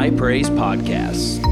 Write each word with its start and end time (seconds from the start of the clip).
High 0.00 0.08
Praise 0.08 0.48
Podcast. 0.48 1.44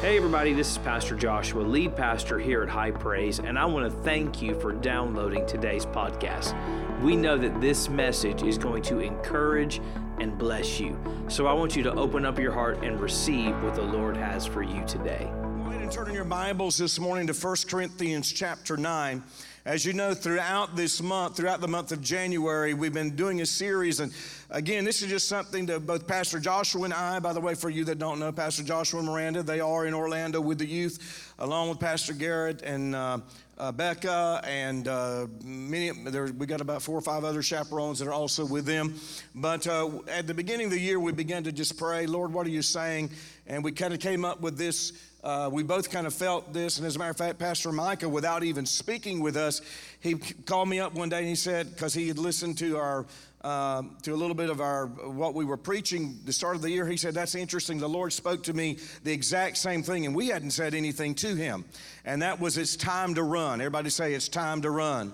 Hey, 0.00 0.16
everybody, 0.16 0.54
this 0.54 0.70
is 0.70 0.78
Pastor 0.78 1.14
Joshua, 1.14 1.60
lead 1.60 1.94
pastor 1.94 2.38
here 2.38 2.62
at 2.62 2.70
High 2.70 2.92
Praise, 2.92 3.40
and 3.40 3.58
I 3.58 3.66
want 3.66 3.92
to 3.92 3.98
thank 4.04 4.40
you 4.40 4.58
for 4.58 4.72
downloading 4.72 5.44
today's 5.44 5.84
podcast. 5.84 6.54
We 7.02 7.14
know 7.14 7.36
that 7.36 7.60
this 7.60 7.90
message 7.90 8.42
is 8.42 8.56
going 8.56 8.84
to 8.84 9.00
encourage 9.00 9.82
and 10.18 10.38
bless 10.38 10.80
you. 10.80 10.98
So 11.28 11.46
I 11.46 11.52
want 11.52 11.76
you 11.76 11.82
to 11.82 11.92
open 11.92 12.24
up 12.24 12.38
your 12.38 12.52
heart 12.52 12.82
and 12.82 12.98
receive 12.98 13.54
what 13.62 13.74
the 13.74 13.82
Lord 13.82 14.16
has 14.16 14.46
for 14.46 14.62
you 14.62 14.82
today. 14.86 15.30
Go 15.30 15.66
ahead 15.66 15.82
and 15.82 15.92
turn 15.92 16.08
in 16.08 16.14
your 16.14 16.24
Bibles 16.24 16.78
this 16.78 16.98
morning 16.98 17.26
to 17.26 17.34
1 17.34 17.56
Corinthians 17.68 18.32
chapter 18.32 18.78
9. 18.78 19.22
As 19.64 19.84
you 19.84 19.92
know, 19.92 20.12
throughout 20.12 20.74
this 20.74 21.00
month, 21.00 21.36
throughout 21.36 21.60
the 21.60 21.68
month 21.68 21.92
of 21.92 22.00
January, 22.00 22.74
we've 22.74 22.92
been 22.92 23.14
doing 23.14 23.42
a 23.42 23.46
series. 23.46 24.00
And 24.00 24.12
again, 24.50 24.84
this 24.84 25.02
is 25.02 25.08
just 25.08 25.28
something 25.28 25.66
that 25.66 25.86
both 25.86 26.04
Pastor 26.04 26.40
Joshua 26.40 26.82
and 26.82 26.92
I, 26.92 27.20
by 27.20 27.32
the 27.32 27.40
way, 27.40 27.54
for 27.54 27.70
you 27.70 27.84
that 27.84 28.00
don't 28.00 28.18
know, 28.18 28.32
Pastor 28.32 28.64
Joshua 28.64 28.98
and 28.98 29.08
Miranda, 29.08 29.44
they 29.44 29.60
are 29.60 29.86
in 29.86 29.94
Orlando 29.94 30.40
with 30.40 30.58
the 30.58 30.66
youth, 30.66 31.32
along 31.38 31.68
with 31.68 31.78
Pastor 31.78 32.12
Garrett 32.12 32.62
and 32.62 32.96
uh, 32.96 33.18
uh, 33.56 33.70
Becca, 33.70 34.40
and 34.44 34.88
uh, 34.88 35.28
many. 35.44 35.92
There, 36.10 36.26
we 36.26 36.46
got 36.46 36.60
about 36.60 36.82
four 36.82 36.98
or 36.98 37.02
five 37.02 37.22
other 37.22 37.40
chaperones 37.40 38.00
that 38.00 38.08
are 38.08 38.12
also 38.12 38.44
with 38.44 38.66
them. 38.66 38.98
But 39.32 39.68
uh, 39.68 39.90
at 40.08 40.26
the 40.26 40.34
beginning 40.34 40.66
of 40.66 40.72
the 40.72 40.80
year, 40.80 40.98
we 40.98 41.12
began 41.12 41.44
to 41.44 41.52
just 41.52 41.78
pray, 41.78 42.08
Lord, 42.08 42.32
what 42.32 42.48
are 42.48 42.50
you 42.50 42.62
saying? 42.62 43.10
And 43.46 43.62
we 43.62 43.70
kind 43.70 43.94
of 43.94 44.00
came 44.00 44.24
up 44.24 44.40
with 44.40 44.58
this 44.58 44.92
uh, 45.22 45.48
we 45.52 45.62
both 45.62 45.90
kind 45.90 46.06
of 46.06 46.14
felt 46.14 46.52
this. 46.52 46.78
And 46.78 46.86
as 46.86 46.96
a 46.96 46.98
matter 46.98 47.10
of 47.10 47.16
fact, 47.16 47.38
Pastor 47.38 47.70
Micah, 47.70 48.08
without 48.08 48.42
even 48.42 48.66
speaking 48.66 49.20
with 49.20 49.36
us, 49.36 49.60
he 50.00 50.16
called 50.16 50.68
me 50.68 50.80
up 50.80 50.94
one 50.94 51.08
day 51.08 51.18
and 51.18 51.28
he 51.28 51.36
said, 51.36 51.70
because 51.70 51.94
he 51.94 52.08
had 52.08 52.18
listened 52.18 52.58
to 52.58 52.76
our 52.76 53.06
uh, 53.42 53.82
to 54.02 54.12
a 54.12 54.14
little 54.14 54.36
bit 54.36 54.50
of 54.50 54.60
our 54.60 54.86
what 54.86 55.34
we 55.34 55.44
were 55.44 55.56
preaching 55.56 56.16
the 56.24 56.32
start 56.32 56.54
of 56.54 56.62
the 56.62 56.70
year. 56.70 56.86
He 56.86 56.96
said 56.96 57.12
that's 57.12 57.34
interesting. 57.34 57.78
The 57.78 57.88
lord 57.88 58.12
spoke 58.12 58.44
to 58.44 58.52
me 58.52 58.78
the 59.02 59.12
exact 59.12 59.56
same 59.56 59.82
thing 59.82 60.06
and 60.06 60.14
we 60.14 60.28
hadn't 60.28 60.52
said 60.52 60.74
anything 60.74 61.16
to 61.16 61.34
him. 61.34 61.64
And 62.04 62.22
that 62.22 62.38
was 62.38 62.56
it's 62.56 62.76
time 62.76 63.16
to 63.16 63.24
run. 63.24 63.60
Everybody 63.60 63.90
say 63.90 64.14
it's 64.14 64.28
time 64.28 64.62
to 64.62 64.70
run 64.70 65.12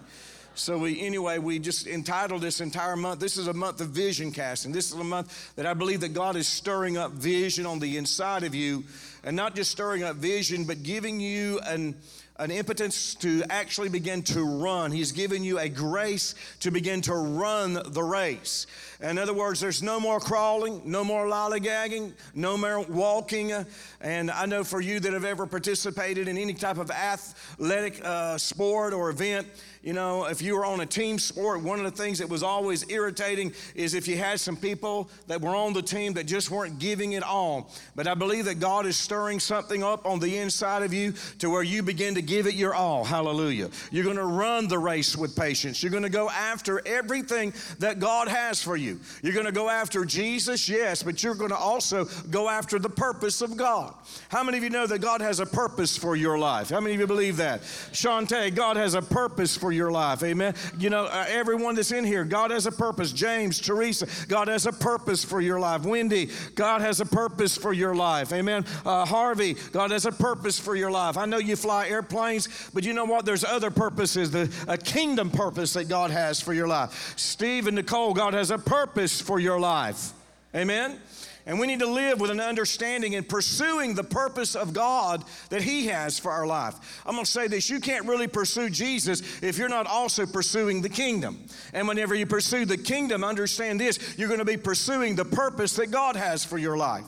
so 0.59 0.77
we 0.77 1.01
anyway 1.01 1.39
we 1.39 1.59
just 1.59 1.87
entitled 1.87 2.43
this 2.43 2.61
entire 2.61 2.97
month 2.97 3.21
this 3.21 3.37
is 3.37 3.47
a 3.47 3.53
month 3.53 3.81
of 3.81 3.89
vision 3.89 4.33
casting 4.33 4.73
this 4.73 4.93
is 4.93 4.99
a 4.99 5.05
month 5.05 5.55
that 5.55 5.67
i 5.67 5.73
believe 5.73 6.01
that 6.01 6.13
god 6.13 6.35
is 6.37 6.49
stirring 6.49 6.97
up 6.97 7.13
vision 7.13 7.65
on 7.65 7.79
the 7.79 7.97
inside 7.97 8.43
of 8.43 8.55
you 8.55 8.83
and 9.25 9.37
not 9.37 9.55
just 9.55 9.71
stirring 9.71 10.03
up 10.03 10.17
vision, 10.17 10.65
but 10.65 10.83
giving 10.83 11.21
you 11.21 11.59
an, 11.67 11.95
an 12.37 12.51
impotence 12.51 13.15
to 13.17 13.43
actually 13.51 13.89
begin 13.89 14.23
to 14.23 14.43
run. 14.43 14.91
He's 14.93 15.13
given 15.13 15.43
you 15.43 15.59
a 15.59 15.69
grace 15.69 16.35
to 16.61 16.71
begin 16.71 17.01
to 17.03 17.15
run 17.15 17.75
the 17.75 18.03
race. 18.03 18.67
In 19.01 19.19
other 19.19 19.35
words, 19.35 19.61
there's 19.61 19.83
no 19.83 20.01
more 20.01 20.21
crawling, 20.21 20.83
no 20.85 21.05
more 21.05 21.27
lollygagging, 21.27 22.13
no 22.35 22.57
more 22.57 22.81
walking. 22.83 23.53
And 24.01 24.31
I 24.31 24.47
know 24.47 24.65
for 24.65 24.81
you 24.81 25.01
that 25.01 25.13
have 25.13 25.25
ever 25.25 25.47
participated 25.47 26.29
in 26.29 26.39
any 26.39 26.55
type 26.55 26.79
of 26.79 26.91
athletic 26.91 28.03
uh, 28.05 28.39
sport 28.39 28.93
or 28.93 29.11
event, 29.11 29.47
you 29.83 29.93
know, 29.93 30.25
if 30.25 30.43
you 30.43 30.57
were 30.57 30.65
on 30.65 30.81
a 30.81 30.87
team 30.87 31.19
sport, 31.19 31.63
one 31.63 31.79
of 31.79 31.85
the 31.85 32.03
things 32.03 32.19
that 32.19 32.29
was 32.29 32.43
always 32.43 32.89
irritating 32.91 33.53
is 33.75 33.95
if 33.95 34.09
you 34.09 34.17
had 34.17 34.41
some 34.41 34.57
people 34.57 35.09
that 35.29 35.41
were 35.41 35.55
on 35.55 35.73
the 35.73 35.83
team 35.83 36.15
that 36.15 36.27
just 36.27 36.51
weren't 36.51 36.79
giving 36.79 37.13
it 37.13 37.23
all. 37.23 37.71
But 37.95 38.07
I 38.07 38.15
believe 38.15 38.47
that 38.47 38.61
God 38.61 38.87
is 38.87 38.97
stirring 38.97 39.39
something 39.39 39.83
up 39.83 40.05
on 40.05 40.19
the 40.19 40.39
inside 40.39 40.83
of 40.83 40.93
you 40.93 41.15
to 41.39 41.49
where 41.49 41.63
you 41.63 41.83
begin 41.83 42.15
to 42.17 42.23
give 42.23 42.47
it 42.47 42.55
your 42.55 42.75
all. 42.75 43.05
Hallelujah. 43.05 43.71
You're 43.91 44.05
going 44.05 44.17
to 44.17 44.25
run 44.25 44.69
the 44.69 44.79
race 44.79 45.17
with 45.17 45.37
patience. 45.37 45.83
You're 45.83 45.93
going 45.93 46.03
to 46.03 46.09
go 46.09 46.29
after 46.29 46.87
everything 46.87 47.53
that 47.79 48.01
God 48.01 48.29
has 48.29 48.63
for 48.63 48.77
you. 48.77 49.01
You're 49.23 49.35
going 49.35 49.47
to 49.47 49.53
go 49.53 49.71
after 49.71 50.05
Jesus, 50.05 50.69
yes, 50.69 51.03
but 51.03 51.23
you're 51.23 51.35
going 51.35 51.51
to 51.51 51.57
also 51.57 52.07
go 52.31 52.49
after 52.49 52.79
the 52.79 52.91
purpose 52.91 53.43
of 53.43 53.57
God. 53.57 53.95
How 54.29 54.43
many 54.43 54.59
of 54.59 54.65
you 54.65 54.71
know 54.71 54.87
that 54.87 55.01
God 55.01 55.21
has 55.21 55.41
a 55.41 55.47
purpose 55.47 55.97
for 55.97 56.17
your 56.17 56.39
life? 56.39 56.71
How 56.71 56.81
many 56.81 56.95
of 56.95 57.01
you 57.01 57.07
believe 57.07 57.37
that? 57.37 57.61
Shantae, 57.63 58.55
God 58.55 58.77
has 58.77 58.95
a 58.95 59.03
purpose 59.03 59.57
for 59.57 59.68
for 59.69 59.73
your 59.73 59.91
life. 59.91 60.23
Amen. 60.23 60.55
You 60.79 60.89
know, 60.89 61.05
uh, 61.05 61.27
everyone 61.29 61.75
that's 61.75 61.93
in 61.93 62.03
here, 62.03 62.25
God 62.25 62.53
has 62.53 62.65
a 62.65 62.73
purpose. 62.73 63.13
James, 63.13 63.61
Teresa, 63.61 64.07
God 64.27 64.49
has 64.49 64.65
a 64.65 64.73
purpose 64.73 65.23
for 65.23 65.43
your 65.43 65.61
life. 65.61 65.85
Wendy, 65.85 66.31
God 66.55 66.81
has 66.81 67.01
a 67.01 67.05
purpose 67.05 67.55
for 67.55 67.75
your 67.75 67.95
life. 67.95 68.33
Amen. 68.33 68.65
Uh, 68.87 69.05
Harvey, 69.05 69.57
God 69.73 69.91
has 69.91 70.07
a 70.07 70.13
purpose 70.13 70.59
for 70.59 70.75
your 70.75 70.91
life. 70.91 71.19
I 71.19 71.27
know 71.27 71.37
you 71.37 71.55
fly 71.55 71.87
airplanes, 71.87 72.49
but 72.73 72.83
you 72.83 72.95
know 72.95 73.05
what? 73.05 73.27
There's 73.27 73.45
other 73.45 73.71
purposes, 73.71 74.31
the, 74.31 74.51
a 74.67 74.79
kingdom 74.79 75.29
purpose 75.29 75.75
that 75.75 75.91
God 75.91 76.11
has 76.13 76.41
for 76.41 76.55
your 76.55 76.67
life. 76.67 77.13
Steve 77.19 77.67
and 77.67 77.77
Nicole, 77.77 78.15
God 78.15 78.33
has 78.33 78.51
a 78.51 78.57
purpose 78.57 79.21
for 79.21 79.39
your 79.39 79.61
life. 79.61 80.13
Amen. 80.55 80.99
And 81.49 81.59
we 81.59 81.67
need 81.67 81.79
to 81.79 81.91
live 81.91 82.21
with 82.21 82.31
an 82.31 82.41
understanding 82.41 83.15
and 83.15 83.27
pursuing 83.27 83.95
the 83.95 84.05
purpose 84.05 84.55
of 84.55 84.75
God 84.75 85.25
that 85.49 85.63
He 85.63 85.87
has 85.87 86.19
for 86.19 86.31
our 86.31 86.47
life. 86.47 87.03
I'm 87.07 87.15
going 87.15 87.25
to 87.25 87.31
say 87.31 87.49
this 87.49 87.71
you 87.71 87.81
can't 87.81 88.07
really 88.07 88.29
pursue 88.29 88.69
Jesus 88.69 89.23
if 89.43 89.57
you're 89.57 89.71
not 89.71 89.87
also 89.87 90.27
pursuing 90.27 90.83
the 90.83 90.91
kingdom. 90.91 91.43
And 91.73 91.89
whenever 91.89 92.15
you 92.15 92.27
pursue 92.27 92.67
the 92.67 92.77
kingdom, 92.77 93.25
understand 93.25 93.81
this 93.81 93.99
you're 94.19 94.29
going 94.29 94.41
to 94.41 94.45
be 94.45 94.59
pursuing 94.59 95.17
the 95.17 95.25
purpose 95.25 95.75
that 95.77 95.91
God 95.91 96.17
has 96.17 96.45
for 96.45 96.59
your 96.59 96.77
life. 96.77 97.07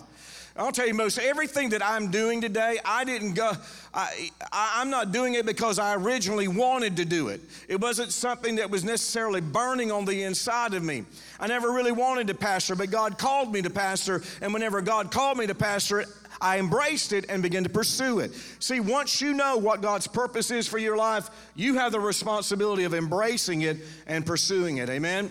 I'll 0.56 0.72
tell 0.72 0.86
you, 0.86 0.94
most 0.94 1.18
everything 1.18 1.70
that 1.70 1.84
I'm 1.84 2.10
doing 2.10 2.40
today, 2.40 2.78
I 2.84 3.04
didn't 3.04 3.34
go, 3.34 3.52
I, 3.94 4.30
I, 4.50 4.82
am 4.82 4.90
not 4.90 5.12
doing 5.12 5.34
it 5.34 5.46
because 5.46 5.78
I 5.78 5.94
originally 5.94 6.48
wanted 6.48 6.96
to 6.96 7.04
do 7.04 7.28
it. 7.28 7.40
It 7.68 7.80
wasn't 7.80 8.12
something 8.12 8.56
that 8.56 8.68
was 8.68 8.84
necessarily 8.84 9.40
burning 9.40 9.92
on 9.92 10.04
the 10.04 10.22
inside 10.24 10.74
of 10.74 10.82
me. 10.82 11.04
I 11.38 11.46
never 11.46 11.70
really 11.70 11.92
wanted 11.92 12.26
to 12.28 12.34
pastor, 12.34 12.74
but 12.74 12.90
God 12.90 13.16
called 13.16 13.52
me 13.52 13.62
to 13.62 13.70
pastor, 13.70 14.22
and 14.42 14.52
whenever 14.52 14.80
God 14.80 15.10
called 15.10 15.38
me 15.38 15.46
to 15.46 15.54
pastor, 15.54 16.04
I 16.40 16.58
embraced 16.58 17.12
it 17.12 17.26
and 17.28 17.42
began 17.42 17.64
to 17.64 17.70
pursue 17.70 18.20
it. 18.20 18.34
See, 18.58 18.80
once 18.80 19.20
you 19.20 19.34
know 19.34 19.58
what 19.58 19.82
God's 19.82 20.06
purpose 20.06 20.50
is 20.50 20.66
for 20.66 20.78
your 20.78 20.96
life, 20.96 21.28
you 21.54 21.74
have 21.74 21.92
the 21.92 22.00
responsibility 22.00 22.84
of 22.84 22.94
embracing 22.94 23.62
it 23.62 23.78
and 24.06 24.24
pursuing 24.24 24.78
it. 24.78 24.88
Amen? 24.88 25.30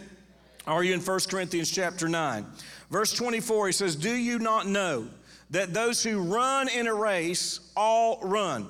Are 0.68 0.84
you 0.84 0.94
in 0.94 1.00
1 1.00 1.20
Corinthians 1.30 1.72
chapter 1.72 2.08
9? 2.08 2.46
Verse 2.90 3.14
24, 3.14 3.68
he 3.68 3.74
says, 3.74 3.96
Do 3.96 4.14
you 4.14 4.40
not 4.40 4.68
know 4.68 5.08
that 5.50 5.74
those 5.74 6.04
who 6.04 6.22
run 6.22 6.70
in 6.70 6.88
a 6.88 6.94
race 6.94 7.60
all 7.76 8.20
run? 8.22 8.68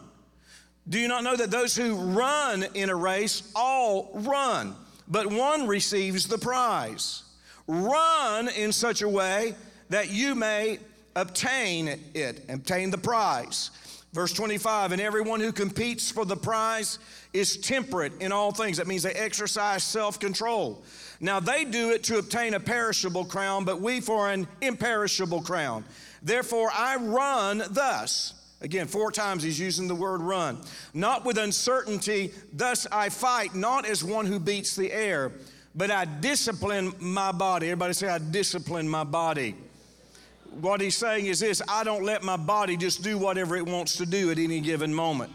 Do 0.87 0.99
you 0.99 1.07
not 1.07 1.23
know 1.23 1.35
that 1.35 1.51
those 1.51 1.75
who 1.75 1.95
run 1.95 2.65
in 2.73 2.89
a 2.89 2.95
race 2.95 3.51
all 3.55 4.09
run, 4.13 4.75
but 5.07 5.27
one 5.27 5.67
receives 5.67 6.27
the 6.27 6.37
prize? 6.37 7.23
Run 7.67 8.49
in 8.49 8.71
such 8.71 9.01
a 9.01 9.09
way 9.09 9.53
that 9.89 10.09
you 10.09 10.33
may 10.33 10.79
obtain 11.15 11.99
it, 12.13 12.43
obtain 12.49 12.89
the 12.89 12.97
prize. 12.97 13.71
Verse 14.13 14.33
25, 14.33 14.91
and 14.91 15.01
everyone 15.01 15.39
who 15.39 15.51
competes 15.51 16.09
for 16.09 16.25
the 16.25 16.35
prize 16.35 16.97
is 17.31 17.57
temperate 17.57 18.13
in 18.19 18.31
all 18.31 18.51
things. 18.51 18.77
That 18.77 18.87
means 18.87 19.03
they 19.03 19.13
exercise 19.13 19.83
self 19.83 20.19
control. 20.19 20.83
Now 21.19 21.39
they 21.39 21.65
do 21.65 21.91
it 21.91 22.03
to 22.05 22.17
obtain 22.17 22.53
a 22.53 22.59
perishable 22.59 23.25
crown, 23.25 23.65
but 23.65 23.81
we 23.81 23.99
for 23.99 24.29
an 24.29 24.47
imperishable 24.61 25.41
crown. 25.41 25.83
Therefore 26.23 26.69
I 26.73 26.95
run 26.95 27.63
thus. 27.71 28.33
Again, 28.61 28.87
four 28.87 29.11
times 29.11 29.41
he's 29.41 29.59
using 29.59 29.87
the 29.87 29.95
word 29.95 30.21
run. 30.21 30.57
Not 30.93 31.23
with 31.23 31.37
uncertainty, 31.37 32.31
thus 32.51 32.85
I 32.91 33.09
fight, 33.09 33.55
not 33.55 33.85
as 33.85 34.03
one 34.03 34.25
who 34.25 34.39
beats 34.39 34.75
the 34.75 34.91
air, 34.91 35.31
but 35.75 35.91
I 35.91 36.05
discipline 36.05 36.93
my 36.99 37.31
body. 37.31 37.67
Everybody 37.67 37.93
say, 37.93 38.09
I 38.09 38.17
discipline 38.17 38.87
my 38.87 39.05
body. 39.05 39.55
What 40.59 40.81
he's 40.81 40.97
saying 40.97 41.27
is 41.27 41.39
this 41.39 41.61
I 41.69 41.83
don't 41.83 42.03
let 42.03 42.23
my 42.23 42.35
body 42.35 42.75
just 42.75 43.01
do 43.01 43.17
whatever 43.17 43.55
it 43.55 43.65
wants 43.65 43.95
to 43.97 44.05
do 44.05 44.31
at 44.31 44.39
any 44.39 44.59
given 44.59 44.93
moment. 44.93 45.31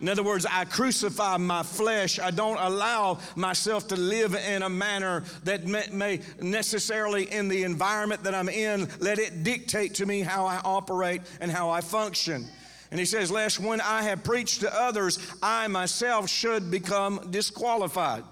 In 0.00 0.08
other 0.08 0.22
words, 0.22 0.44
I 0.50 0.64
crucify 0.64 1.36
my 1.36 1.62
flesh. 1.62 2.18
I 2.18 2.30
don't 2.30 2.58
allow 2.58 3.20
myself 3.36 3.88
to 3.88 3.96
live 3.96 4.34
in 4.34 4.62
a 4.62 4.68
manner 4.68 5.24
that 5.44 5.64
may, 5.66 6.20
necessarily, 6.40 7.30
in 7.30 7.48
the 7.48 7.62
environment 7.62 8.24
that 8.24 8.34
I'm 8.34 8.48
in, 8.48 8.88
let 9.00 9.18
it 9.18 9.44
dictate 9.44 9.94
to 9.94 10.06
me 10.06 10.20
how 10.20 10.46
I 10.46 10.60
operate 10.64 11.22
and 11.40 11.50
how 11.50 11.70
I 11.70 11.80
function. 11.80 12.46
And 12.90 13.00
he 13.00 13.06
says, 13.06 13.30
Lest 13.30 13.60
when 13.60 13.80
I 13.80 14.02
have 14.02 14.24
preached 14.24 14.60
to 14.60 14.74
others, 14.74 15.18
I 15.42 15.68
myself 15.68 16.28
should 16.28 16.70
become 16.70 17.28
disqualified. 17.30 18.24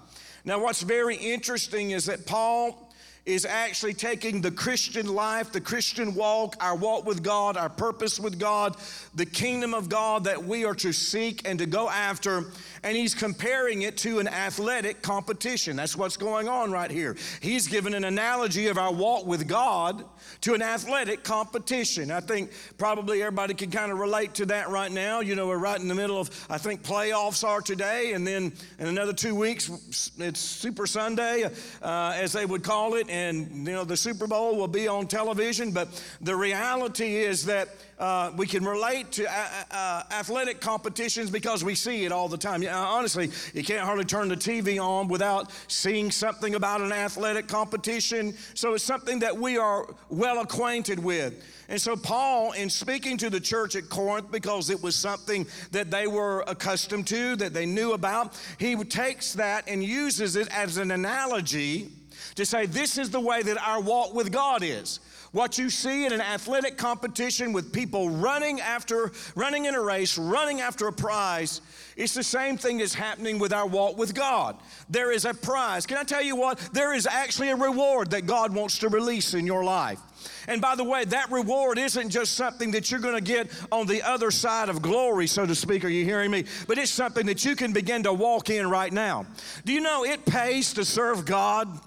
Now, 0.45 0.61
what's 0.61 0.81
very 0.81 1.15
interesting 1.15 1.91
is 1.91 2.05
that 2.05 2.25
Paul 2.25 2.92
is 3.25 3.45
actually 3.45 3.93
taking 3.93 4.41
the 4.41 4.51
Christian 4.51 5.07
life, 5.07 5.53
the 5.53 5.61
Christian 5.61 6.13
walk, 6.13 6.57
our 6.59 6.75
walk 6.75 7.05
with 7.05 7.23
God, 7.23 7.55
our 7.55 7.69
purpose 7.69 8.19
with 8.19 8.37
God, 8.37 8.75
the 9.15 9.25
kingdom 9.25 9.73
of 9.73 9.87
God 9.87 10.25
that 10.25 10.43
we 10.43 10.65
are 10.65 10.75
to 10.75 10.91
seek 10.91 11.47
and 11.47 11.57
to 11.59 11.65
go 11.65 11.89
after, 11.89 12.43
and 12.83 12.97
he's 12.97 13.15
comparing 13.15 13.83
it 13.83 13.95
to 13.99 14.19
an 14.19 14.27
athletic 14.27 15.01
competition. 15.01 15.77
That's 15.77 15.95
what's 15.95 16.17
going 16.17 16.49
on 16.49 16.71
right 16.71 16.91
here. 16.91 17.15
He's 17.39 17.67
given 17.67 17.93
an 17.93 18.03
analogy 18.03 18.67
of 18.67 18.77
our 18.77 18.91
walk 18.91 19.25
with 19.25 19.47
God 19.47 20.03
to 20.41 20.53
an 20.53 20.61
athletic 20.61 21.23
competition. 21.23 22.11
I 22.11 22.19
think 22.19 22.51
probably 22.77 23.21
everybody 23.21 23.53
can 23.53 23.71
kind 23.71 23.89
of 23.89 23.99
relate 23.99 24.33
to 24.35 24.45
that 24.47 24.67
right 24.67 24.91
now. 24.91 25.21
You 25.21 25.35
know, 25.35 25.47
we're 25.47 25.57
right 25.57 25.79
in 25.79 25.87
the 25.87 25.95
middle 25.95 26.19
of, 26.19 26.29
I 26.49 26.57
think 26.57 26.83
playoffs 26.83 27.45
are 27.45 27.61
today, 27.61 28.11
and 28.11 28.27
then 28.27 28.51
in 28.79 28.87
another 28.87 29.13
two 29.13 29.33
weeks, 29.33 30.11
it's 30.17 30.41
Super 30.41 30.85
Sunday, 30.85 31.45
uh, 31.81 32.13
as 32.15 32.33
they 32.33 32.45
would 32.45 32.63
call 32.63 32.95
it 32.95 33.12
and 33.13 33.67
you 33.67 33.73
know 33.73 33.83
the 33.83 33.95
Super 33.95 34.25
Bowl 34.25 34.55
will 34.57 34.67
be 34.67 34.87
on 34.87 35.05
television. 35.05 35.71
But 35.71 35.87
the 36.21 36.35
reality 36.35 37.17
is 37.17 37.45
that 37.45 37.69
uh, 37.99 38.31
we 38.35 38.47
can 38.47 38.65
relate 38.65 39.11
to 39.13 39.25
uh, 39.29 39.63
uh, 39.69 40.03
athletic 40.11 40.59
competitions 40.59 41.29
because 41.29 41.63
we 41.63 41.75
see 41.75 42.05
it 42.05 42.11
all 42.11 42.27
the 42.27 42.37
time. 42.37 42.65
Honestly, 42.67 43.29
you 43.53 43.63
can't 43.63 43.85
hardly 43.85 44.03
turn 44.03 44.29
the 44.29 44.35
TV 44.35 44.83
on 44.83 45.07
without 45.07 45.51
seeing 45.67 46.09
something 46.09 46.55
about 46.55 46.81
an 46.81 46.91
athletic 46.91 47.47
competition. 47.47 48.33
So 48.55 48.73
it's 48.73 48.83
something 48.83 49.19
that 49.19 49.37
we 49.37 49.57
are 49.57 49.93
well 50.09 50.39
acquainted 50.39 50.97
with. 50.97 51.43
And 51.69 51.79
so, 51.79 51.95
Paul, 51.95 52.51
in 52.53 52.69
speaking 52.69 53.17
to 53.17 53.29
the 53.29 53.39
church 53.39 53.75
at 53.75 53.89
Corinth, 53.89 54.31
because 54.31 54.69
it 54.69 54.81
was 54.81 54.95
something 54.95 55.47
that 55.71 55.91
they 55.91 56.07
were 56.07 56.43
accustomed 56.47 57.07
to, 57.07 57.35
that 57.37 57.53
they 57.53 57.65
knew 57.65 57.93
about, 57.93 58.37
he 58.57 58.75
takes 58.75 59.33
that 59.33 59.67
and 59.67 59.83
uses 59.83 60.35
it 60.35 60.49
as 60.53 60.77
an 60.77 60.91
analogy 60.91 61.91
to 62.35 62.45
say 62.45 62.65
this 62.65 62.97
is 62.97 63.09
the 63.09 63.19
way 63.19 63.41
that 63.41 63.57
our 63.57 63.81
walk 63.81 64.13
with 64.13 64.31
God 64.31 64.63
is. 64.63 64.99
What 65.33 65.57
you 65.57 65.71
see 65.71 66.05
in 66.05 66.13
an 66.13 66.21
athletic 66.21 66.77
competition 66.77 67.53
with 67.53 67.73
people 67.73 68.07
running 68.07 68.61
after, 68.61 69.11
running 69.35 69.65
in 69.65 69.73
a 69.73 69.81
race, 69.81 70.15
running 70.15 70.61
after 70.61 70.87
a 70.87 70.93
prize, 70.93 71.59
it's 71.97 72.13
the 72.13 72.23
same 72.23 72.55
thing 72.55 72.77
that's 72.77 72.93
happening 72.93 73.39
with 73.39 73.51
our 73.51 73.65
walk 73.65 73.97
with 73.97 74.13
God. 74.13 74.57
There 74.91 75.11
is 75.11 75.25
a 75.25 75.33
prize. 75.33 75.87
Can 75.87 75.97
I 75.97 76.03
tell 76.03 76.21
you 76.21 76.35
what? 76.35 76.59
There 76.71 76.93
is 76.93 77.07
actually 77.07 77.49
a 77.49 77.55
reward 77.55 78.11
that 78.11 78.27
God 78.27 78.53
wants 78.53 78.77
to 78.79 78.89
release 78.89 79.33
in 79.33 79.47
your 79.47 79.63
life. 79.63 79.99
And 80.47 80.61
by 80.61 80.75
the 80.75 80.83
way, 80.83 81.03
that 81.05 81.31
reward 81.31 81.79
isn't 81.79 82.09
just 82.09 82.35
something 82.35 82.69
that 82.71 82.91
you're 82.91 82.99
going 82.99 83.15
to 83.15 83.21
get 83.21 83.49
on 83.71 83.87
the 83.87 84.03
other 84.03 84.29
side 84.29 84.69
of 84.69 84.83
glory, 84.83 85.25
so 85.25 85.47
to 85.47 85.55
speak. 85.55 85.83
Are 85.83 85.89
you 85.89 86.05
hearing 86.05 86.29
me? 86.29 86.45
But 86.67 86.77
it's 86.77 86.91
something 86.91 87.25
that 87.25 87.43
you 87.43 87.55
can 87.55 87.73
begin 87.73 88.03
to 88.03 88.13
walk 88.13 88.51
in 88.51 88.69
right 88.69 88.93
now. 88.93 89.25
Do 89.65 89.73
you 89.73 89.81
know 89.81 90.05
it 90.05 90.25
pays 90.25 90.73
to 90.73 90.85
serve 90.85 91.25
God? 91.25 91.79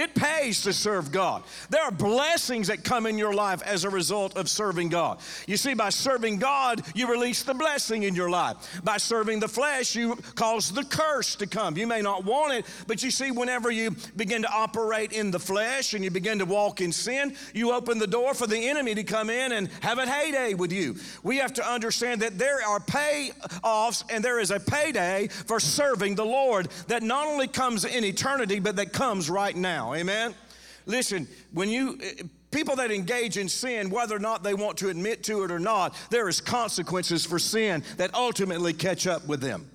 It 0.00 0.14
pays 0.14 0.62
to 0.62 0.72
serve 0.72 1.12
God. 1.12 1.42
There 1.68 1.82
are 1.82 1.90
blessings 1.90 2.68
that 2.68 2.84
come 2.84 3.04
in 3.04 3.18
your 3.18 3.34
life 3.34 3.62
as 3.62 3.84
a 3.84 3.90
result 3.90 4.34
of 4.34 4.48
serving 4.48 4.88
God. 4.88 5.18
You 5.46 5.58
see, 5.58 5.74
by 5.74 5.90
serving 5.90 6.38
God, 6.38 6.80
you 6.94 7.06
release 7.06 7.42
the 7.42 7.52
blessing 7.52 8.04
in 8.04 8.14
your 8.14 8.30
life. 8.30 8.80
By 8.82 8.96
serving 8.96 9.40
the 9.40 9.48
flesh, 9.48 9.94
you 9.94 10.16
cause 10.36 10.72
the 10.72 10.84
curse 10.84 11.36
to 11.36 11.46
come. 11.46 11.76
You 11.76 11.86
may 11.86 12.00
not 12.00 12.24
want 12.24 12.54
it, 12.54 12.64
but 12.86 13.02
you 13.02 13.10
see, 13.10 13.30
whenever 13.30 13.70
you 13.70 13.94
begin 14.16 14.40
to 14.40 14.50
operate 14.50 15.12
in 15.12 15.30
the 15.30 15.38
flesh 15.38 15.92
and 15.92 16.02
you 16.02 16.10
begin 16.10 16.38
to 16.38 16.46
walk 16.46 16.80
in 16.80 16.92
sin, 16.92 17.36
you 17.52 17.72
open 17.72 17.98
the 17.98 18.06
door 18.06 18.32
for 18.32 18.46
the 18.46 18.68
enemy 18.68 18.94
to 18.94 19.04
come 19.04 19.28
in 19.28 19.52
and 19.52 19.68
have 19.82 19.98
a 19.98 20.06
heyday 20.06 20.54
with 20.54 20.72
you. 20.72 20.96
We 21.22 21.36
have 21.36 21.52
to 21.54 21.70
understand 21.70 22.22
that 22.22 22.38
there 22.38 22.66
are 22.66 22.80
payoffs 22.80 24.04
and 24.08 24.24
there 24.24 24.38
is 24.38 24.50
a 24.50 24.60
payday 24.60 25.28
for 25.28 25.60
serving 25.60 26.14
the 26.14 26.24
Lord 26.24 26.70
that 26.86 27.02
not 27.02 27.26
only 27.26 27.48
comes 27.48 27.84
in 27.84 28.02
eternity, 28.02 28.60
but 28.60 28.76
that 28.76 28.94
comes 28.94 29.28
right 29.28 29.54
now. 29.54 29.89
Amen? 29.94 30.34
Listen, 30.86 31.28
when 31.52 31.68
you 31.68 31.98
eh, 32.02 32.22
people 32.50 32.76
that 32.76 32.90
engage 32.90 33.36
in 33.36 33.48
sin, 33.48 33.90
whether 33.90 34.16
or 34.16 34.20
not 34.20 34.42
they 34.42 34.54
want 34.54 34.78
to 34.78 34.88
admit 34.88 35.22
to 35.24 35.44
it 35.44 35.50
or 35.50 35.58
not, 35.58 35.94
there 36.10 36.28
is 36.28 36.40
consequences 36.40 37.24
for 37.24 37.38
sin 37.38 37.82
that 37.96 38.14
ultimately 38.14 38.72
catch 38.72 39.06
up 39.06 39.26
with 39.26 39.40
them. 39.40 39.70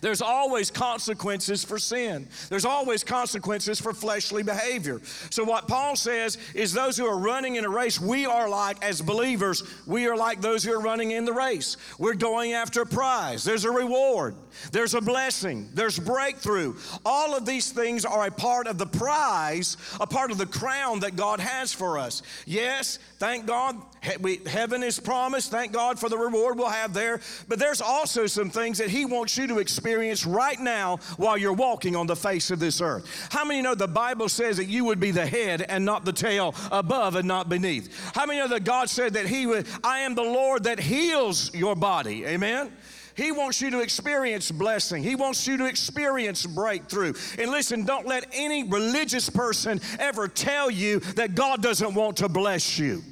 There's 0.00 0.22
always 0.22 0.70
consequences 0.70 1.64
for 1.64 1.78
sin. 1.78 2.28
There's 2.48 2.64
always 2.64 3.04
consequences 3.04 3.80
for 3.80 3.92
fleshly 3.92 4.42
behavior. 4.42 5.00
So, 5.30 5.44
what 5.44 5.68
Paul 5.68 5.96
says 5.96 6.38
is 6.54 6.72
those 6.72 6.96
who 6.96 7.06
are 7.06 7.18
running 7.18 7.56
in 7.56 7.64
a 7.64 7.68
race, 7.68 8.00
we 8.00 8.26
are 8.26 8.48
like, 8.48 8.82
as 8.84 9.00
believers, 9.00 9.62
we 9.86 10.06
are 10.06 10.16
like 10.16 10.40
those 10.40 10.64
who 10.64 10.72
are 10.72 10.80
running 10.80 11.12
in 11.12 11.24
the 11.24 11.32
race. 11.32 11.76
We're 11.98 12.14
going 12.14 12.52
after 12.52 12.82
a 12.82 12.86
prize. 12.86 13.44
There's 13.44 13.64
a 13.64 13.70
reward, 13.70 14.34
there's 14.72 14.94
a 14.94 15.00
blessing, 15.00 15.70
there's 15.74 15.98
breakthrough. 15.98 16.74
All 17.04 17.36
of 17.36 17.46
these 17.46 17.70
things 17.70 18.04
are 18.04 18.26
a 18.26 18.30
part 18.30 18.66
of 18.66 18.78
the 18.78 18.86
prize, 18.86 19.76
a 20.00 20.06
part 20.06 20.30
of 20.30 20.38
the 20.38 20.46
crown 20.46 21.00
that 21.00 21.16
God 21.16 21.40
has 21.40 21.72
for 21.72 21.98
us. 21.98 22.22
Yes, 22.44 22.98
thank 23.18 23.46
God, 23.46 23.76
heaven 24.02 24.82
is 24.82 24.98
promised. 24.98 25.50
Thank 25.50 25.72
God 25.72 25.98
for 25.98 26.08
the 26.08 26.18
reward 26.18 26.58
we'll 26.58 26.68
have 26.68 26.92
there. 26.92 27.20
But 27.48 27.58
there's 27.58 27.80
also 27.80 28.26
some 28.26 28.50
things 28.50 28.78
that 28.78 28.90
He 28.90 29.04
wants 29.04 29.36
you 29.36 29.46
to 29.48 29.58
experience 29.58 29.75
right 30.26 30.60
now 30.60 30.98
while 31.16 31.36
you're 31.36 31.52
walking 31.52 31.96
on 31.96 32.06
the 32.06 32.16
face 32.16 32.50
of 32.50 32.58
this 32.58 32.80
earth. 32.80 33.28
How 33.30 33.44
many 33.44 33.62
know 33.62 33.74
the 33.74 33.88
Bible 33.88 34.28
says 34.28 34.56
that 34.56 34.66
you 34.66 34.84
would 34.84 35.00
be 35.00 35.10
the 35.10 35.26
head 35.26 35.62
and 35.62 35.84
not 35.84 36.04
the 36.04 36.12
tail, 36.12 36.54
above 36.70 37.16
and 37.16 37.26
not 37.26 37.48
beneath? 37.48 38.14
How 38.14 38.26
many 38.26 38.38
know 38.38 38.48
that 38.48 38.64
God 38.64 38.90
said 38.90 39.14
that 39.14 39.26
He 39.26 39.46
would, 39.46 39.66
I 39.82 40.00
am 40.00 40.14
the 40.14 40.22
Lord 40.22 40.64
that 40.64 40.78
heals 40.78 41.54
your 41.54 41.76
body? 41.76 42.24
Amen? 42.26 42.72
He 43.16 43.32
wants 43.32 43.62
you 43.62 43.70
to 43.70 43.80
experience 43.80 44.50
blessing. 44.50 45.02
He 45.02 45.14
wants 45.14 45.46
you 45.46 45.56
to 45.56 45.64
experience 45.64 46.44
breakthrough. 46.44 47.14
And 47.38 47.50
listen, 47.50 47.86
don't 47.86 48.06
let 48.06 48.26
any 48.32 48.64
religious 48.64 49.30
person 49.30 49.80
ever 49.98 50.28
tell 50.28 50.70
you 50.70 51.00
that 51.00 51.34
God 51.34 51.62
doesn't 51.62 51.94
want 51.94 52.18
to 52.18 52.28
bless 52.28 52.78
you. 52.78 53.02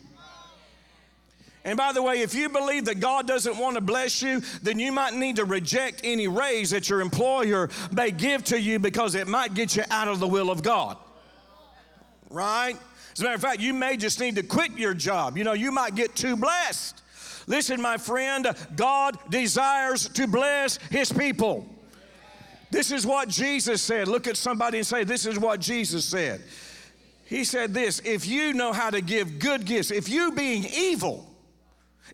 And 1.64 1.78
by 1.78 1.93
the 1.93 2.02
way, 2.02 2.20
if 2.20 2.34
you 2.34 2.50
believe 2.50 2.84
that 2.84 3.00
God 3.00 3.26
doesn't 3.26 3.56
want 3.56 3.76
to 3.76 3.81
bless 3.81 4.20
you, 4.20 4.40
then 4.62 4.78
you 4.78 4.93
might 4.93 5.14
need 5.14 5.37
to 5.37 5.46
reject 5.46 6.02
any 6.05 6.28
raise 6.28 6.70
that 6.70 6.90
your 6.90 7.00
employer 7.00 7.70
may 7.90 8.11
give 8.11 8.44
to 8.44 8.61
you 8.61 8.78
because 8.78 9.14
it 9.14 9.26
might 9.26 9.55
get 9.55 9.75
you 9.75 9.82
out 9.90 10.08
of 10.08 10.20
the 10.20 10.28
will 10.28 10.50
of 10.50 10.62
God. 10.62 10.99
Right? 12.28 12.76
As 13.14 13.20
a 13.20 13.22
matter 13.22 13.34
of 13.37 13.40
fact, 13.40 13.61
you 13.61 13.72
may 13.72 13.96
just 13.96 14.20
need 14.20 14.34
to 14.37 14.43
quit 14.43 14.72
your 14.76 14.93
job. 14.93 15.38
You 15.38 15.44
know, 15.44 15.55
you 15.55 15.72
might 15.72 15.94
get 15.94 16.14
too 16.14 16.37
blessed. 16.37 17.00
Listen, 17.46 17.81
my 17.81 17.96
friend, 17.96 18.46
God 18.76 19.17
desires 19.31 20.08
to 20.08 20.26
bless 20.26 20.76
his 20.90 21.12
people. 21.12 21.67
This 22.70 22.90
is 22.90 23.06
what 23.06 23.28
Jesus 23.28 23.81
said. 23.81 24.08
Look 24.08 24.26
at 24.26 24.37
somebody 24.37 24.78
and 24.78 24.87
say, 24.87 25.05
This 25.05 25.26
is 25.26 25.38
what 25.38 25.60
Jesus 25.60 26.05
said. 26.05 26.43
He 27.26 27.44
said 27.44 27.72
this 27.72 28.00
if 28.05 28.26
you 28.26 28.52
know 28.52 28.72
how 28.72 28.90
to 28.90 29.00
give 29.00 29.38
good 29.38 29.64
gifts, 29.64 29.90
if 29.90 30.08
you 30.08 30.32
being 30.32 30.64
evil, 30.64 31.33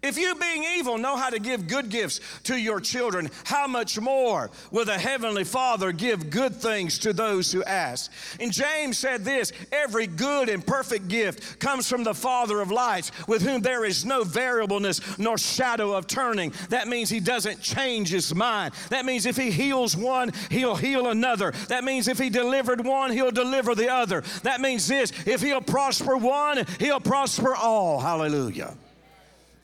if 0.03 0.17
you, 0.17 0.35
being 0.37 0.65
evil, 0.79 0.97
know 0.97 1.17
how 1.17 1.29
to 1.29 1.39
give 1.39 1.69
good 1.69 1.91
gifts 1.91 2.21
to 2.45 2.57
your 2.57 2.81
children, 2.81 3.31
how 3.45 3.67
much 3.67 4.01
more 4.01 4.51
will 4.71 4.87
the 4.87 4.99
Heavenly 4.99 5.45
Father 5.45 5.93
give 5.93 6.31
good 6.31 6.57
things 6.57 6.99
to 7.01 7.13
those 7.13 7.53
who 7.53 7.63
ask? 7.65 8.11
And 8.39 8.51
James 8.51 8.97
said 8.97 9.25
this 9.25 9.53
every 9.71 10.07
good 10.07 10.49
and 10.49 10.67
perfect 10.67 11.09
gift 11.09 11.59
comes 11.59 11.87
from 11.87 12.03
the 12.03 12.15
Father 12.15 12.63
of 12.63 12.71
lights, 12.71 13.13
with 13.29 13.43
whom 13.43 13.61
there 13.61 13.85
is 13.85 14.07
no 14.07 14.25
variableness 14.25 15.19
nor 15.19 15.37
shadow 15.37 15.93
of 15.93 16.07
turning. 16.07 16.55
That 16.71 16.89
means 16.89 17.11
He 17.11 17.21
doesn't 17.21 17.61
change 17.61 18.09
His 18.09 18.35
mind. 18.35 18.73
That 18.89 19.05
means 19.05 19.27
if 19.27 19.37
He 19.37 19.51
heals 19.51 19.97
one, 19.97 20.33
He'll 20.51 20.77
heal 20.77 21.09
another. 21.09 21.51
That 21.69 21.85
means 21.85 22.09
if 22.09 22.19
He 22.19 22.31
delivered 22.31 22.87
one, 22.87 23.13
He'll 23.13 23.31
deliver 23.31 23.75
the 23.75 23.93
other. 23.93 24.23
That 24.45 24.63
means 24.63 24.89
this 24.89 25.13
if 25.27 25.43
He'll 25.43 25.61
prosper 25.61 26.17
one, 26.17 26.65
He'll 26.79 27.01
prosper 27.01 27.55
all. 27.55 28.01
Hallelujah. 28.01 28.75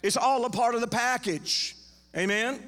It's 0.02 0.16
all 0.16 0.44
a 0.44 0.50
part 0.50 0.74
of 0.74 0.80
the 0.80 0.86
package. 0.86 1.76
Amen? 2.16 2.60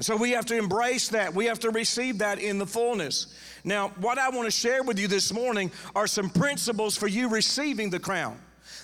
So 0.00 0.16
we 0.16 0.30
have 0.32 0.46
to 0.46 0.56
embrace 0.56 1.08
that. 1.08 1.34
We 1.34 1.46
have 1.46 1.58
to 1.60 1.70
receive 1.70 2.18
that 2.18 2.38
in 2.38 2.58
the 2.58 2.66
fullness. 2.66 3.34
Now, 3.64 3.88
what 4.00 4.18
I 4.18 4.28
want 4.28 4.44
to 4.44 4.50
share 4.50 4.82
with 4.82 4.98
you 4.98 5.08
this 5.08 5.32
morning 5.32 5.72
are 5.96 6.06
some 6.06 6.30
principles 6.30 6.96
for 6.96 7.08
you 7.08 7.28
receiving 7.28 7.90
the 7.90 7.98
crown. 7.98 8.38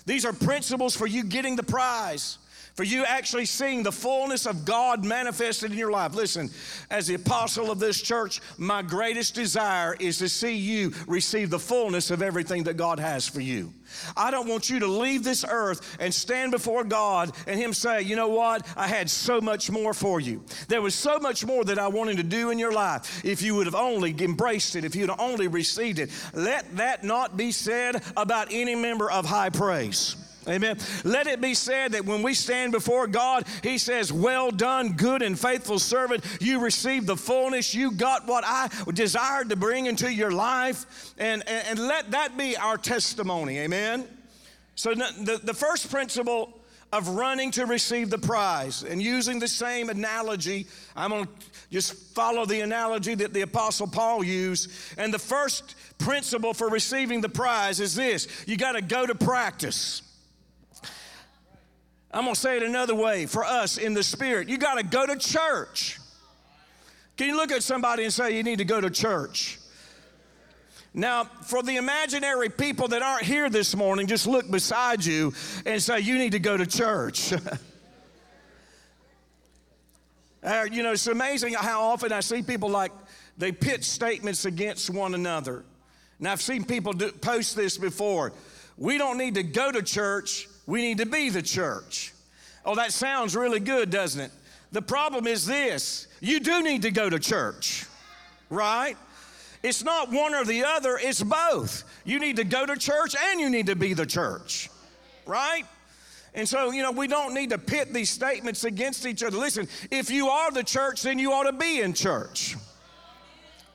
These 0.07 0.25
are 0.25 0.33
principles 0.33 0.97
for 0.97 1.07
you 1.07 1.23
getting 1.23 1.57
the 1.57 1.63
prize 1.63 2.39
for 2.75 2.83
you 2.83 3.05
actually 3.05 3.47
seeing 3.47 3.83
the 3.83 3.93
fullness 3.93 4.47
of 4.47 4.65
God 4.65 5.05
manifested 5.05 5.73
in 5.73 5.79
your 5.79 5.93
life. 5.93 6.15
Listen, 6.15 6.51
as 6.91 7.07
the 7.07 7.15
apostle 7.15 7.71
of 7.71 7.79
this 7.79 8.01
church, 8.01 8.41
my 8.59 8.83
greatest 8.83 9.35
desire 9.35 9.95
is 10.01 10.19
to 10.19 10.29
see 10.29 10.57
you 10.57 10.93
receive 11.07 11.51
the 11.51 11.59
fullness 11.59 12.11
of 12.11 12.21
everything 12.21 12.65
that 12.65 12.77
God 12.77 12.99
has 12.99 13.29
for 13.29 13.41
you. 13.41 13.73
I 14.17 14.33
don't 14.33 14.49
want 14.49 14.71
you 14.71 14.81
to 14.81 14.87
leave 14.89 15.23
this 15.23 15.45
earth 15.49 15.97
and 16.01 16.13
stand 16.13 16.51
before 16.51 16.83
God 16.83 17.31
and 17.47 17.61
Him 17.61 17.73
say, 17.73 18.03
you 18.03 18.17
know 18.17 18.29
what? 18.29 18.67
I 18.77 18.89
had 18.89 19.09
so 19.09 19.41
much 19.41 19.71
more 19.71 19.95
for 19.95 20.21
you. 20.21 20.43
There 20.67 20.83
was 20.83 20.97
so 20.97 21.21
much 21.21 21.47
more 21.47 21.65
that 21.65 21.79
I 21.79 21.87
wanted 21.87 22.17
to 22.17 22.25
do 22.25 22.51
in 22.51 22.59
your 22.59 22.73
life 22.73 23.25
if 23.25 23.41
you 23.41 23.55
would 23.55 23.67
have 23.67 23.75
only 23.77 24.15
embraced 24.19 24.75
it, 24.75 24.85
if 24.85 24.97
you'd 24.97 25.11
only 25.11 25.47
received 25.47 26.01
it. 26.01 26.11
Let 26.33 26.77
that 26.77 27.05
not 27.05 27.37
be 27.37 27.53
said 27.53 28.03
about 28.17 28.49
any 28.51 28.75
member 28.75 29.09
of 29.09 29.27
high 29.27 29.51
praise. 29.51 30.17
Amen. 30.49 30.79
Let 31.05 31.27
it 31.27 31.41
be 31.41 31.55
said 31.55 31.93
that 31.93 32.05
when 32.05 32.23
we 32.23 32.35
stand 32.35 32.73
before 32.73 33.07
God, 33.07 33.47
He 33.63 33.79
says, 33.79 34.13
Well 34.13 34.51
done, 34.51 34.93
good 34.93 35.23
and 35.23 35.39
faithful 35.39 35.79
servant. 35.79 36.25
You 36.41 36.61
received 36.61 37.07
the 37.07 37.17
fullness. 37.17 37.75
You 37.75 37.93
got 37.93 38.27
what 38.27 38.45
I 38.47 38.69
desired 38.93 39.51
to 39.51 39.57
bring 39.57 39.87
into 39.87 40.13
your 40.13 40.31
life. 40.31 41.15
And, 41.19 41.43
and, 41.49 41.67
and 41.69 41.79
let 41.79 42.11
that 42.11 42.37
be 42.37 42.57
our 42.57 42.77
testimony. 42.77 43.59
Amen. 43.61 44.07
So, 44.75 44.95
the, 44.95 45.41
the 45.43 45.55
first 45.55 45.91
principle 45.91 46.61
of 46.93 47.09
running 47.09 47.51
to 47.51 47.67
receive 47.67 48.09
the 48.09 48.19
prize 48.19 48.85
and 48.85 49.03
using 49.03 49.41
the 49.41 49.49
same 49.49 49.89
analogy, 49.89 50.67
I'm 50.95 51.11
going 51.11 51.25
to 51.25 51.31
just 51.73 51.93
follow 52.15 52.47
the 52.47 52.61
analogy 52.61 53.17
that 53.17 53.33
the 53.33 53.41
Apostle 53.41 53.89
Paul 53.89 54.23
used. 54.23 54.71
And 54.97 55.13
the 55.13 55.19
first 55.19 55.75
principle 55.99 56.55
for 56.55 56.69
receiving 56.69 57.21
the 57.21 57.29
prize 57.29 57.81
is 57.81 57.95
this 57.95 58.29
you 58.47 58.57
got 58.57 58.73
to 58.73 58.83
go 58.83 59.07
to 59.07 59.15
practice. 59.15 60.03
I'm 62.15 62.23
going 62.23 62.35
to 62.35 62.41
say 62.41 62.57
it 62.57 62.63
another 62.63 62.95
way 62.95 63.27
for 63.27 63.45
us 63.45 63.77
in 63.77 63.93
the 63.93 64.05
spirit. 64.05 64.49
You 64.49 64.57
got 64.57 64.77
to 64.77 64.85
go 64.85 65.05
to 65.05 65.17
church. 65.17 65.99
Can 67.17 67.27
you 67.27 67.37
look 67.37 67.51
at 67.51 67.65
somebody 67.65 68.05
and 68.05 68.13
say, 68.13 68.37
You 68.37 68.45
need 68.45 68.59
to 68.59 68.65
go 68.65 68.81
to 68.81 68.89
church? 68.89 69.59
Now, 70.97 71.25
for 71.25 71.61
the 71.61 71.75
imaginary 71.75 72.51
people 72.51 72.87
that 72.89 73.03
aren't 73.03 73.25
here 73.25 73.51
this 73.51 73.75
morning, 73.75 74.07
just 74.07 74.29
look 74.29 74.49
beside 74.49 75.05
you 75.05 75.35
and 75.67 75.83
say, 75.83 76.01
You 76.01 76.17
need 76.17 76.33
to 76.33 76.39
go 76.39 76.57
to 76.57 76.67
church. 76.67 77.33
uh, 80.45 80.67
you 80.71 80.85
know, 80.85 80.93
it's 80.93 81.09
amazing 81.09 81.55
how 81.55 81.83
often 81.83 82.13
I 82.13 82.21
see 82.21 82.43
people 82.43 82.71
like 82.71 82.93
they 83.37 83.51
pit 83.51 83.83
statements 83.83 84.45
against 84.45 84.89
one 84.89 85.17
another. 85.17 85.65
Now, 86.21 86.31
I've 86.31 86.43
seen 86.43 86.65
people 86.65 86.93
do, 86.93 87.11
post 87.11 87.57
this 87.57 87.77
before. 87.77 88.33
We 88.79 88.99
don't 88.99 89.19
need 89.19 89.35
to 89.35 89.43
go 89.43 89.73
to 89.73 89.83
church, 89.83 90.47
we 90.67 90.83
need 90.83 90.99
to 90.99 91.07
be 91.07 91.29
the 91.31 91.43
church. 91.43 92.13
Oh, 92.65 92.75
that 92.75 92.93
sounds 92.93 93.37
really 93.37 93.61
good, 93.61 93.91
doesn't 93.91 94.21
it? 94.21 94.31
The 94.73 94.83
problem 94.83 95.27
is 95.27 95.47
this 95.47 96.09
you 96.21 96.41
do 96.41 96.63
need 96.63 96.83
to 96.83 96.91
go 96.91 97.09
to 97.09 97.19
church, 97.19 97.87
right? 98.51 98.97
It's 99.63 99.83
not 99.83 100.11
one 100.11 100.35
or 100.35 100.45
the 100.45 100.65
other, 100.65 100.99
it's 101.01 101.23
both. 101.23 101.85
You 102.05 102.19
need 102.19 102.37
to 102.37 102.45
go 102.45 102.67
to 102.67 102.77
church 102.77 103.15
and 103.19 103.41
you 103.41 103.49
need 103.49 103.67
to 103.67 103.77
be 103.77 103.95
the 103.95 104.05
church, 104.05 104.69
right? 105.27 105.65
And 106.35 106.49
so, 106.49 106.73
you 106.73 106.83
know, 106.83 106.91
we 106.91 107.07
don't 107.07 107.33
need 107.33 107.51
to 107.51 107.59
pit 107.59 107.93
these 107.95 108.11
statements 108.11 108.65
against 108.65 109.07
each 109.07 109.23
other. 109.23 109.39
Listen, 109.39 109.69
if 109.91 110.11
you 110.11 110.29
are 110.29 110.51
the 110.51 110.65
church, 110.65 111.03
then 111.03 111.19
you 111.19 111.33
ought 111.33 111.45
to 111.45 111.53
be 111.53 111.81
in 111.81 111.95
church 111.95 112.57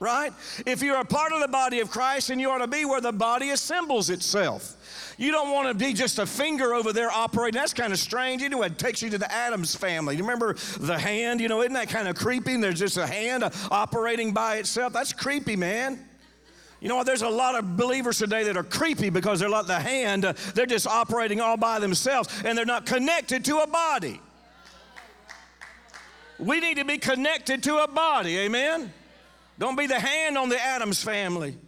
right? 0.00 0.32
If 0.64 0.82
you're 0.82 0.98
a 0.98 1.04
part 1.04 1.32
of 1.32 1.40
the 1.40 1.48
body 1.48 1.80
of 1.80 1.90
Christ, 1.90 2.28
then 2.28 2.38
you 2.38 2.50
ought 2.50 2.58
to 2.58 2.66
be 2.66 2.84
where 2.86 3.02
the 3.02 3.12
body 3.12 3.50
assembles 3.50 4.10
itself. 4.10 4.74
You 5.20 5.32
don't 5.32 5.50
want 5.50 5.68
to 5.68 5.74
be 5.74 5.92
just 5.92 6.18
a 6.18 6.24
finger 6.24 6.72
over 6.72 6.94
there 6.94 7.10
operating. 7.10 7.60
That's 7.60 7.74
kind 7.74 7.92
of 7.92 7.98
strange. 7.98 8.42
Know, 8.42 8.62
it 8.62 8.78
takes 8.78 9.02
you 9.02 9.10
to 9.10 9.18
the 9.18 9.30
Addams 9.30 9.74
Family. 9.74 10.16
You 10.16 10.22
remember 10.22 10.54
the 10.78 10.98
hand? 10.98 11.42
You 11.42 11.48
know, 11.48 11.60
isn't 11.60 11.74
that 11.74 11.90
kind 11.90 12.08
of 12.08 12.16
creepy? 12.16 12.56
There's 12.56 12.78
just 12.78 12.96
a 12.96 13.06
hand 13.06 13.44
operating 13.70 14.32
by 14.32 14.56
itself. 14.56 14.94
That's 14.94 15.12
creepy, 15.12 15.56
man. 15.56 16.02
You 16.80 16.88
know 16.88 16.96
what? 16.96 17.04
There's 17.04 17.20
a 17.20 17.28
lot 17.28 17.54
of 17.54 17.76
believers 17.76 18.16
today 18.16 18.44
that 18.44 18.56
are 18.56 18.64
creepy 18.64 19.10
because 19.10 19.40
they're 19.40 19.50
like 19.50 19.66
the 19.66 19.78
hand. 19.78 20.24
Uh, 20.24 20.32
they're 20.54 20.64
just 20.64 20.86
operating 20.86 21.38
all 21.38 21.58
by 21.58 21.80
themselves 21.80 22.30
and 22.42 22.56
they're 22.56 22.64
not 22.64 22.86
connected 22.86 23.44
to 23.44 23.58
a 23.58 23.66
body. 23.66 24.22
We 26.38 26.60
need 26.60 26.78
to 26.78 26.86
be 26.86 26.96
connected 26.96 27.62
to 27.64 27.84
a 27.84 27.88
body, 27.88 28.38
amen? 28.38 28.90
Don't 29.58 29.76
be 29.76 29.86
the 29.86 30.00
hand 30.00 30.38
on 30.38 30.48
the 30.48 30.58
Addams 30.58 31.04
Family. 31.04 31.58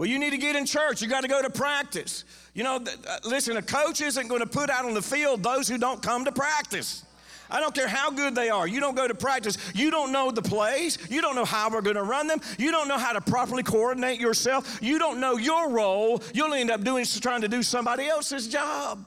Well, 0.00 0.08
you 0.08 0.18
need 0.18 0.30
to 0.30 0.38
get 0.38 0.56
in 0.56 0.64
church. 0.64 1.02
You 1.02 1.08
got 1.08 1.24
to 1.24 1.28
go 1.28 1.42
to 1.42 1.50
practice. 1.50 2.24
You 2.54 2.64
know, 2.64 2.76
uh, 2.76 3.18
listen, 3.26 3.58
a 3.58 3.62
coach 3.62 4.00
isn't 4.00 4.28
going 4.28 4.40
to 4.40 4.46
put 4.46 4.70
out 4.70 4.86
on 4.86 4.94
the 4.94 5.02
field 5.02 5.42
those 5.42 5.68
who 5.68 5.76
don't 5.76 6.00
come 6.00 6.24
to 6.24 6.32
practice. 6.32 7.04
I 7.50 7.60
don't 7.60 7.74
care 7.74 7.86
how 7.86 8.10
good 8.10 8.34
they 8.34 8.48
are. 8.48 8.66
You 8.66 8.80
don't 8.80 8.96
go 8.96 9.06
to 9.06 9.14
practice. 9.14 9.58
You 9.74 9.90
don't 9.90 10.10
know 10.10 10.30
the 10.30 10.40
plays. 10.40 10.96
You 11.10 11.20
don't 11.20 11.34
know 11.34 11.44
how 11.44 11.68
we're 11.68 11.82
going 11.82 11.96
to 11.96 12.02
run 12.02 12.28
them. 12.28 12.40
You 12.58 12.70
don't 12.70 12.88
know 12.88 12.96
how 12.96 13.12
to 13.12 13.20
properly 13.20 13.62
coordinate 13.62 14.18
yourself. 14.18 14.78
You 14.80 14.98
don't 14.98 15.20
know 15.20 15.36
your 15.36 15.68
role. 15.68 16.22
You'll 16.32 16.54
end 16.54 16.70
up 16.70 16.82
doing 16.82 17.04
trying 17.04 17.42
to 17.42 17.48
do 17.48 17.62
somebody 17.62 18.06
else's 18.06 18.48
job. 18.48 19.04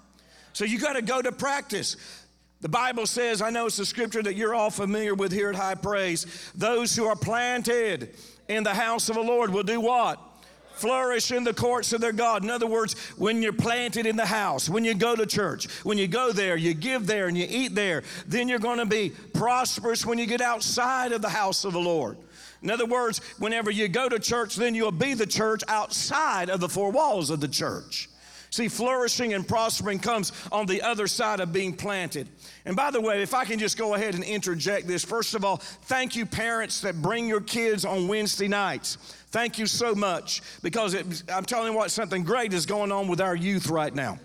So 0.54 0.64
you 0.64 0.78
got 0.78 0.94
to 0.94 1.02
go 1.02 1.24
to 1.24 1.32
practice. 1.32 1.98
The 2.62 2.70
Bible 2.70 3.08
says, 3.08 3.42
I 3.42 3.50
know 3.50 3.66
it's 3.66 3.80
a 3.80 3.86
scripture 3.88 4.22
that 4.22 4.36
you're 4.36 4.54
all 4.54 4.70
familiar 4.70 5.16
with 5.16 5.32
here 5.32 5.50
at 5.50 5.56
High 5.56 5.74
Praise. 5.74 6.52
Those 6.54 6.96
who 6.96 7.08
are 7.08 7.16
planted 7.16 8.14
in 8.48 8.64
the 8.64 8.76
house 8.76 9.10
of 9.10 9.16
the 9.16 9.24
Lord 9.24 9.50
will 9.50 9.64
do 9.64 9.82
what? 9.82 10.20
Flourish 10.74 11.32
in 11.32 11.44
the 11.44 11.54
courts 11.54 11.94
of 11.94 12.02
their 12.02 12.12
God. 12.12 12.44
In 12.44 12.50
other 12.50 12.68
words, 12.68 12.94
when 13.18 13.42
you're 13.42 13.54
planted 13.54 14.06
in 14.06 14.16
the 14.16 14.26
house, 14.26 14.70
when 14.70 14.84
you 14.84 14.94
go 14.94 15.16
to 15.16 15.26
church, 15.26 15.70
when 15.84 15.98
you 15.98 16.08
go 16.08 16.32
there, 16.32 16.56
you 16.58 16.74
give 16.74 17.08
there 17.08 17.28
and 17.28 17.38
you 17.38 17.46
eat 17.50 17.76
there, 17.76 18.04
then 18.28 18.48
you're 18.48 18.60
going 18.60 18.80
to 18.80 18.86
be 18.86 19.12
prosperous 19.34 20.06
when 20.06 20.18
you 20.18 20.26
get 20.26 20.42
outside 20.42 21.12
of 21.12 21.22
the 21.22 21.30
house 21.30 21.64
of 21.66 21.74
the 21.74 21.80
Lord. 21.80 22.18
In 22.62 22.72
other 22.72 22.86
words, 22.86 23.20
whenever 23.40 23.70
you 23.70 23.88
go 23.88 24.08
to 24.08 24.20
church, 24.20 24.56
then 24.56 24.74
you'll 24.74 24.92
be 24.92 25.14
the 25.14 25.28
church 25.28 25.62
outside 25.68 26.50
of 26.50 26.60
the 26.60 26.70
four 26.70 26.92
walls 26.92 27.30
of 27.30 27.42
the 27.42 27.48
church. 27.48 28.10
See, 28.54 28.68
flourishing 28.68 29.34
and 29.34 29.48
prospering 29.48 29.98
comes 29.98 30.32
on 30.52 30.68
the 30.68 30.84
other 30.84 31.08
side 31.08 31.40
of 31.40 31.52
being 31.52 31.74
planted. 31.76 32.30
And 32.66 32.76
by 32.76 32.92
the 32.92 33.02
way, 33.02 33.24
if 33.24 33.34
I 33.34 33.46
can 33.46 33.58
just 33.58 33.80
go 33.80 33.96
ahead 33.96 34.14
and 34.14 34.24
interject 34.24 34.86
this, 34.86 35.04
first 35.04 35.34
of 35.34 35.44
all, 35.44 35.58
thank 35.58 36.16
you, 36.16 36.28
parents 36.28 36.80
that 36.82 37.02
bring 37.02 37.28
your 37.28 37.42
kids 37.42 37.84
on 37.84 38.08
Wednesday 38.08 38.48
nights. 38.48 38.98
Thank 39.32 39.58
you 39.58 39.66
so 39.66 39.96
much 39.96 40.44
because 40.62 40.94
it, 40.94 41.24
I'm 41.34 41.46
telling 41.46 41.72
you 41.72 41.76
what, 41.76 41.90
something 41.90 42.24
great 42.24 42.54
is 42.54 42.68
going 42.68 42.92
on 42.92 43.08
with 43.08 43.22
our 43.22 43.36
youth 43.36 43.72
right 43.72 43.92
now. 43.92 44.20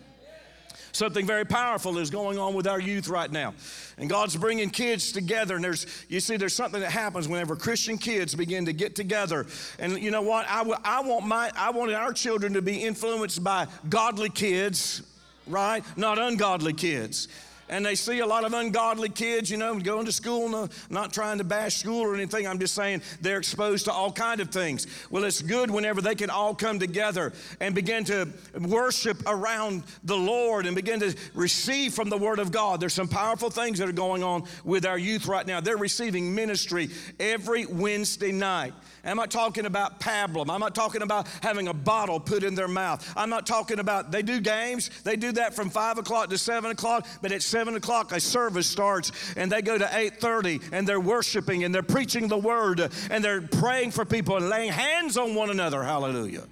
Something 0.99 1.27
very 1.27 1.45
powerful 1.45 1.97
is 1.99 2.11
going 2.11 2.41
on 2.41 2.55
with 2.55 2.67
our 2.67 2.81
youth 2.81 3.07
right 3.07 3.31
now. 3.31 3.55
And 3.99 4.11
God's 4.11 4.35
bringing 4.35 4.69
kids 4.69 5.13
together. 5.13 5.55
And 5.55 5.63
there's, 5.63 5.87
you 6.09 6.19
see, 6.19 6.37
there's 6.37 6.57
something 6.57 6.81
that 6.81 6.91
happens 6.91 7.29
whenever 7.29 7.55
Christian 7.55 7.99
kids 7.99 8.35
begin 8.35 8.67
to 8.67 8.73
get 8.73 8.97
together. 8.97 9.47
And 9.79 10.03
you 10.03 10.11
know 10.11 10.23
what? 10.23 10.47
I, 10.49 10.69
I, 10.83 11.01
want 11.03 11.25
my, 11.25 11.53
I 11.57 11.71
want 11.71 11.93
our 11.93 12.13
children 12.13 12.53
to 12.55 12.63
be 12.63 12.83
influenced 12.83 13.45
by 13.45 13.69
godly 13.89 14.29
kids, 14.29 15.03
right? 15.47 15.85
Not 15.97 16.19
ungodly 16.19 16.73
kids 16.73 17.29
and 17.69 17.85
they 17.85 17.95
see 17.95 18.21
a 18.21 18.27
lot 18.27 18.45
of 18.45 18.53
ungodly 18.53 19.09
kids, 19.09 19.51
you 19.51 19.57
know, 19.57 19.79
going 19.79 20.07
to 20.07 20.13
school, 20.13 20.49
no, 20.49 20.69
not 20.91 21.13
trying 21.13 21.39
to 21.39 21.45
bash 21.45 21.77
school 21.77 22.01
or 22.01 22.15
anything. 22.15 22.47
I'm 22.47 22.59
just 22.59 22.75
saying 22.75 23.03
they're 23.21 23.39
exposed 23.39 23.85
to 23.87 23.93
all 23.93 24.13
kind 24.13 24.41
of 24.41 24.51
things. 24.51 24.87
Well, 25.11 25.25
it's 25.25 25.43
good 25.43 25.71
whenever 25.71 26.01
they 26.01 26.15
can 26.15 26.31
all 26.31 26.55
come 26.55 26.79
together 26.79 27.33
and 27.61 27.75
begin 27.75 28.05
to 28.05 28.29
worship 28.61 29.23
around 29.27 29.83
the 30.05 30.17
Lord 30.17 30.67
and 30.67 30.75
begin 30.75 31.01
to 31.01 31.15
receive 31.35 31.95
from 31.95 32.09
the 32.09 32.19
Word 32.19 32.39
of 32.39 32.53
God. 32.53 32.81
There's 32.81 32.95
some 32.95 33.09
powerful 33.09 33.51
things 33.51 33.79
that 33.79 33.89
are 33.89 33.93
going 33.93 34.23
on 34.23 34.45
with 34.65 34.87
our 34.87 34.99
youth 34.99 35.27
right 35.27 35.47
now. 35.47 35.61
They're 35.61 35.77
receiving 35.77 36.35
ministry 36.35 36.91
every 37.19 37.67
Wednesday 37.67 38.33
night. 38.33 38.75
I'm 39.09 39.17
not 39.17 39.31
talking 39.31 39.67
about 39.67 40.01
pablum. 40.01 40.51
I'm 40.51 40.61
not 40.61 40.75
talking 40.75 41.03
about 41.03 41.27
having 41.43 41.69
a 41.69 41.75
bottle 41.75 42.21
put 42.21 42.43
in 42.43 42.55
their 42.55 42.69
mouth. 42.69 43.13
I'm 43.17 43.31
not 43.31 43.47
talking 43.47 43.79
about, 43.79 44.11
they 44.11 44.23
do 44.23 44.41
games. 44.41 44.91
They 45.05 45.17
do 45.17 45.33
that 45.33 45.55
from 45.55 45.71
5 45.71 45.99
o'clock 45.99 46.31
to 46.31 46.39
7 46.39 46.71
o'clock, 46.71 47.07
but 47.23 47.33
at 47.33 47.43
7 47.43 47.75
o'clock 47.75 48.13
a 48.13 48.21
service 48.21 48.67
starts 48.67 49.13
and 49.37 49.51
they 49.51 49.63
go 49.63 49.79
to 49.79 49.85
8.30 49.85 50.63
and 50.73 50.87
they're 50.87 51.01
worshiping 51.01 51.65
and 51.65 51.75
they're 51.75 51.83
preaching 51.83 52.29
the 52.29 52.39
word 52.39 52.91
and 53.11 53.25
they're 53.25 53.43
praying 53.43 53.93
for 53.93 54.05
people 54.05 54.37
and 54.37 54.49
laying 54.49 54.73
hands 54.73 55.17
on 55.17 55.35
one 55.35 55.51
another. 55.51 55.83
Hallelujah. 55.83 56.45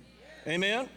Amen? 0.47 0.89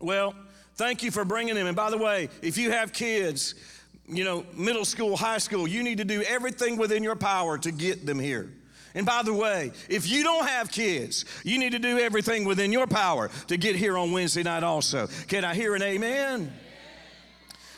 Well, 0.00 0.34
thank 0.76 1.02
you 1.02 1.10
for 1.10 1.24
bringing 1.24 1.54
them. 1.54 1.66
And 1.66 1.76
by 1.76 1.90
the 1.90 1.98
way, 1.98 2.28
if 2.42 2.56
you 2.58 2.70
have 2.70 2.92
kids, 2.92 3.54
you 4.06 4.24
know, 4.24 4.46
middle 4.54 4.84
school, 4.84 5.16
high 5.16 5.38
school, 5.38 5.66
you 5.66 5.82
need 5.82 5.98
to 5.98 6.04
do 6.04 6.22
everything 6.22 6.76
within 6.76 7.02
your 7.02 7.16
power 7.16 7.58
to 7.58 7.70
get 7.70 8.06
them 8.06 8.18
here. 8.18 8.50
And 8.94 9.06
by 9.06 9.22
the 9.22 9.34
way, 9.34 9.72
if 9.88 10.08
you 10.08 10.22
don't 10.22 10.46
have 10.46 10.70
kids, 10.70 11.24
you 11.44 11.58
need 11.58 11.72
to 11.72 11.78
do 11.78 11.98
everything 11.98 12.44
within 12.44 12.72
your 12.72 12.86
power 12.86 13.30
to 13.48 13.56
get 13.56 13.76
here 13.76 13.96
on 13.96 14.12
Wednesday 14.12 14.42
night 14.42 14.62
also. 14.62 15.08
Can 15.26 15.44
I 15.44 15.54
hear 15.54 15.74
an 15.74 15.82
amen? 15.82 16.52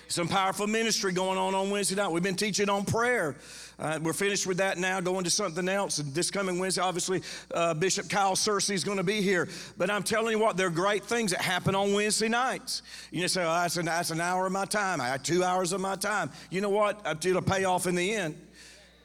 Some 0.09 0.27
powerful 0.27 0.67
ministry 0.67 1.13
going 1.13 1.39
on 1.39 1.55
on 1.55 1.71
Wednesday 1.71 1.95
night. 1.95 2.11
We've 2.11 2.23
been 2.23 2.35
teaching 2.35 2.69
on 2.69 2.85
prayer. 2.85 3.37
Uh, 3.79 4.01
we're 4.03 4.13
finished 4.13 4.45
with 4.45 4.57
that 4.57 4.77
now, 4.77 5.01
going 5.01 5.23
to 5.23 5.31
something 5.31 5.69
else. 5.69 5.99
And 5.99 6.13
this 6.13 6.33
coming 6.33 6.59
Wednesday, 6.59 6.83
obviously, 6.83 7.23
uh, 7.55 7.75
Bishop 7.75 8.11
Kyle 8.11 8.35
Searcy 8.35 8.73
is 8.73 8.83
going 8.83 8.97
to 8.97 9.05
be 9.05 9.23
here. 9.23 9.49
But 9.79 9.89
I'm 9.89 10.03
telling 10.03 10.33
you 10.33 10.39
what, 10.41 10.57
there 10.57 10.67
are 10.67 10.71
great 10.71 11.05
things 11.05 11.31
that 11.31 11.41
happen 11.41 11.77
on 11.77 11.95
Wednesday 11.95 12.29
nights. 12.29 12.83
You 13.13 13.27
say, 13.29 13.43
oh, 13.43 13.55
that's, 13.55 13.77
an, 13.77 13.87
that's 13.87 14.11
an 14.11 14.21
hour 14.21 14.47
of 14.47 14.53
my 14.53 14.65
time. 14.65 15.01
I 15.01 15.07
have 15.07 15.23
two 15.23 15.45
hours 15.45 15.73
of 15.73 15.81
my 15.81 15.95
time. 15.95 16.31
You 16.51 16.61
know 16.61 16.71
what? 16.71 17.07
It'll 17.25 17.41
pay 17.41 17.63
off 17.65 17.87
in 17.87 17.95
the 17.95 18.13
end, 18.13 18.37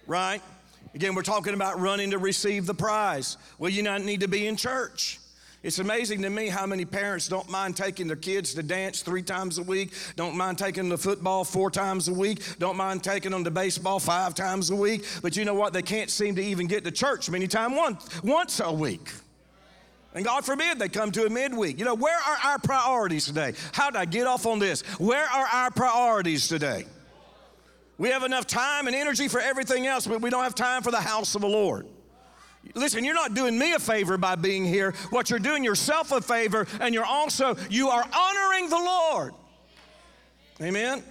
right? 0.08 0.42
Again, 0.96 1.14
we're 1.14 1.24
talking 1.24 1.54
about 1.54 1.78
running 1.82 2.12
to 2.12 2.18
receive 2.18 2.66
the 2.66 2.74
prize. 2.74 3.36
Well, 3.60 3.70
you 3.70 3.84
not 3.84 4.02
need 4.02 4.22
to 4.22 4.30
be 4.30 4.48
in 4.48 4.56
church. 4.56 5.20
It's 5.62 5.80
amazing 5.80 6.22
to 6.22 6.30
me 6.30 6.48
how 6.48 6.66
many 6.66 6.86
parents 6.86 7.28
don't 7.28 7.50
mind 7.50 7.76
taking 7.76 8.08
their 8.08 8.16
kids 8.16 8.54
to 8.54 8.64
dance 8.64 9.02
three 9.02 9.22
times 9.22 9.58
a 9.58 9.64
week, 9.64 9.92
don't 10.16 10.38
mind 10.38 10.58
taking 10.58 10.88
them 10.88 10.98
to 10.98 11.04
football 11.04 11.44
four 11.44 11.70
times 11.70 12.08
a 12.08 12.14
week, 12.14 12.40
don't 12.60 12.78
mind 12.78 13.04
taking 13.04 13.32
them 13.32 13.44
to 13.44 13.52
baseball 13.52 14.00
five 14.00 14.36
times 14.36 14.70
a 14.70 14.76
week. 14.76 15.04
But 15.22 15.36
you 15.36 15.44
know 15.44 15.54
what? 15.54 15.74
They 15.74 15.82
can't 15.82 16.10
seem 16.10 16.36
to 16.36 16.42
even 16.42 16.68
get 16.68 16.86
to 16.86 16.92
church 16.92 17.30
many 17.30 17.48
times 17.48 17.76
once, 17.76 18.24
once 18.24 18.62
a 18.62 18.72
week. 18.72 19.12
And 20.14 20.24
God 20.24 20.46
forbid 20.46 20.80
they 20.80 20.88
come 20.88 21.12
to 21.12 21.26
a 21.26 21.30
midweek. 21.30 21.78
You 21.78 21.84
know, 21.84 21.96
where 21.96 22.18
are 22.18 22.38
our 22.52 22.60
priorities 22.60 23.26
today? 23.26 23.54
How 23.74 23.90
did 23.90 23.98
I 23.98 24.06
get 24.06 24.28
off 24.28 24.46
on 24.46 24.60
this? 24.60 24.82
Where 24.98 25.26
are 25.26 25.46
our 25.46 25.72
priorities 25.72 26.48
today? 26.48 26.86
We 27.98 28.10
have 28.10 28.24
enough 28.24 28.46
time 28.46 28.88
and 28.88 28.96
energy 28.96 29.28
for 29.28 29.40
everything 29.40 29.88
else, 29.88 30.06
but 30.06 30.22
we 30.22 30.30
don't 30.30 30.44
have 30.44 30.56
time 30.56 30.84
for 30.84 30.92
the 30.92 31.02
house 31.02 31.36
of 31.36 31.42
the 31.42 31.48
Lord. 31.48 31.88
Listen, 32.74 33.04
you're 33.04 33.14
not 33.14 33.34
doing 33.34 33.58
me 33.58 33.74
a 33.74 33.80
favor 33.80 34.18
by 34.18 34.36
being 34.36 34.66
here. 34.66 34.94
What 35.12 35.30
you're 35.30 35.40
doing 35.40 35.64
yourself 35.64 36.12
a 36.12 36.20
favor, 36.20 36.68
and 36.82 36.94
you're 36.94 37.06
also 37.06 37.56
you 37.70 37.90
are 37.90 38.04
honoring 38.04 38.70
the 38.70 38.78
Lord. 38.78 39.34
Amen. 40.62 41.04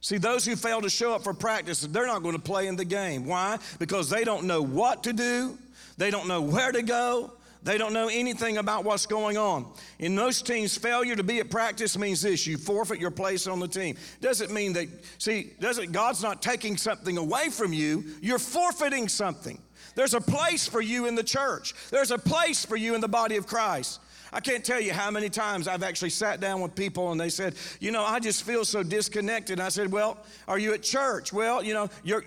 See, 0.00 0.16
those 0.16 0.46
who 0.46 0.56
fail 0.56 0.80
to 0.80 0.88
show 0.88 1.12
up 1.14 1.24
for 1.24 1.34
practice, 1.34 1.80
they're 1.80 2.06
not 2.06 2.22
going 2.22 2.34
to 2.34 2.40
play 2.40 2.68
in 2.68 2.76
the 2.76 2.84
game. 2.84 3.26
Why? 3.26 3.58
Because 3.78 4.08
they 4.08 4.24
don't 4.24 4.44
know 4.44 4.62
what 4.62 5.02
to 5.04 5.12
do, 5.12 5.58
they 5.98 6.10
don't 6.10 6.28
know 6.28 6.40
where 6.40 6.72
to 6.72 6.82
go, 6.82 7.32
they 7.62 7.76
don't 7.76 7.92
know 7.92 8.08
anything 8.08 8.56
about 8.56 8.84
what's 8.84 9.06
going 9.06 9.36
on. 9.36 9.70
In 9.98 10.14
most 10.14 10.46
teams, 10.46 10.76
failure 10.76 11.14
to 11.14 11.22
be 11.22 11.40
at 11.40 11.50
practice 11.50 11.98
means 11.98 12.22
this 12.22 12.46
you 12.46 12.56
forfeit 12.56 12.98
your 12.98 13.10
place 13.10 13.46
on 13.46 13.60
the 13.60 13.68
team. 13.68 13.96
Doesn't 14.20 14.50
mean 14.50 14.72
that, 14.74 14.88
see, 15.18 15.52
doesn't 15.60 15.92
God's 15.92 16.22
not 16.22 16.40
taking 16.40 16.76
something 16.76 17.18
away 17.18 17.50
from 17.50 17.72
you, 17.72 18.04
you're 18.22 18.38
forfeiting 18.38 19.08
something. 19.08 19.60
There's 19.94 20.14
a 20.14 20.20
place 20.20 20.66
for 20.66 20.80
you 20.80 21.06
in 21.06 21.14
the 21.14 21.22
church, 21.22 21.74
there's 21.90 22.10
a 22.10 22.18
place 22.18 22.64
for 22.64 22.76
you 22.76 22.94
in 22.94 23.00
the 23.00 23.08
body 23.08 23.36
of 23.36 23.46
Christ. 23.46 24.00
I 24.32 24.40
can't 24.40 24.64
tell 24.64 24.80
you 24.80 24.92
how 24.92 25.10
many 25.10 25.28
times 25.28 25.66
I've 25.66 25.82
actually 25.82 26.10
sat 26.10 26.40
down 26.40 26.60
with 26.60 26.76
people 26.76 27.10
and 27.10 27.20
they 27.20 27.30
said, 27.30 27.56
You 27.80 27.90
know, 27.90 28.04
I 28.04 28.20
just 28.20 28.44
feel 28.44 28.64
so 28.64 28.84
disconnected. 28.84 29.58
I 29.58 29.70
said, 29.70 29.90
Well, 29.90 30.18
are 30.46 30.58
you 30.58 30.72
at 30.72 30.82
church? 30.82 31.32
Well, 31.32 31.64
you 31.64 31.74
know, 31.74 31.90
you're 32.04 32.24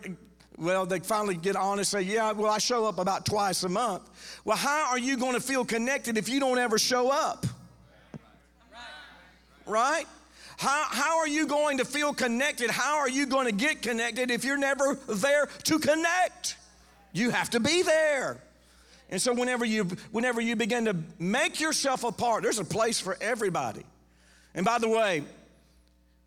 well, 0.63 0.86
they 0.86 1.00
finally 1.00 1.36
get 1.36 1.55
on 1.55 1.77
and 1.77 1.86
say, 1.86 2.01
Yeah, 2.01 2.32
well, 2.32 2.51
I 2.51 2.58
show 2.58 2.86
up 2.86 2.98
about 2.98 3.25
twice 3.25 3.63
a 3.63 3.70
month. 3.70 4.03
Well, 4.46 4.58
how 4.58 4.89
are 4.89 5.00
you 5.00 5.17
going 5.17 5.34
to 5.34 5.41
feel 5.41 5.65
connected 5.65 6.17
if 6.17 6.29
you 6.29 6.39
don't 6.39 6.58
ever 6.58 6.79
show 6.79 7.12
up? 7.12 7.46
Right? 9.65 10.05
How, 10.58 10.86
how 10.89 11.17
are 11.20 11.27
you 11.27 11.48
going 11.48 11.79
to 11.79 11.86
feel 11.86 12.13
connected? 12.13 12.70
How 12.70 12.98
are 12.98 13.10
you 13.10 13.25
going 13.25 13.48
to 13.48 13.51
get 13.51 13.82
connected 13.82 14.32
if 14.32 14.43
you're 14.43 14.58
never 14.58 14.96
there 15.08 15.48
to 15.63 15.79
connect? 15.79 16.58
You 17.12 17.29
have 17.32 17.50
to 17.51 17.60
be 17.60 17.82
there. 17.82 18.38
And 19.10 19.22
so 19.22 19.34
whenever 19.34 19.65
you 19.65 19.84
whenever 20.12 20.41
you 20.41 20.55
begin 20.55 20.86
to 20.86 20.96
make 21.20 21.60
yourself 21.60 22.03
a 22.03 22.12
part, 22.12 22.43
there's 22.43 22.60
a 22.60 22.65
place 22.65 23.00
for 23.00 23.17
everybody. 23.22 23.84
And 24.55 24.65
by 24.65 24.79
the 24.79 24.89
way, 24.89 25.24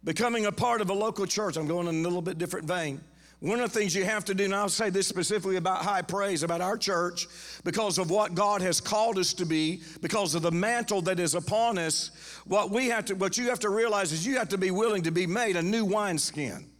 becoming 0.04 0.46
a 0.46 0.52
part 0.52 0.80
of 0.80 0.90
a 0.90 0.94
local 0.94 1.26
church, 1.26 1.56
I'm 1.56 1.66
going 1.66 1.88
in 1.88 1.96
a 1.96 2.02
little 2.02 2.22
bit 2.22 2.38
different 2.38 2.66
vein. 2.66 3.00
One 3.40 3.60
of 3.60 3.70
the 3.70 3.78
things 3.78 3.94
you 3.94 4.04
have 4.04 4.24
to 4.26 4.34
do, 4.34 4.44
and 4.44 4.54
I'll 4.54 4.70
say 4.70 4.88
this 4.88 5.06
specifically 5.06 5.56
about 5.56 5.82
high 5.84 6.00
praise, 6.00 6.42
about 6.42 6.62
our 6.62 6.78
church, 6.78 7.26
because 7.64 7.98
of 7.98 8.08
what 8.08 8.34
God 8.34 8.62
has 8.62 8.80
called 8.80 9.18
us 9.18 9.34
to 9.34 9.44
be, 9.44 9.82
because 10.00 10.34
of 10.34 10.40
the 10.40 10.50
mantle 10.50 11.02
that 11.02 11.20
is 11.20 11.34
upon 11.34 11.76
us, 11.76 12.10
what 12.46 12.70
we 12.70 12.86
have 12.88 13.04
to, 13.06 13.14
what 13.14 13.36
you 13.36 13.50
have 13.50 13.60
to 13.60 13.68
realize 13.68 14.10
is 14.12 14.26
you 14.26 14.38
have 14.38 14.48
to 14.48 14.58
be 14.58 14.70
willing 14.70 15.02
to 15.02 15.10
be 15.10 15.26
made 15.26 15.56
a 15.56 15.62
new 15.62 15.84
wineskin. 15.84 16.70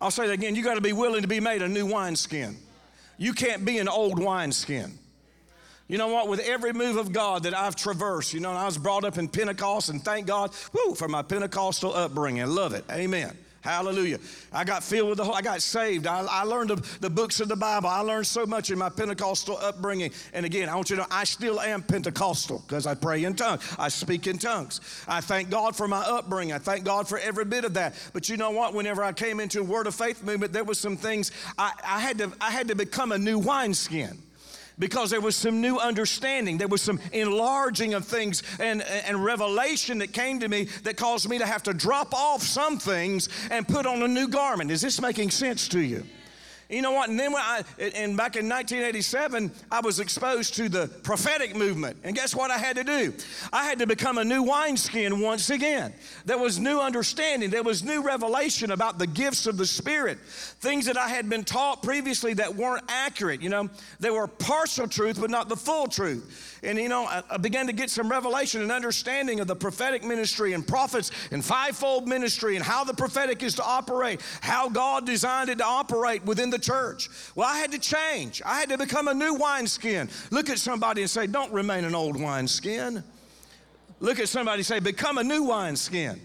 I'll 0.00 0.10
say 0.10 0.26
that 0.26 0.32
again, 0.32 0.56
you 0.56 0.64
got 0.64 0.74
to 0.74 0.80
be 0.80 0.92
willing 0.92 1.22
to 1.22 1.28
be 1.28 1.40
made 1.40 1.62
a 1.62 1.68
new 1.68 1.86
wineskin. 1.86 2.56
You 3.18 3.32
can't 3.32 3.64
be 3.64 3.78
an 3.78 3.88
old 3.88 4.18
wineskin. 4.18 4.98
You 5.88 5.96
know 5.96 6.08
what? 6.08 6.28
With 6.28 6.40
every 6.40 6.74
move 6.74 6.96
of 6.96 7.12
God 7.12 7.44
that 7.44 7.56
I've 7.56 7.74
traversed, 7.74 8.34
you 8.34 8.40
know, 8.40 8.52
I 8.52 8.66
was 8.66 8.76
brought 8.76 9.04
up 9.04 9.16
in 9.16 9.26
Pentecost, 9.26 9.88
and 9.88 10.04
thank 10.04 10.26
God, 10.26 10.52
whoo, 10.72 10.94
for 10.94 11.08
my 11.08 11.22
Pentecostal 11.22 11.94
upbringing. 11.94 12.46
Love 12.46 12.74
it. 12.74 12.84
Amen. 12.90 13.36
Hallelujah. 13.62 14.18
I 14.52 14.64
got 14.64 14.84
filled 14.84 15.08
with 15.08 15.18
the 15.18 15.24
whole, 15.24 15.34
I 15.34 15.42
got 15.42 15.60
saved. 15.60 16.06
I, 16.06 16.24
I 16.30 16.42
learned 16.44 16.70
the, 16.70 16.98
the, 17.00 17.10
books 17.10 17.40
of 17.40 17.48
the 17.48 17.56
Bible. 17.56 17.88
I 17.88 18.00
learned 18.00 18.26
so 18.26 18.46
much 18.46 18.70
in 18.70 18.78
my 18.78 18.88
Pentecostal 18.88 19.58
upbringing. 19.60 20.12
And 20.32 20.46
again, 20.46 20.68
I 20.68 20.76
want 20.76 20.90
you 20.90 20.96
to 20.96 21.02
know 21.02 21.08
I 21.10 21.24
still 21.24 21.60
am 21.60 21.82
Pentecostal 21.82 22.62
because 22.66 22.86
I 22.86 22.94
pray 22.94 23.24
in 23.24 23.34
tongues. 23.34 23.62
I 23.78 23.88
speak 23.88 24.26
in 24.26 24.38
tongues. 24.38 24.80
I 25.08 25.20
thank 25.20 25.50
God 25.50 25.74
for 25.74 25.88
my 25.88 26.00
upbringing. 26.00 26.54
I 26.54 26.58
thank 26.58 26.84
God 26.84 27.08
for 27.08 27.18
every 27.18 27.44
bit 27.44 27.64
of 27.64 27.74
that. 27.74 27.94
But 28.12 28.28
you 28.28 28.36
know 28.36 28.52
what? 28.52 28.74
Whenever 28.74 29.02
I 29.02 29.12
came 29.12 29.40
into 29.40 29.60
a 29.60 29.64
Word 29.64 29.86
of 29.88 29.94
Faith 29.94 30.22
movement, 30.22 30.52
there 30.52 30.64
was 30.64 30.78
some 30.78 30.96
things 30.96 31.32
I, 31.58 31.72
I 31.84 32.00
had 32.00 32.18
to 32.18 32.32
I 32.40 32.50
had 32.50 32.68
to 32.68 32.76
become 32.76 33.10
a 33.10 33.18
new 33.18 33.38
wineskin 33.38 34.22
because 34.78 35.10
there 35.10 35.20
was 35.20 35.36
some 35.36 35.60
new 35.60 35.78
understanding. 35.78 36.58
There 36.58 36.68
was 36.68 36.82
some 36.82 37.00
enlarging 37.12 37.94
of 37.94 38.04
things 38.06 38.42
and, 38.60 38.82
and 38.82 39.24
revelation 39.24 39.98
that 39.98 40.12
came 40.12 40.40
to 40.40 40.48
me 40.48 40.64
that 40.84 40.96
caused 40.96 41.28
me 41.28 41.38
to 41.38 41.46
have 41.46 41.62
to 41.64 41.74
drop 41.74 42.14
off 42.14 42.42
some 42.42 42.78
things 42.78 43.28
and 43.50 43.66
put 43.66 43.86
on 43.86 44.02
a 44.02 44.08
new 44.08 44.28
garment. 44.28 44.70
Is 44.70 44.80
this 44.80 45.00
making 45.00 45.30
sense 45.30 45.68
to 45.68 45.80
you? 45.80 46.04
You 46.68 46.82
know 46.82 46.92
what? 46.92 47.08
And 47.08 47.18
then 47.18 47.32
when 47.32 47.40
I, 47.40 47.62
and 47.78 48.14
back 48.14 48.36
in 48.36 48.46
1987, 48.46 49.50
I 49.70 49.80
was 49.80 50.00
exposed 50.00 50.54
to 50.56 50.68
the 50.68 50.88
prophetic 51.02 51.56
movement. 51.56 51.96
And 52.04 52.14
guess 52.14 52.34
what 52.34 52.50
I 52.50 52.58
had 52.58 52.76
to 52.76 52.84
do? 52.84 53.14
I 53.50 53.64
had 53.64 53.78
to 53.78 53.86
become 53.86 54.18
a 54.18 54.24
new 54.24 54.42
wineskin 54.42 55.20
once 55.20 55.48
again. 55.48 55.94
There 56.26 56.36
was 56.36 56.58
new 56.58 56.78
understanding, 56.78 57.48
there 57.48 57.62
was 57.62 57.82
new 57.82 58.02
revelation 58.02 58.70
about 58.70 58.98
the 58.98 59.06
gifts 59.06 59.46
of 59.46 59.56
the 59.56 59.64
Spirit, 59.64 60.18
things 60.20 60.84
that 60.86 60.98
I 60.98 61.08
had 61.08 61.30
been 61.30 61.42
taught 61.42 61.82
previously 61.82 62.34
that 62.34 62.54
weren't 62.54 62.84
accurate. 62.88 63.40
You 63.40 63.48
know, 63.48 63.70
they 63.98 64.10
were 64.10 64.26
partial 64.26 64.86
truth, 64.86 65.18
but 65.18 65.30
not 65.30 65.48
the 65.48 65.56
full 65.56 65.86
truth. 65.86 66.58
And 66.62 66.76
you 66.76 66.90
know, 66.90 67.04
I, 67.04 67.22
I 67.30 67.36
began 67.38 67.66
to 67.68 67.72
get 67.72 67.88
some 67.88 68.10
revelation 68.10 68.60
and 68.60 68.70
understanding 68.70 69.40
of 69.40 69.46
the 69.46 69.56
prophetic 69.56 70.04
ministry 70.04 70.52
and 70.52 70.66
prophets 70.66 71.12
and 71.30 71.42
fivefold 71.42 72.06
ministry 72.06 72.56
and 72.56 72.64
how 72.64 72.84
the 72.84 72.94
prophetic 72.94 73.42
is 73.42 73.54
to 73.54 73.64
operate, 73.64 74.20
how 74.42 74.68
God 74.68 75.06
designed 75.06 75.48
it 75.48 75.58
to 75.58 75.64
operate 75.64 76.24
within 76.26 76.50
the 76.50 76.57
church. 76.58 77.08
Well, 77.34 77.48
I 77.48 77.58
had 77.58 77.72
to 77.72 77.78
change. 77.78 78.42
I 78.44 78.60
had 78.60 78.68
to 78.70 78.78
become 78.78 79.08
a 79.08 79.14
new 79.14 79.34
wineskin. 79.34 80.08
Look 80.30 80.50
at 80.50 80.58
somebody 80.58 81.02
and 81.02 81.10
say, 81.10 81.26
Don't 81.26 81.52
remain 81.52 81.84
an 81.84 81.94
old 81.94 82.20
wineskin. 82.20 83.02
Look 84.00 84.18
at 84.18 84.28
somebody 84.28 84.60
and 84.60 84.66
say, 84.66 84.80
Become 84.80 85.18
a 85.18 85.24
new 85.24 85.44
wineskin. 85.44 86.20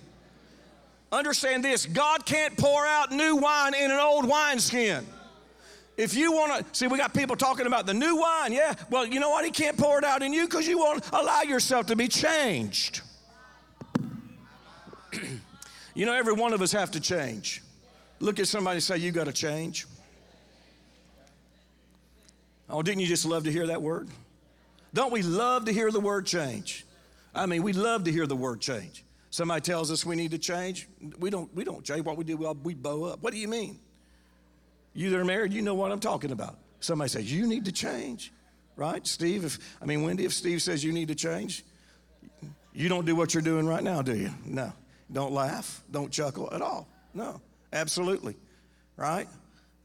Understand 1.12 1.64
this 1.64 1.86
God 1.86 2.26
can't 2.26 2.58
pour 2.58 2.86
out 2.86 3.12
new 3.12 3.36
wine 3.36 3.76
in 3.76 3.92
an 3.92 4.00
old 4.00 4.28
wineskin. 4.28 5.06
If 5.96 6.16
you 6.16 6.32
want 6.32 6.66
to, 6.66 6.76
see, 6.76 6.88
we 6.88 6.98
got 6.98 7.14
people 7.14 7.36
talking 7.36 7.68
about 7.68 7.86
the 7.86 7.94
new 7.94 8.16
wine. 8.16 8.52
Yeah, 8.52 8.74
well, 8.90 9.06
you 9.06 9.20
know 9.20 9.30
what? 9.30 9.46
He 9.46 9.52
can't 9.52 9.78
pour 9.78 10.00
it 10.00 10.04
out 10.04 10.24
in 10.24 10.34
you 10.34 10.46
because 10.46 10.68
you 10.68 10.80
won't 10.80 11.08
allow 11.14 11.44
yourself 11.44 11.86
to 11.88 11.96
be 11.96 12.08
changed. 12.08 13.02
you 15.94 16.08
know, 16.08 16.14
every 16.14 16.34
one 16.34 16.52
of 16.52 16.64
us 16.64 16.72
have 16.72 16.90
to 16.92 17.00
change. 17.00 17.62
Look 18.20 18.40
at 18.40 18.48
somebody 18.48 18.80
say, 18.80 18.98
You 18.98 19.12
got 19.12 19.26
to 19.26 19.34
change. 19.34 19.86
Oh, 22.70 22.82
didn't 22.82 23.02
you 23.02 23.08
just 23.08 23.26
love 23.26 23.44
to 23.44 23.52
hear 23.52 23.68
that 23.68 23.82
word? 23.82 24.10
Don't 24.94 25.12
we 25.12 25.22
love 25.22 25.66
to 25.66 25.74
hear 25.74 25.92
the 25.92 26.00
word 26.00 26.26
change? 26.26 26.86
I 27.36 27.46
mean, 27.46 27.64
we 27.64 27.74
love 27.74 28.04
to 28.06 28.12
hear 28.12 28.28
the 28.28 28.36
word 28.36 28.62
change. 28.62 29.04
Somebody 29.32 29.62
tells 29.62 29.92
us 29.92 30.06
we 30.06 30.16
need 30.16 30.32
to 30.32 30.38
change. 30.38 30.88
We 31.20 31.30
don't, 31.30 31.54
we 31.56 31.64
don't 31.64 31.84
change. 31.84 32.06
What 32.06 32.18
we 32.18 32.24
do, 32.24 32.38
we 32.64 32.76
bow 32.76 33.06
up. 33.06 33.24
What 33.24 33.34
do 33.34 33.40
you 33.40 33.48
mean? 33.48 33.80
You 34.94 35.10
that 35.10 35.20
are 35.20 35.26
married, 35.26 35.52
you 35.54 35.64
know 35.64 35.74
what 35.74 35.92
I'm 35.92 36.00
talking 36.00 36.32
about. 36.32 36.58
Somebody 36.80 37.10
says, 37.10 37.32
You 37.32 37.48
need 37.48 37.66
to 37.66 37.72
change, 37.72 38.32
right? 38.76 39.06
Steve, 39.08 39.46
if, 39.46 39.58
I 39.82 39.86
mean, 39.86 40.04
Wendy, 40.04 40.26
if 40.26 40.34
Steve 40.34 40.62
says 40.62 40.84
you 40.84 40.92
need 40.92 41.08
to 41.08 41.16
change, 41.16 41.66
you 42.74 42.90
don't 42.90 43.06
do 43.06 43.16
what 43.16 43.34
you're 43.34 43.42
doing 43.42 43.66
right 43.66 43.84
now, 43.84 44.04
do 44.04 44.16
you? 44.16 44.30
No. 44.46 44.72
Don't 45.12 45.32
laugh, 45.32 45.84
don't 45.92 46.12
chuckle 46.12 46.50
at 46.54 46.62
all. 46.62 46.88
No, 47.14 47.40
absolutely, 47.72 48.36
right? 48.98 49.28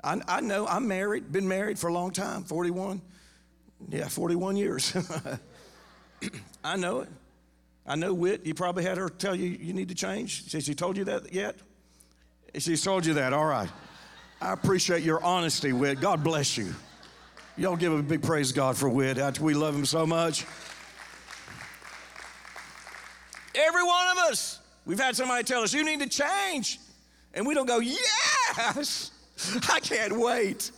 I, 0.09 0.23
I 0.27 0.41
know 0.41 0.67
I'm 0.67 0.89
married, 0.89 1.31
been 1.31 1.47
married 1.47 1.79
for 1.79 1.89
a 1.89 1.93
long 1.93 2.13
time 2.13 2.43
41. 2.45 3.03
Yeah, 3.91 4.09
41 4.09 4.57
years. 4.57 4.97
I 6.65 6.77
know 6.77 7.01
it. 7.01 7.09
I 7.87 7.95
know 7.95 8.15
Wit, 8.15 8.47
you 8.47 8.55
probably 8.55 8.85
had 8.85 8.97
her 8.97 9.11
tell 9.11 9.35
you 9.35 9.47
you 9.47 9.75
need 9.75 9.91
to 9.91 9.95
change. 9.95 10.51
Has 10.53 10.65
she 10.65 10.75
told 10.75 10.97
you 10.97 11.05
that 11.05 11.31
yet? 11.33 11.57
She's 12.57 12.83
told 12.83 13.05
you 13.05 13.15
that, 13.15 13.35
all 13.35 13.45
right. 13.45 13.69
I 14.41 14.55
appreciate 14.55 15.03
your 15.03 15.23
honesty, 15.23 15.75
Wit. 15.75 16.01
God 16.01 16.25
bless 16.25 16.57
you. 16.57 16.75
Y'all 17.59 17.77
give 17.77 17.93
a 17.93 18.03
big 18.03 18.23
praise 18.23 18.51
God 18.51 18.79
for 18.79 18.89
Wit. 18.89 19.41
We 19.41 19.53
love 19.53 19.75
him 19.75 19.85
so 19.85 20.07
much. 20.07 20.47
Every 23.55 23.83
one 23.83 24.07
of 24.13 24.19
us, 24.31 24.59
we've 24.87 25.01
had 25.01 25.17
somebody 25.17 25.45
tell 25.45 25.63
us, 25.63 25.75
you 25.75 25.85
need 25.85 26.01
to 26.01 26.09
change. 26.09 26.79
And 27.35 27.47
we 27.47 27.53
don't 27.53 27.67
go, 27.67 27.81
yes, 27.81 29.11
I 29.71 29.81
can't 29.81 30.19
wait. 30.19 30.71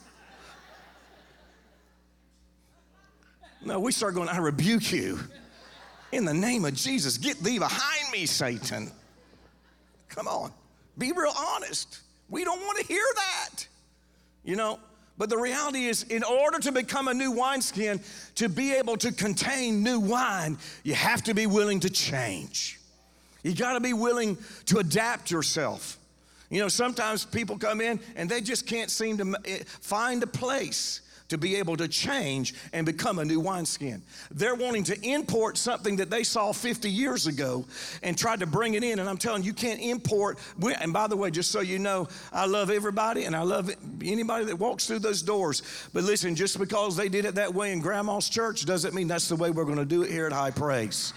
No, 3.62 3.79
we 3.79 3.92
start 3.92 4.14
going, 4.14 4.29
I 4.29 4.38
rebuke 4.38 4.92
you. 4.92 5.18
In 6.12 6.25
the 6.25 6.35
name 6.35 6.64
of 6.64 6.75
Jesus, 6.75 7.18
get 7.18 7.38
thee 7.38 7.59
behind 7.59 8.11
me, 8.12 8.27
Satan. 8.27 8.90
Come 10.09 10.27
on, 10.27 10.53
be 10.99 11.12
real 11.12 11.33
honest. 11.37 12.01
We 12.29 12.44
don't 12.44 12.61
want 12.61 12.79
to 12.79 12.87
hear 12.87 13.05
that. 13.14 13.66
You 14.42 14.57
know, 14.57 14.81
but 15.18 15.29
the 15.29 15.37
reality 15.37 15.85
is, 15.85 16.05
in 16.05 16.25
order 16.25 16.59
to 16.61 16.73
become 16.73 17.07
a 17.07 17.14
new 17.14 17.31
wineskin, 17.31 18.01
to 18.37 18.49
be 18.49 18.73
able 18.73 18.96
to 18.96 19.12
contain 19.12 19.83
new 19.83 20.01
wine, 20.01 20.57
you 20.83 20.94
have 20.94 21.23
to 21.25 21.35
be 21.35 21.46
willing 21.46 21.81
to 21.81 21.90
change. 21.90 22.81
You 23.42 23.55
got 23.55 23.75
to 23.75 23.81
be 23.81 23.92
willing 23.92 24.38
to 24.66 24.79
adapt 24.79 25.31
yourself. 25.31 25.99
You 26.51 26.61
know, 26.61 26.69
sometimes 26.69 27.25
people 27.25 27.57
come 27.57 27.81
in 27.81 28.01
and 28.17 28.29
they 28.29 28.41
just 28.41 28.67
can't 28.67 28.91
seem 28.91 29.17
to 29.19 29.37
eh, 29.45 29.63
find 29.81 30.23
a 30.23 30.27
place 30.27 31.01
to 31.31 31.39
be 31.39 31.57
able 31.57 31.77
to 31.77 31.87
change 31.87 32.55
and 32.73 32.85
become 32.85 33.21
a 33.21 33.25
new 33.25 33.39
wineskin. 33.39 34.03
They're 34.33 34.57
wanting 34.57 34.83
to 34.85 35.01
import 35.09 35.57
something 35.57 35.97
that 35.97 36.11
they 36.11 36.25
saw 36.25 36.53
50 36.53 36.91
years 36.91 37.29
ago 37.29 37.65
and 38.03 38.19
tried 38.19 38.41
to 38.41 38.47
bring 38.47 38.75
it 38.75 38.83
in. 38.83 38.99
And 38.99 39.09
I'm 39.09 39.17
telling 39.17 39.43
you, 39.43 39.49
you 39.49 39.55
can't 39.55 39.81
import. 39.81 40.39
And 40.81 40.93
by 40.93 41.07
the 41.07 41.17
way, 41.17 41.31
just 41.31 41.53
so 41.53 41.61
you 41.61 41.79
know, 41.79 42.09
I 42.33 42.47
love 42.47 42.69
everybody 42.69 43.25
and 43.25 43.37
I 43.37 43.43
love 43.43 43.71
anybody 44.03 44.45
that 44.47 44.59
walks 44.59 44.89
through 44.89 44.99
those 44.99 45.23
doors. 45.23 45.63
But 45.95 46.03
listen, 46.03 46.35
just 46.35 46.59
because 46.59 46.97
they 46.97 47.09
did 47.09 47.25
it 47.25 47.37
that 47.37 47.55
way 47.55 47.73
in 47.73 47.81
grandma's 47.81 48.29
church 48.29 48.67
doesn't 48.67 48.93
mean 48.93 49.07
that's 49.07 49.29
the 49.29 49.37
way 49.37 49.51
we're 49.51 49.65
going 49.65 49.77
to 49.77 49.85
do 49.85 50.03
it 50.03 50.11
here 50.11 50.27
at 50.27 50.33
High 50.33 50.51
Praise. 50.51 51.15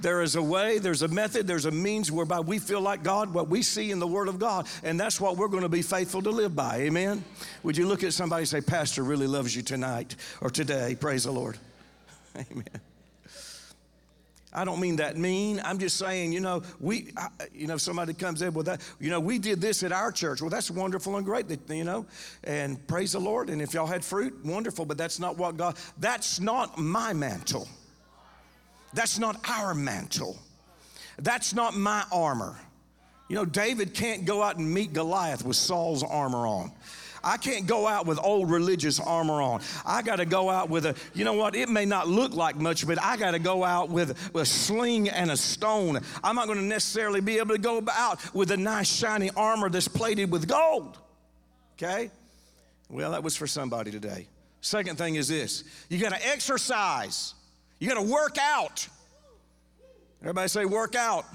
There 0.00 0.22
is 0.22 0.36
a 0.36 0.42
way, 0.42 0.78
there's 0.78 1.02
a 1.02 1.08
method, 1.08 1.46
there's 1.46 1.66
a 1.66 1.70
means 1.70 2.10
whereby 2.10 2.40
we 2.40 2.58
feel 2.58 2.80
like 2.80 3.02
God, 3.02 3.32
what 3.32 3.48
we 3.48 3.62
see 3.62 3.90
in 3.90 3.98
the 3.98 4.06
Word 4.06 4.28
of 4.28 4.38
God, 4.38 4.66
and 4.82 4.98
that's 4.98 5.20
what 5.20 5.36
we're 5.36 5.48
going 5.48 5.62
to 5.62 5.68
be 5.68 5.82
faithful 5.82 6.22
to 6.22 6.30
live 6.30 6.54
by. 6.54 6.78
Amen? 6.78 7.24
Would 7.62 7.76
you 7.76 7.86
look 7.86 8.02
at 8.02 8.12
somebody 8.12 8.42
and 8.42 8.48
say, 8.48 8.60
Pastor 8.60 9.02
really 9.02 9.26
loves 9.26 9.54
you 9.54 9.62
tonight 9.62 10.16
or 10.40 10.50
today? 10.50 10.96
Praise 10.98 11.24
the 11.24 11.32
Lord. 11.32 11.58
Amen. 12.36 12.64
I 14.54 14.64
don't 14.64 14.80
mean 14.80 14.96
that 14.96 15.16
mean. 15.16 15.60
I'm 15.64 15.78
just 15.78 15.96
saying, 15.96 16.32
you 16.32 16.40
know, 16.40 16.62
we, 16.78 17.12
I, 17.16 17.28
you 17.52 17.66
know, 17.66 17.76
somebody 17.76 18.14
comes 18.14 18.40
in 18.40 18.54
with 18.54 18.66
that, 18.66 18.80
you 19.00 19.10
know, 19.10 19.18
we 19.18 19.38
did 19.38 19.60
this 19.60 19.82
at 19.82 19.90
our 19.90 20.12
church. 20.12 20.40
Well, 20.40 20.50
that's 20.50 20.70
wonderful 20.70 21.16
and 21.16 21.26
great, 21.26 21.48
that, 21.48 21.68
you 21.68 21.82
know, 21.82 22.06
and 22.44 22.84
praise 22.86 23.12
the 23.12 23.18
Lord. 23.18 23.50
And 23.50 23.60
if 23.60 23.74
y'all 23.74 23.86
had 23.86 24.04
fruit, 24.04 24.44
wonderful, 24.44 24.84
but 24.84 24.96
that's 24.96 25.18
not 25.18 25.36
what 25.36 25.56
God, 25.56 25.76
that's 25.98 26.38
not 26.38 26.78
my 26.78 27.12
mantle. 27.12 27.68
That's 28.94 29.18
not 29.18 29.48
our 29.48 29.74
mantle. 29.74 30.38
That's 31.18 31.54
not 31.54 31.76
my 31.76 32.04
armor. 32.12 32.56
You 33.28 33.36
know, 33.36 33.44
David 33.44 33.94
can't 33.94 34.24
go 34.24 34.42
out 34.42 34.56
and 34.56 34.72
meet 34.72 34.92
Goliath 34.92 35.44
with 35.44 35.56
Saul's 35.56 36.02
armor 36.02 36.46
on. 36.46 36.72
I 37.24 37.38
can't 37.38 37.66
go 37.66 37.88
out 37.88 38.06
with 38.06 38.18
old 38.22 38.50
religious 38.50 39.00
armor 39.00 39.40
on. 39.40 39.62
I 39.86 40.02
got 40.02 40.16
to 40.16 40.26
go 40.26 40.50
out 40.50 40.68
with 40.68 40.84
a, 40.84 40.94
you 41.14 41.24
know 41.24 41.32
what, 41.32 41.56
it 41.56 41.70
may 41.70 41.86
not 41.86 42.06
look 42.06 42.34
like 42.34 42.56
much, 42.56 42.86
but 42.86 43.02
I 43.02 43.16
got 43.16 43.30
to 43.30 43.38
go 43.38 43.64
out 43.64 43.88
with, 43.88 44.30
a 44.34 44.44
sling 44.44 45.08
and 45.08 45.30
a 45.30 45.36
stone. 45.36 45.98
I'm 46.22 46.36
not 46.36 46.46
going 46.46 46.58
to 46.58 46.64
necessarily 46.64 47.22
be 47.22 47.38
able 47.38 47.54
to 47.54 47.60
go 47.60 47.82
out 47.90 48.34
with 48.34 48.50
a 48.50 48.56
nice 48.58 48.94
shiny 48.94 49.30
armor 49.36 49.70
that's 49.70 49.88
plated 49.88 50.30
with 50.30 50.46
gold. 50.46 50.98
Okay? 51.78 52.10
Well, 52.90 53.12
that 53.12 53.22
was 53.22 53.36
for 53.36 53.46
somebody 53.46 53.90
today. 53.90 54.28
Second 54.60 54.98
thing 54.98 55.14
is 55.14 55.28
this 55.28 55.64
you 55.88 55.98
got 55.98 56.12
to 56.12 56.28
exercise. 56.28 57.34
You 57.84 57.90
got 57.90 58.00
to 58.00 58.10
work 58.10 58.38
out. 58.38 58.88
Everybody 60.22 60.48
say, 60.48 60.64
work 60.64 60.94
out. 60.94 61.26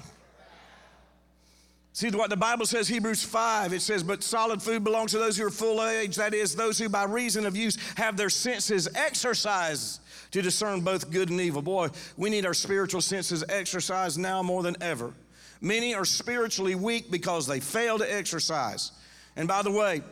See 1.92 2.10
what 2.10 2.28
the 2.28 2.36
Bible 2.36 2.66
says, 2.66 2.88
Hebrews 2.88 3.22
5, 3.22 3.72
it 3.72 3.82
says, 3.82 4.02
But 4.02 4.24
solid 4.24 4.60
food 4.60 4.82
belongs 4.82 5.12
to 5.12 5.18
those 5.18 5.36
who 5.36 5.46
are 5.46 5.50
full 5.50 5.86
age, 5.86 6.16
that 6.16 6.34
is, 6.34 6.56
those 6.56 6.76
who 6.76 6.88
by 6.88 7.04
reason 7.04 7.46
of 7.46 7.56
use 7.56 7.78
have 7.96 8.16
their 8.16 8.30
senses 8.30 8.88
exercised 8.96 10.00
to 10.32 10.42
discern 10.42 10.80
both 10.80 11.12
good 11.12 11.30
and 11.30 11.40
evil. 11.40 11.62
Boy, 11.62 11.90
we 12.16 12.30
need 12.30 12.44
our 12.44 12.54
spiritual 12.54 13.00
senses 13.00 13.44
exercised 13.48 14.18
now 14.18 14.42
more 14.42 14.64
than 14.64 14.74
ever. 14.80 15.12
Many 15.60 15.94
are 15.94 16.04
spiritually 16.04 16.74
weak 16.74 17.12
because 17.12 17.46
they 17.46 17.60
fail 17.60 17.96
to 17.96 18.12
exercise. 18.12 18.90
And 19.36 19.46
by 19.46 19.62
the 19.62 19.70
way, 19.70 20.02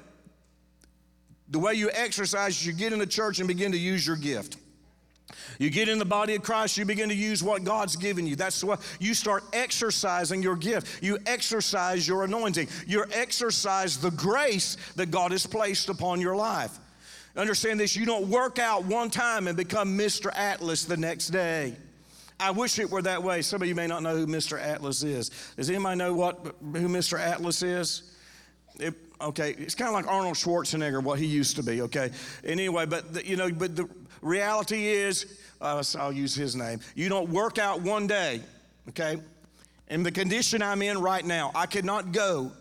the 1.48 1.58
way 1.58 1.74
you 1.74 1.90
exercise 1.92 2.50
is 2.50 2.64
you 2.64 2.74
get 2.74 2.92
in 2.92 3.00
the 3.00 3.06
church 3.08 3.40
and 3.40 3.48
begin 3.48 3.72
to 3.72 3.78
use 3.78 4.06
your 4.06 4.14
gift. 4.14 4.56
You 5.58 5.70
get 5.70 5.88
in 5.88 5.98
the 5.98 6.04
body 6.04 6.34
of 6.34 6.42
Christ, 6.42 6.76
you 6.76 6.84
begin 6.84 7.08
to 7.08 7.14
use 7.14 7.42
what 7.42 7.64
God's 7.64 7.96
given 7.96 8.26
you. 8.26 8.36
That's 8.36 8.62
what 8.62 8.80
you 9.00 9.14
start 9.14 9.44
exercising 9.52 10.42
your 10.42 10.56
gift. 10.56 11.02
You 11.02 11.18
exercise 11.26 12.06
your 12.06 12.24
anointing. 12.24 12.68
You 12.86 13.04
exercise 13.12 13.98
the 13.98 14.10
grace 14.10 14.76
that 14.96 15.10
God 15.10 15.32
has 15.32 15.46
placed 15.46 15.88
upon 15.88 16.20
your 16.20 16.36
life. 16.36 16.78
Understand 17.36 17.78
this 17.78 17.94
you 17.94 18.06
don't 18.06 18.28
work 18.28 18.58
out 18.58 18.84
one 18.84 19.10
time 19.10 19.46
and 19.48 19.56
become 19.56 19.96
Mr. 19.96 20.30
Atlas 20.34 20.84
the 20.84 20.96
next 20.96 21.28
day. 21.28 21.76
I 22.40 22.50
wish 22.52 22.78
it 22.78 22.90
were 22.90 23.02
that 23.02 23.22
way. 23.22 23.42
Some 23.42 23.62
of 23.62 23.68
you 23.68 23.74
may 23.74 23.86
not 23.86 24.02
know 24.02 24.16
who 24.16 24.26
Mr. 24.26 24.60
Atlas 24.60 25.02
is. 25.02 25.30
Does 25.56 25.70
anybody 25.70 25.96
know 25.98 26.14
what 26.14 26.38
who 26.60 26.88
Mr. 26.88 27.18
Atlas 27.18 27.62
is? 27.62 28.14
It, 28.78 28.94
okay, 29.20 29.56
it's 29.58 29.74
kind 29.74 29.88
of 29.88 29.94
like 29.94 30.06
Arnold 30.06 30.36
Schwarzenegger, 30.36 31.02
what 31.02 31.18
he 31.18 31.26
used 31.26 31.56
to 31.56 31.64
be. 31.64 31.82
Okay, 31.82 32.10
anyway, 32.44 32.86
but 32.86 33.12
the, 33.12 33.26
you 33.26 33.36
know, 33.36 33.50
but 33.50 33.74
the 33.74 33.88
reality 34.22 34.86
is, 34.86 35.38
uh, 35.60 35.82
I'll 35.98 36.12
use 36.12 36.34
his 36.34 36.56
name. 36.56 36.80
You 36.94 37.08
don't 37.08 37.30
work 37.30 37.58
out 37.58 37.80
one 37.80 38.06
day, 38.06 38.40
okay? 38.90 39.18
In 39.88 40.02
the 40.02 40.12
condition 40.12 40.62
I'm 40.62 40.82
in 40.82 40.98
right 41.00 41.24
now, 41.24 41.50
I 41.54 41.66
could 41.66 41.84
not 41.84 42.12
go 42.12 42.52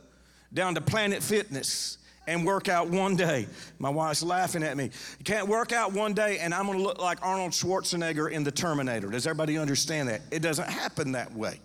down 0.54 0.76
to 0.76 0.82
Planet 0.82 1.22
Fitness 1.22 1.98
and 2.28 2.46
work 2.46 2.68
out 2.68 2.90
one 2.90 3.16
day. 3.16 3.48
My 3.80 3.90
wife's 3.90 4.22
laughing 4.22 4.64
at 4.64 4.76
me. 4.76 4.86
You 4.86 5.24
can't 5.24 5.48
work 5.48 5.72
out 5.72 5.94
one 5.94 6.14
day 6.14 6.40
and 6.40 6.54
I'm 6.54 6.68
gonna 6.68 6.80
look 6.80 7.02
like 7.02 7.26
Arnold 7.26 7.52
Schwarzenegger 7.52 8.32
in 8.32 8.44
The 8.44 8.52
Terminator. 8.52 9.10
Does 9.10 9.26
everybody 9.26 9.58
understand 9.58 10.10
that? 10.10 10.22
It 10.30 10.42
doesn't 10.42 10.70
happen 10.70 11.14
that 11.14 11.34
way. 11.34 11.60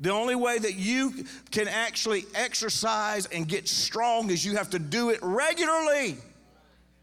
The 0.00 0.10
only 0.10 0.36
way 0.36 0.58
that 0.58 0.76
you 0.76 1.24
can 1.50 1.66
actually 1.66 2.24
exercise 2.34 3.26
and 3.26 3.48
get 3.48 3.66
strong 3.66 4.30
is 4.30 4.44
you 4.44 4.56
have 4.56 4.70
to 4.70 4.78
do 4.78 5.10
it 5.10 5.18
regularly. 5.22 6.16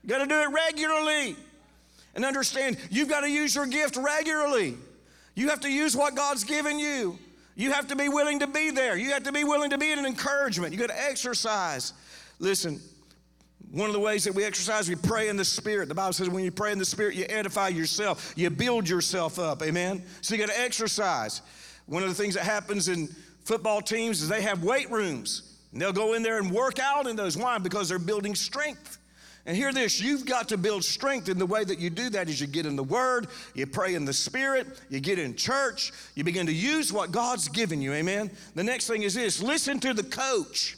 You 0.04 0.10
gotta 0.10 0.28
do 0.28 0.39
it 0.39 0.49
regularly. 0.49 1.36
And 2.15 2.23
understand, 2.23 2.78
you've 2.89 3.10
got 3.10 3.21
to 3.21 3.30
use 3.30 3.56
your 3.56 3.67
gift 3.67 3.97
regularly. 3.97 4.75
You 5.36 5.49
have 5.49 5.60
to 5.62 5.69
use 5.69 5.95
what 5.95 6.15
God's 6.15 6.43
given 6.43 6.80
you. 6.80 7.19
You 7.56 7.71
have 7.71 7.88
to 7.88 7.95
be 7.95 8.10
willing 8.10 8.39
to 8.39 8.47
be 8.47 8.71
there. 8.71 8.97
You 8.97 9.12
have 9.12 9.23
to 9.23 9.32
be 9.32 9.43
willing 9.43 9.69
to 9.69 9.78
be 9.78 9.91
an 9.91 10.06
encouragement. 10.06 10.73
You 10.73 10.80
got 10.80 10.89
to 10.89 11.04
exercise. 11.04 11.93
Listen, 12.39 12.80
one 13.71 13.88
of 13.88 13.93
the 13.93 13.99
ways 13.99 14.23
that 14.25 14.34
we 14.34 14.43
exercise, 14.43 14.88
we 14.88 14.95
pray 14.95 15.28
in 15.28 15.38
the 15.38 15.45
Spirit. 15.45 15.89
The 15.89 15.95
Bible 15.95 16.13
says 16.13 16.30
when 16.30 16.43
you 16.43 16.51
pray 16.51 16.71
in 16.71 16.80
the 16.80 16.86
Spirit, 16.86 17.15
you 17.15 17.25
edify 17.28 17.69
yourself, 17.69 18.34
you 18.36 18.49
build 18.49 18.88
yourself 18.88 19.39
up. 19.39 19.62
Amen? 19.63 20.04
So 20.21 20.36
you 20.36 20.45
got 20.45 20.54
to 20.54 20.60
exercise. 20.60 21.41
One 21.86 22.04
of 22.04 22.10
the 22.10 22.15
things 22.15 22.36
that 22.36 22.43
happens 22.43 22.88
in 22.88 23.08
football 23.43 23.82
teams 23.82 24.21
is 24.21 24.30
they 24.30 24.41
have 24.41 24.63
weight 24.63 24.89
rooms. 24.89 25.58
And 25.71 25.82
they'll 25.82 25.93
go 25.93 26.13
in 26.13 26.23
there 26.23 26.39
and 26.39 26.51
work 26.51 26.80
out 26.80 27.08
in 27.08 27.17
those. 27.17 27.38
Why? 27.38 27.58
Because 27.58 27.89
they're 27.89 27.99
building 27.99 28.36
strength. 28.36 28.97
And 29.45 29.55
hear 29.55 29.71
this 29.71 29.99
you've 29.99 30.25
got 30.25 30.49
to 30.49 30.58
build 30.58 30.84
strength. 30.84 31.29
And 31.29 31.39
the 31.39 31.45
way 31.45 31.63
that 31.63 31.79
you 31.79 31.89
do 31.89 32.10
that 32.12 32.29
is 32.29 32.41
you 32.41 32.47
get 32.47 32.65
in 32.65 32.75
the 32.75 32.84
Word, 32.84 33.27
you 33.53 33.67
pray 33.67 33.95
in 33.95 34.05
the 34.05 34.13
Spirit, 34.13 34.67
you 34.89 34.99
get 34.99 35.19
in 35.19 35.36
church, 35.36 35.91
you 36.15 36.23
begin 36.23 36.47
to 36.47 36.53
use 36.53 36.91
what 36.91 37.12
God's 37.12 37.47
given 37.47 37.81
you. 37.81 37.93
Amen. 37.93 38.31
The 38.55 38.63
next 38.63 38.88
thing 38.88 39.03
is 39.03 39.13
this 39.13 39.41
listen 39.41 39.79
to 39.81 39.93
the 39.93 40.03
coach. 40.03 40.77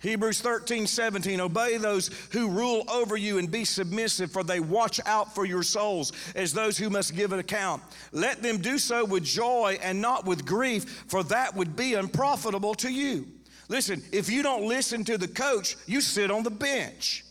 Hebrews 0.00 0.42
13, 0.42 0.86
17, 0.86 1.40
obey 1.40 1.78
those 1.78 2.10
who 2.30 2.50
rule 2.50 2.84
over 2.92 3.16
you 3.16 3.38
and 3.38 3.50
be 3.50 3.64
submissive, 3.64 4.30
for 4.30 4.44
they 4.44 4.60
watch 4.60 5.00
out 5.06 5.34
for 5.34 5.46
your 5.46 5.62
souls 5.62 6.12
as 6.36 6.52
those 6.52 6.76
who 6.76 6.90
must 6.90 7.16
give 7.16 7.32
an 7.32 7.38
account. 7.38 7.82
Let 8.12 8.42
them 8.42 8.58
do 8.58 8.76
so 8.76 9.06
with 9.06 9.24
joy 9.24 9.78
and 9.82 10.02
not 10.02 10.26
with 10.26 10.44
grief, 10.44 11.04
for 11.08 11.22
that 11.24 11.56
would 11.56 11.74
be 11.74 11.94
unprofitable 11.94 12.74
to 12.76 12.92
you. 12.92 13.26
Listen, 13.70 14.02
if 14.12 14.28
you 14.28 14.42
don't 14.42 14.68
listen 14.68 15.04
to 15.04 15.16
the 15.16 15.26
coach, 15.26 15.74
you 15.86 16.02
sit 16.02 16.30
on 16.30 16.42
the 16.42 16.50
bench. 16.50 17.24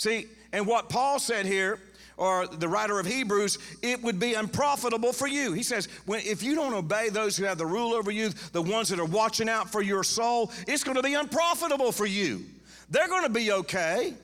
See, 0.00 0.28
and 0.54 0.66
what 0.66 0.88
Paul 0.88 1.18
said 1.18 1.44
here, 1.44 1.78
or 2.16 2.46
the 2.46 2.66
writer 2.66 2.98
of 2.98 3.04
Hebrews, 3.04 3.58
it 3.82 4.02
would 4.02 4.18
be 4.18 4.32
unprofitable 4.32 5.12
for 5.12 5.26
you. 5.26 5.52
He 5.52 5.62
says, 5.62 5.88
when, 6.06 6.20
if 6.20 6.42
you 6.42 6.54
don't 6.54 6.72
obey 6.72 7.10
those 7.10 7.36
who 7.36 7.44
have 7.44 7.58
the 7.58 7.66
rule 7.66 7.92
over 7.92 8.10
you, 8.10 8.30
the 8.52 8.62
ones 8.62 8.88
that 8.88 8.98
are 8.98 9.04
watching 9.04 9.46
out 9.46 9.70
for 9.70 9.82
your 9.82 10.02
soul, 10.02 10.52
it's 10.66 10.84
going 10.84 10.96
to 10.96 11.02
be 11.02 11.12
unprofitable 11.12 11.92
for 11.92 12.06
you. 12.06 12.46
They're 12.88 13.08
going 13.08 13.24
to 13.24 13.28
be 13.28 13.52
okay. 13.52 14.14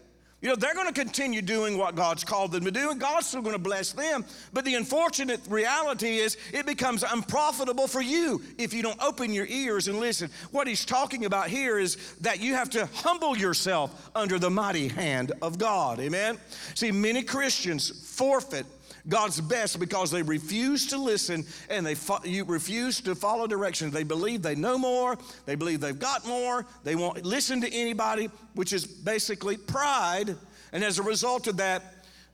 You 0.46 0.52
know, 0.52 0.56
they're 0.58 0.74
going 0.74 0.86
to 0.86 0.92
continue 0.92 1.42
doing 1.42 1.76
what 1.76 1.96
God's 1.96 2.22
called 2.22 2.52
them 2.52 2.64
to 2.66 2.70
do, 2.70 2.92
and 2.92 3.00
God's 3.00 3.26
still 3.26 3.42
going 3.42 3.56
to 3.56 3.58
bless 3.60 3.90
them. 3.90 4.24
But 4.52 4.64
the 4.64 4.76
unfortunate 4.76 5.40
reality 5.48 6.18
is 6.18 6.36
it 6.52 6.66
becomes 6.66 7.02
unprofitable 7.02 7.88
for 7.88 8.00
you 8.00 8.40
if 8.56 8.72
you 8.72 8.80
don't 8.80 9.02
open 9.02 9.32
your 9.32 9.46
ears 9.46 9.88
and 9.88 9.98
listen. 9.98 10.30
What 10.52 10.68
he's 10.68 10.84
talking 10.84 11.24
about 11.24 11.48
here 11.48 11.80
is 11.80 11.96
that 12.20 12.40
you 12.40 12.54
have 12.54 12.70
to 12.70 12.86
humble 12.94 13.36
yourself 13.36 14.08
under 14.14 14.38
the 14.38 14.48
mighty 14.48 14.86
hand 14.86 15.32
of 15.42 15.58
God. 15.58 15.98
Amen? 15.98 16.38
See, 16.76 16.92
many 16.92 17.24
Christians 17.24 17.90
forfeit 18.16 18.66
God's 19.08 19.40
best 19.40 19.78
because 19.78 20.10
they 20.10 20.22
refuse 20.22 20.86
to 20.88 20.98
listen 20.98 21.44
and 21.70 21.86
they 21.86 21.94
fo- 21.94 22.24
you 22.24 22.44
refuse 22.44 23.00
to 23.02 23.14
follow 23.14 23.46
directions. 23.46 23.92
They 23.92 24.02
believe 24.02 24.42
they 24.42 24.54
know 24.54 24.78
more, 24.78 25.16
they 25.44 25.54
believe 25.54 25.80
they've 25.80 25.98
got 25.98 26.26
more, 26.26 26.66
they 26.84 26.96
won't 26.96 27.24
listen 27.24 27.60
to 27.60 27.72
anybody, 27.72 28.30
which 28.54 28.72
is 28.72 28.84
basically 28.86 29.56
pride. 29.56 30.36
And 30.72 30.82
as 30.82 30.98
a 30.98 31.02
result 31.02 31.46
of 31.46 31.58
that, 31.58 31.82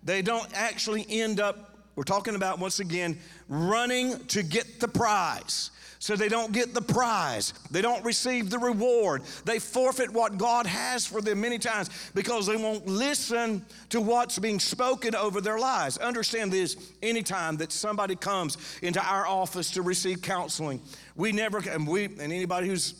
they 0.03 0.23
don't 0.23 0.49
actually 0.55 1.07
end 1.09 1.41
up, 1.41 1.77
we're 1.95 2.05
talking 2.05 2.35
about 2.35 2.59
once 2.59 2.81
again, 2.81 3.19
running 3.49 4.19
to 4.27 4.43
get 4.43 4.81
the 4.81 4.89
prize 4.89 5.71
so 6.03 6.17
they 6.17 6.29
don't 6.29 6.51
get 6.51 6.75
the 6.75 6.83
prize. 6.83 7.55
They 7.71 7.81
don't 7.81 8.05
receive 8.05 8.51
the 8.51 8.59
reward. 8.59 9.23
They 9.45 9.61
forfeit 9.61 10.13
what 10.13 10.37
God 10.37 10.67
has 10.67 11.07
for 11.07 11.21
them 11.21 11.41
many 11.41 11.61
times 11.61 11.91
because 12.13 12.45
they 12.45 12.57
won't 12.57 12.89
listen 12.89 13.65
to 13.91 14.01
what's 14.01 14.37
being 14.41 14.59
spoken 14.59 15.15
over 15.15 15.41
their 15.41 15.61
lives. 15.61 15.99
Understand 15.99 16.53
this 16.53 16.77
anytime 17.05 17.57
that 17.59 17.71
somebody 17.71 18.17
comes 18.17 18.59
into 18.83 19.01
our 19.01 19.29
office 19.29 19.71
to 19.71 19.83
receive 19.83 20.23
counseling, 20.23 20.81
we 21.15 21.31
never, 21.31 21.59
and 21.71 21.87
we, 21.87 22.07
and 22.07 22.19
anybody 22.19 22.67
who's 22.67 22.95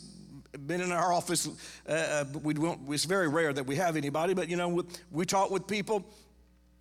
been 0.65 0.79
in 0.79 0.93
our 0.93 1.11
office, 1.11 1.49
uh, 1.89 1.91
uh 1.91 2.25
we 2.41 2.53
don't, 2.53 2.79
it's 2.87 3.03
very 3.03 3.27
rare 3.27 3.51
that 3.51 3.65
we 3.65 3.75
have 3.75 3.97
anybody, 3.97 4.33
but 4.33 4.47
you 4.47 4.55
know, 4.55 4.81
we 5.11 5.25
talk 5.25 5.51
with 5.51 5.67
people 5.67 6.05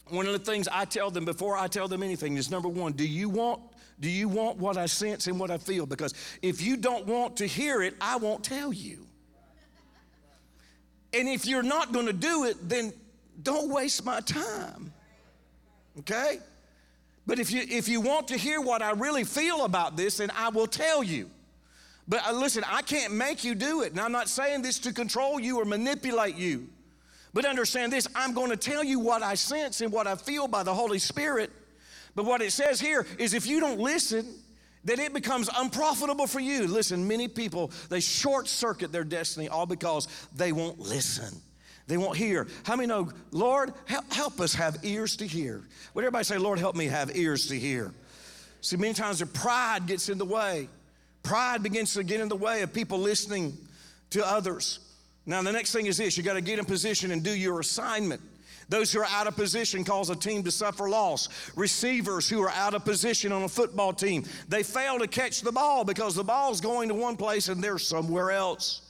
one 0.08 0.26
of 0.26 0.32
the 0.32 0.38
things 0.38 0.68
I 0.70 0.84
tell 0.84 1.10
them 1.10 1.24
before 1.24 1.56
I 1.56 1.68
tell 1.68 1.88
them 1.88 2.02
anything 2.02 2.36
is 2.36 2.50
number 2.50 2.68
one, 2.68 2.92
do 2.92 3.06
you 3.06 3.28
want 3.28 3.62
do 4.02 4.10
you 4.10 4.26
want 4.26 4.58
what 4.58 4.76
I 4.76 4.86
sense 4.86 5.28
and 5.28 5.38
what 5.38 5.52
I 5.52 5.58
feel? 5.58 5.86
Because 5.86 6.12
if 6.42 6.60
you 6.60 6.76
don't 6.76 7.06
want 7.06 7.36
to 7.36 7.46
hear 7.46 7.82
it, 7.82 7.94
I 8.00 8.16
won't 8.16 8.42
tell 8.42 8.72
you. 8.72 9.06
And 11.14 11.28
if 11.28 11.46
you're 11.46 11.62
not 11.62 11.92
going 11.92 12.06
to 12.06 12.12
do 12.12 12.44
it, 12.44 12.68
then 12.68 12.92
don't 13.44 13.70
waste 13.70 14.04
my 14.04 14.18
time. 14.20 14.92
Okay? 16.00 16.40
But 17.28 17.38
if 17.38 17.52
you 17.52 17.62
if 17.68 17.88
you 17.88 18.00
want 18.00 18.26
to 18.28 18.36
hear 18.36 18.60
what 18.60 18.82
I 18.82 18.90
really 18.90 19.22
feel 19.22 19.64
about 19.64 19.96
this, 19.96 20.16
then 20.16 20.32
I 20.36 20.48
will 20.48 20.66
tell 20.66 21.04
you. 21.04 21.30
But 22.08 22.26
uh, 22.26 22.32
listen, 22.32 22.64
I 22.68 22.82
can't 22.82 23.14
make 23.14 23.44
you 23.44 23.54
do 23.54 23.82
it. 23.82 23.92
And 23.92 24.00
I'm 24.00 24.10
not 24.10 24.28
saying 24.28 24.62
this 24.62 24.80
to 24.80 24.92
control 24.92 25.38
you 25.38 25.60
or 25.60 25.64
manipulate 25.64 26.34
you. 26.34 26.68
But 27.32 27.44
understand 27.44 27.92
this 27.92 28.08
I'm 28.16 28.34
going 28.34 28.50
to 28.50 28.56
tell 28.56 28.82
you 28.82 28.98
what 28.98 29.22
I 29.22 29.34
sense 29.34 29.80
and 29.80 29.92
what 29.92 30.08
I 30.08 30.16
feel 30.16 30.48
by 30.48 30.64
the 30.64 30.74
Holy 30.74 30.98
Spirit. 30.98 31.52
But 32.14 32.24
what 32.24 32.42
it 32.42 32.52
says 32.52 32.80
here 32.80 33.06
is 33.18 33.34
if 33.34 33.46
you 33.46 33.60
don't 33.60 33.80
listen, 33.80 34.26
then 34.84 35.00
it 35.00 35.14
becomes 35.14 35.48
unprofitable 35.56 36.26
for 36.26 36.40
you. 36.40 36.66
Listen, 36.66 37.06
many 37.06 37.28
people, 37.28 37.70
they 37.88 38.00
short 38.00 38.48
circuit 38.48 38.92
their 38.92 39.04
destiny 39.04 39.48
all 39.48 39.66
because 39.66 40.08
they 40.34 40.52
won't 40.52 40.78
listen. 40.78 41.40
They 41.86 41.96
won't 41.96 42.16
hear. 42.16 42.46
How 42.64 42.76
many 42.76 42.86
know, 42.86 43.10
Lord, 43.30 43.72
help 43.86 44.40
us 44.40 44.54
have 44.54 44.78
ears 44.82 45.16
to 45.16 45.26
hear? 45.26 45.62
Would 45.94 46.04
everybody 46.04 46.24
say, 46.24 46.38
Lord, 46.38 46.58
help 46.58 46.76
me 46.76 46.86
have 46.86 47.16
ears 47.16 47.48
to 47.48 47.58
hear? 47.58 47.92
See, 48.60 48.76
many 48.76 48.94
times 48.94 49.18
their 49.18 49.26
pride 49.26 49.86
gets 49.86 50.08
in 50.08 50.18
the 50.18 50.24
way. 50.24 50.68
Pride 51.22 51.62
begins 51.62 51.94
to 51.94 52.04
get 52.04 52.20
in 52.20 52.28
the 52.28 52.36
way 52.36 52.62
of 52.62 52.72
people 52.72 52.98
listening 52.98 53.56
to 54.10 54.26
others. 54.26 54.78
Now, 55.26 55.42
the 55.42 55.52
next 55.52 55.72
thing 55.72 55.86
is 55.86 55.96
this 55.96 56.16
you 56.16 56.22
got 56.22 56.34
to 56.34 56.40
get 56.40 56.58
in 56.58 56.64
position 56.64 57.10
and 57.10 57.22
do 57.22 57.30
your 57.30 57.60
assignment. 57.60 58.20
Those 58.68 58.92
who 58.92 59.00
are 59.00 59.06
out 59.06 59.26
of 59.26 59.36
position 59.36 59.84
cause 59.84 60.10
a 60.10 60.16
team 60.16 60.42
to 60.44 60.50
suffer 60.50 60.88
loss. 60.88 61.28
Receivers 61.56 62.28
who 62.28 62.42
are 62.42 62.50
out 62.50 62.74
of 62.74 62.84
position 62.84 63.32
on 63.32 63.42
a 63.42 63.48
football 63.48 63.92
team, 63.92 64.24
they 64.48 64.62
fail 64.62 64.98
to 64.98 65.06
catch 65.06 65.42
the 65.42 65.52
ball 65.52 65.84
because 65.84 66.14
the 66.14 66.24
ball's 66.24 66.60
going 66.60 66.88
to 66.88 66.94
one 66.94 67.16
place 67.16 67.48
and 67.48 67.62
they're 67.62 67.78
somewhere 67.78 68.30
else. 68.30 68.82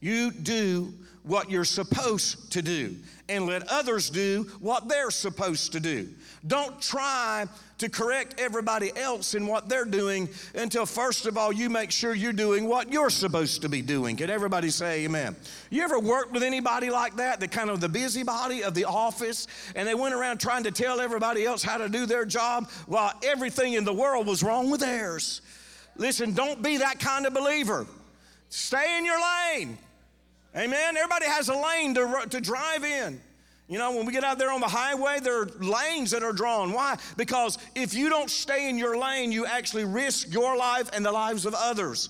You 0.00 0.30
do 0.30 0.94
what 1.22 1.50
you're 1.50 1.64
supposed 1.64 2.52
to 2.52 2.62
do 2.62 2.96
and 3.28 3.46
let 3.46 3.68
others 3.68 4.08
do 4.10 4.44
what 4.60 4.88
they're 4.88 5.10
supposed 5.10 5.72
to 5.72 5.80
do. 5.80 6.08
Don't 6.46 6.80
try 6.80 7.46
to 7.78 7.88
correct 7.88 8.40
everybody 8.40 8.90
else 8.96 9.34
in 9.34 9.46
what 9.46 9.68
they're 9.68 9.84
doing 9.84 10.28
until, 10.54 10.86
first 10.86 11.26
of 11.26 11.36
all, 11.36 11.52
you 11.52 11.68
make 11.70 11.90
sure 11.90 12.14
you're 12.14 12.32
doing 12.32 12.66
what 12.68 12.92
you're 12.92 13.10
supposed 13.10 13.62
to 13.62 13.68
be 13.68 13.82
doing. 13.82 14.16
Can 14.16 14.30
everybody 14.30 14.70
say 14.70 15.04
amen? 15.04 15.36
You 15.70 15.82
ever 15.82 15.98
worked 15.98 16.32
with 16.32 16.42
anybody 16.42 16.90
like 16.90 17.16
that, 17.16 17.38
the 17.38 17.48
kind 17.48 17.70
of 17.70 17.80
the 17.80 17.88
busybody 17.88 18.64
of 18.64 18.74
the 18.74 18.84
office, 18.84 19.46
and 19.76 19.86
they 19.86 19.94
went 19.94 20.14
around 20.14 20.38
trying 20.38 20.64
to 20.64 20.72
tell 20.72 21.00
everybody 21.00 21.44
else 21.44 21.62
how 21.62 21.78
to 21.78 21.88
do 21.88 22.06
their 22.06 22.24
job 22.24 22.68
while 22.86 23.12
everything 23.22 23.74
in 23.74 23.84
the 23.84 23.94
world 23.94 24.26
was 24.26 24.42
wrong 24.42 24.70
with 24.70 24.80
theirs? 24.80 25.40
Listen, 25.96 26.32
don't 26.32 26.62
be 26.62 26.78
that 26.78 26.98
kind 26.98 27.26
of 27.26 27.34
believer. 27.34 27.86
Stay 28.48 28.98
in 28.98 29.04
your 29.04 29.18
lane. 29.20 29.78
Amen. 30.58 30.96
Everybody 30.96 31.26
has 31.26 31.48
a 31.48 31.54
lane 31.54 31.94
to, 31.94 32.24
to 32.30 32.40
drive 32.40 32.82
in. 32.82 33.20
You 33.68 33.78
know, 33.78 33.94
when 33.94 34.06
we 34.06 34.12
get 34.12 34.24
out 34.24 34.38
there 34.38 34.50
on 34.50 34.60
the 34.60 34.66
highway, 34.66 35.20
there 35.22 35.42
are 35.42 35.46
lanes 35.60 36.10
that 36.10 36.24
are 36.24 36.32
drawn. 36.32 36.72
Why? 36.72 36.96
Because 37.16 37.58
if 37.76 37.94
you 37.94 38.08
don't 38.08 38.28
stay 38.30 38.68
in 38.68 38.76
your 38.76 38.98
lane, 38.98 39.30
you 39.30 39.46
actually 39.46 39.84
risk 39.84 40.32
your 40.32 40.56
life 40.56 40.90
and 40.92 41.06
the 41.06 41.12
lives 41.12 41.46
of 41.46 41.54
others. 41.54 42.08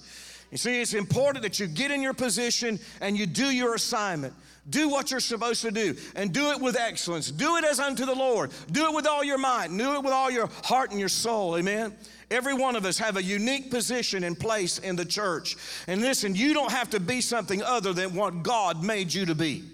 You 0.50 0.56
see, 0.56 0.80
it's 0.80 0.94
important 0.94 1.42
that 1.42 1.60
you 1.60 1.66
get 1.66 1.90
in 1.90 2.00
your 2.00 2.14
position 2.14 2.78
and 3.02 3.18
you 3.18 3.26
do 3.26 3.50
your 3.50 3.74
assignment. 3.74 4.32
Do 4.70 4.88
what 4.88 5.10
you're 5.10 5.20
supposed 5.20 5.62
to 5.62 5.70
do 5.70 5.96
and 6.14 6.32
do 6.32 6.50
it 6.50 6.60
with 6.60 6.76
excellence. 6.76 7.30
Do 7.30 7.56
it 7.56 7.64
as 7.64 7.80
unto 7.80 8.04
the 8.04 8.14
Lord. 8.14 8.50
Do 8.70 8.86
it 8.86 8.94
with 8.94 9.06
all 9.06 9.24
your 9.24 9.38
might. 9.38 9.68
Do 9.68 9.94
it 9.94 10.02
with 10.02 10.12
all 10.12 10.30
your 10.30 10.48
heart 10.64 10.90
and 10.90 11.00
your 11.00 11.08
soul. 11.08 11.56
Amen. 11.56 11.96
Every 12.30 12.52
one 12.52 12.76
of 12.76 12.84
us 12.84 12.98
have 12.98 13.16
a 13.16 13.22
unique 13.22 13.70
position 13.70 14.24
and 14.24 14.38
place 14.38 14.78
in 14.78 14.96
the 14.96 15.04
church. 15.04 15.56
And 15.86 16.02
listen, 16.02 16.34
you 16.34 16.52
don't 16.52 16.72
have 16.72 16.90
to 16.90 17.00
be 17.00 17.22
something 17.22 17.62
other 17.62 17.94
than 17.94 18.14
what 18.14 18.42
God 18.42 18.84
made 18.84 19.14
you 19.14 19.24
to 19.26 19.34
be. 19.34 19.64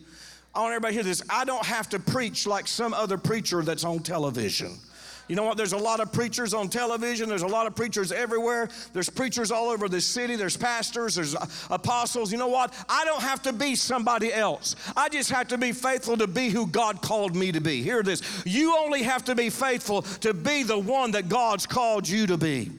I 0.55 0.61
want 0.61 0.73
everybody 0.73 0.93
to 0.93 1.03
hear 1.03 1.11
this. 1.11 1.23
I 1.29 1.45
don't 1.45 1.67
have 1.67 1.89
to 1.89 1.99
preach 1.99 2.47
like 2.47 2.69
some 2.69 2.95
other 2.95 3.19
preacher 3.19 3.63
that's 3.63 3.83
on 3.83 4.01
television. 4.01 4.79
You 5.27 5.37
know 5.37 5.45
what? 5.45 5.57
There's 5.57 5.73
a 5.73 5.79
lot 5.79 6.01
of 6.01 6.13
preachers 6.13 6.53
on 6.53 6.69
television. 6.69 7.29
There's 7.29 7.43
a 7.43 7.47
lot 7.47 7.67
of 7.67 7.75
preachers 7.75 8.13
everywhere. 8.13 8.69
There's 8.93 9.09
preachers 9.09 9.51
all 9.51 9.71
over 9.71 9.89
the 9.89 10.01
city. 10.01 10.37
There's 10.37 10.57
pastors. 10.57 11.15
There's 11.15 11.35
uh, 11.35 11.47
apostles. 11.71 12.31
You 12.31 12.39
know 12.39 12.49
what? 12.49 12.75
I 12.89 13.05
don't 13.07 13.23
have 13.23 13.43
to 13.45 13.53
be 13.53 13.75
somebody 13.75 14.33
else. 14.33 14.77
I 14.95 15.09
just 15.09 15.31
have 15.31 15.49
to 15.49 15.59
be 15.59 15.73
faithful 15.73 16.19
to 16.19 16.27
be 16.27 16.51
who 16.51 16.67
God 16.67 17.01
called 17.01 17.35
me 17.35 17.53
to 17.53 17.61
be. 17.61 17.83
Hear 17.83 18.03
this. 18.03 18.23
You 18.45 18.77
only 18.77 19.03
have 19.03 19.25
to 19.25 19.35
be 19.35 19.49
faithful 19.49 20.03
to 20.03 20.35
be 20.35 20.63
the 20.63 20.79
one 20.79 21.13
that 21.13 21.29
God's 21.31 21.67
called 21.67 22.07
you 22.07 22.27
to 22.27 22.37
be. 22.37 22.71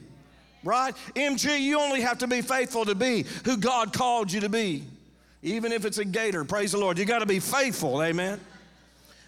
Right? 0.62 0.94
MG, 1.14 1.60
you 1.60 1.80
only 1.80 2.00
have 2.00 2.18
to 2.18 2.28
be 2.28 2.42
faithful 2.42 2.84
to 2.84 2.94
be 2.94 3.24
who 3.44 3.56
God 3.56 3.92
called 3.92 4.32
you 4.32 4.40
to 4.40 4.48
be. 4.48 4.84
Even 5.42 5.72
if 5.72 5.84
it's 5.84 5.98
a 5.98 6.04
gator, 6.04 6.44
praise 6.44 6.72
the 6.72 6.78
Lord. 6.78 6.98
You 6.98 7.04
got 7.04 7.20
to 7.20 7.26
be 7.26 7.40
faithful. 7.40 8.02
Amen. 8.02 8.40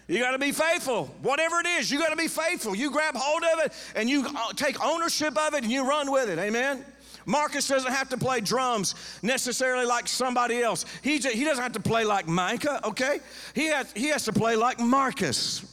You 0.09 0.17
got 0.19 0.31
to 0.31 0.39
be 0.39 0.51
faithful. 0.51 1.05
Whatever 1.21 1.59
it 1.59 1.67
is, 1.67 1.91
you 1.91 1.99
got 1.99 2.09
to 2.09 2.15
be 2.15 2.27
faithful. 2.27 2.75
You 2.75 2.89
grab 2.89 3.15
hold 3.15 3.43
of 3.43 3.65
it 3.65 3.73
and 3.95 4.09
you 4.09 4.25
uh, 4.25 4.53
take 4.53 4.83
ownership 4.83 5.37
of 5.37 5.53
it 5.53 5.61
and 5.61 5.71
you 5.71 5.87
run 5.87 6.11
with 6.11 6.29
it. 6.29 6.39
Amen. 6.39 6.83
Marcus 7.27 7.67
doesn't 7.67 7.91
have 7.91 8.09
to 8.09 8.17
play 8.17 8.41
drums 8.41 8.95
necessarily 9.21 9.85
like 9.85 10.07
somebody 10.07 10.63
else. 10.63 10.83
He, 11.03 11.19
just, 11.19 11.35
he 11.35 11.43
doesn't 11.43 11.61
have 11.61 11.73
to 11.73 11.79
play 11.79 12.05
like 12.05 12.27
Micah, 12.27 12.87
okay? 12.87 13.19
He 13.53 13.67
has, 13.67 13.91
he 13.91 14.07
has 14.07 14.25
to 14.25 14.33
play 14.33 14.55
like 14.55 14.79
Marcus, 14.79 15.63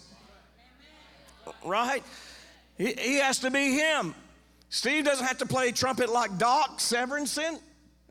right? 1.64 2.02
He, 2.76 2.92
he 2.92 3.14
has 3.16 3.38
to 3.38 3.50
be 3.50 3.72
him. 3.72 4.14
Steve 4.68 5.06
doesn't 5.06 5.24
have 5.24 5.38
to 5.38 5.46
play 5.46 5.72
trumpet 5.72 6.10
like 6.10 6.36
Doc 6.36 6.78
Severinsen, 6.78 7.58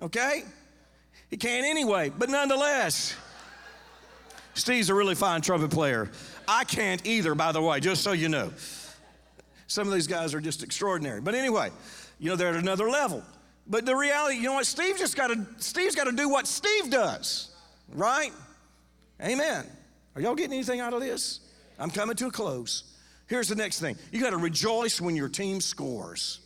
okay? 0.02 0.44
He 1.30 1.38
can't 1.38 1.68
anyway, 1.68 2.10
but 2.10 2.30
nonetheless, 2.30 3.16
Steve's 4.56 4.90
a 4.90 4.96
really 4.96 5.16
fine 5.16 5.42
trumpet 5.42 5.70
player. 5.70 6.10
I 6.48 6.64
can't 6.64 7.06
either, 7.06 7.36
by 7.36 7.52
the 7.52 7.62
way, 7.62 7.80
just 7.80 8.04
so 8.04 8.14
you 8.14 8.30
know. 8.30 8.52
Some 9.68 9.88
of 9.88 9.94
these 9.94 10.08
guys 10.08 10.34
are 10.34 10.42
just 10.42 10.64
extraordinary. 10.64 11.22
But 11.22 11.36
anyway, 11.36 11.70
you 12.20 12.30
know, 12.30 12.36
they're 12.36 12.50
at 12.50 12.56
another 12.56 12.90
level. 12.90 13.24
But 13.68 13.86
the 13.86 13.96
reality, 13.96 14.38
you 14.38 14.44
know 14.44 14.54
what, 14.54 14.66
Steve 14.66 14.98
just 14.98 15.16
got 15.18 15.28
to 15.28 15.46
Steve's 15.58 15.96
got 15.96 16.06
to 16.06 16.12
do 16.12 16.30
what 16.30 16.48
Steve 16.48 16.90
does. 16.90 17.52
Right? 17.94 18.32
Amen. 19.22 19.66
Are 20.16 20.22
y'all 20.22 20.36
getting 20.36 20.54
anything 20.54 20.80
out 20.80 20.94
of 20.94 21.02
this? 21.02 21.42
I'm 21.78 21.90
coming 21.90 22.16
to 22.16 22.28
a 22.28 22.32
close. 22.32 22.84
Here's 23.28 23.50
the 23.50 23.56
next 23.56 23.80
thing. 23.80 23.98
You 24.12 24.22
got 24.22 24.30
to 24.30 24.38
rejoice 24.38 25.02
when 25.02 25.16
your 25.16 25.30
team 25.30 25.60
scores. 25.60 26.40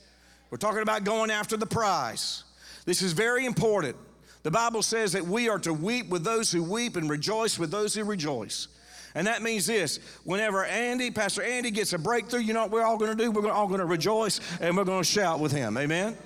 We're 0.49 0.57
talking 0.57 0.81
about 0.81 1.03
going 1.03 1.29
after 1.29 1.57
the 1.57 1.65
prize. 1.65 2.43
This 2.85 3.01
is 3.01 3.13
very 3.13 3.45
important. 3.45 3.97
The 4.43 4.51
Bible 4.51 4.81
says 4.81 5.11
that 5.13 5.25
we 5.25 5.49
are 5.49 5.59
to 5.59 5.73
weep 5.73 6.09
with 6.09 6.23
those 6.23 6.51
who 6.51 6.63
weep 6.63 6.95
and 6.95 7.09
rejoice 7.09 7.59
with 7.59 7.71
those 7.71 7.93
who 7.93 8.03
rejoice. 8.03 8.67
And 9.15 9.27
that 9.27 9.41
means 9.41 9.65
this 9.65 9.99
whenever 10.23 10.63
Andy, 10.65 11.11
Pastor 11.11 11.41
Andy, 11.41 11.71
gets 11.71 11.93
a 11.93 11.97
breakthrough, 11.97 12.41
you 12.41 12.53
know 12.53 12.61
what 12.63 12.71
we're 12.71 12.83
all 12.83 12.97
going 12.97 13.15
to 13.15 13.21
do? 13.23 13.31
We're 13.31 13.51
all 13.51 13.67
going 13.67 13.79
to 13.79 13.85
rejoice 13.85 14.39
and 14.61 14.77
we're 14.77 14.85
going 14.85 15.03
to 15.03 15.09
shout 15.09 15.39
with 15.39 15.51
him. 15.51 15.77
Amen? 15.77 16.17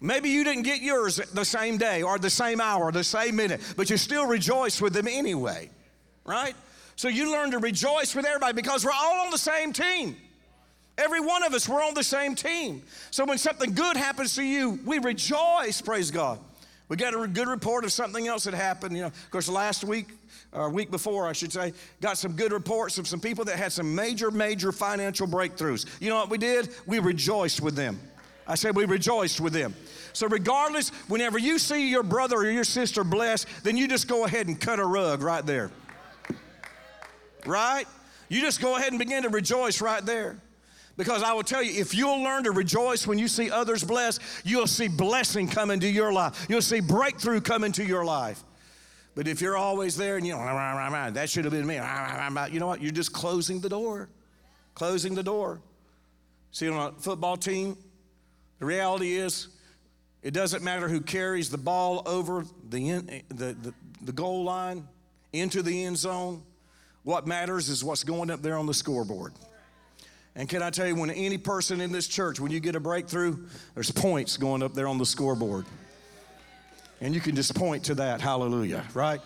Maybe 0.00 0.30
you 0.30 0.44
didn't 0.44 0.62
get 0.62 0.80
yours 0.80 1.16
the 1.16 1.44
same 1.44 1.76
day 1.76 2.02
or 2.02 2.18
the 2.18 2.30
same 2.30 2.60
hour 2.60 2.90
the 2.90 3.04
same 3.04 3.36
minute, 3.36 3.60
but 3.76 3.90
you 3.90 3.98
still 3.98 4.26
rejoice 4.26 4.80
with 4.80 4.94
them 4.94 5.06
anyway, 5.06 5.68
right? 6.24 6.54
So 6.96 7.08
you 7.08 7.30
learn 7.30 7.50
to 7.50 7.58
rejoice 7.58 8.14
with 8.14 8.24
everybody 8.24 8.54
because 8.54 8.84
we're 8.84 8.92
all 8.92 9.26
on 9.26 9.30
the 9.30 9.38
same 9.38 9.74
team. 9.74 10.16
Every 10.96 11.20
one 11.20 11.42
of 11.42 11.52
us, 11.52 11.68
we're 11.68 11.82
on 11.82 11.94
the 11.94 12.04
same 12.04 12.34
team. 12.34 12.82
So 13.10 13.24
when 13.24 13.36
something 13.36 13.74
good 13.74 13.96
happens 13.96 14.34
to 14.36 14.42
you, 14.42 14.78
we 14.86 14.98
rejoice, 14.98 15.82
praise 15.82 16.10
God. 16.10 16.38
We 16.90 16.96
got 16.96 17.14
a 17.14 17.28
good 17.28 17.46
report 17.46 17.84
of 17.84 17.92
something 17.92 18.26
else 18.26 18.44
that 18.44 18.52
happened. 18.52 18.96
You 18.96 19.02
know, 19.02 19.06
of 19.06 19.30
course, 19.30 19.48
last 19.48 19.84
week, 19.84 20.08
or 20.52 20.68
week 20.70 20.90
before, 20.90 21.28
I 21.28 21.32
should 21.32 21.52
say, 21.52 21.72
got 22.00 22.18
some 22.18 22.32
good 22.32 22.50
reports 22.50 22.98
of 22.98 23.06
some 23.06 23.20
people 23.20 23.44
that 23.44 23.56
had 23.56 23.70
some 23.70 23.94
major, 23.94 24.32
major 24.32 24.72
financial 24.72 25.28
breakthroughs. 25.28 25.86
You 26.00 26.08
know 26.08 26.16
what 26.16 26.30
we 26.30 26.36
did? 26.36 26.74
We 26.86 26.98
rejoiced 26.98 27.60
with 27.60 27.76
them. 27.76 28.00
I 28.44 28.56
said 28.56 28.74
we 28.74 28.86
rejoiced 28.86 29.40
with 29.40 29.52
them. 29.52 29.72
So, 30.12 30.26
regardless, 30.26 30.88
whenever 31.06 31.38
you 31.38 31.60
see 31.60 31.88
your 31.88 32.02
brother 32.02 32.38
or 32.38 32.50
your 32.50 32.64
sister 32.64 33.04
blessed, 33.04 33.46
then 33.62 33.76
you 33.76 33.86
just 33.86 34.08
go 34.08 34.24
ahead 34.24 34.48
and 34.48 34.60
cut 34.60 34.80
a 34.80 34.84
rug 34.84 35.22
right 35.22 35.46
there. 35.46 35.70
Right? 37.46 37.86
You 38.28 38.40
just 38.40 38.60
go 38.60 38.76
ahead 38.76 38.88
and 38.88 38.98
begin 38.98 39.22
to 39.22 39.28
rejoice 39.28 39.80
right 39.80 40.04
there. 40.04 40.38
Because 41.00 41.22
I 41.22 41.32
will 41.32 41.42
tell 41.42 41.62
you, 41.62 41.80
if 41.80 41.94
you'll 41.94 42.22
learn 42.22 42.44
to 42.44 42.50
rejoice 42.50 43.06
when 43.06 43.18
you 43.18 43.26
see 43.26 43.50
others 43.50 43.82
blessed, 43.82 44.20
you'll 44.44 44.66
see 44.66 44.86
blessing 44.86 45.48
come 45.48 45.70
into 45.70 45.88
your 45.88 46.12
life. 46.12 46.44
You'll 46.46 46.60
see 46.60 46.80
breakthrough 46.80 47.40
come 47.40 47.64
into 47.64 47.82
your 47.82 48.04
life. 48.04 48.44
But 49.14 49.26
if 49.26 49.40
you're 49.40 49.56
always 49.56 49.96
there 49.96 50.18
and 50.18 50.26
you 50.26 50.34
know, 50.34 51.10
that 51.12 51.30
should 51.30 51.46
have 51.46 51.54
been 51.54 51.66
me, 51.66 51.76
you 51.76 52.60
know 52.60 52.66
what? 52.66 52.82
You're 52.82 52.92
just 52.92 53.14
closing 53.14 53.60
the 53.60 53.70
door. 53.70 54.10
Closing 54.74 55.14
the 55.14 55.22
door. 55.22 55.62
See, 56.50 56.68
on 56.68 56.92
a 56.92 57.00
football 57.00 57.38
team, 57.38 57.78
the 58.58 58.66
reality 58.66 59.14
is 59.14 59.48
it 60.22 60.34
doesn't 60.34 60.62
matter 60.62 60.86
who 60.86 61.00
carries 61.00 61.48
the 61.48 61.56
ball 61.56 62.02
over 62.04 62.44
the, 62.68 63.22
the, 63.30 63.54
the, 63.54 63.74
the 64.02 64.12
goal 64.12 64.44
line 64.44 64.86
into 65.32 65.62
the 65.62 65.84
end 65.84 65.96
zone 65.96 66.42
What 67.04 67.26
matters 67.26 67.70
is 67.70 67.82
what's 67.82 68.04
going 68.04 68.30
up 68.30 68.42
there 68.42 68.58
on 68.58 68.66
the 68.66 68.74
scoreboard. 68.74 69.32
And 70.36 70.48
can 70.48 70.62
I 70.62 70.70
tell 70.70 70.86
you, 70.86 70.94
when 70.94 71.10
any 71.10 71.38
person 71.38 71.80
in 71.80 71.90
this 71.92 72.06
church, 72.06 72.38
when 72.38 72.52
you 72.52 72.60
get 72.60 72.76
a 72.76 72.80
breakthrough, 72.80 73.36
there's 73.74 73.90
points 73.90 74.36
going 74.36 74.62
up 74.62 74.74
there 74.74 74.86
on 74.86 74.98
the 74.98 75.06
scoreboard. 75.06 75.66
And 77.00 77.14
you 77.14 77.20
can 77.20 77.34
just 77.34 77.54
point 77.54 77.84
to 77.84 77.94
that. 77.96 78.20
Hallelujah, 78.20 78.84
right? 78.94 79.20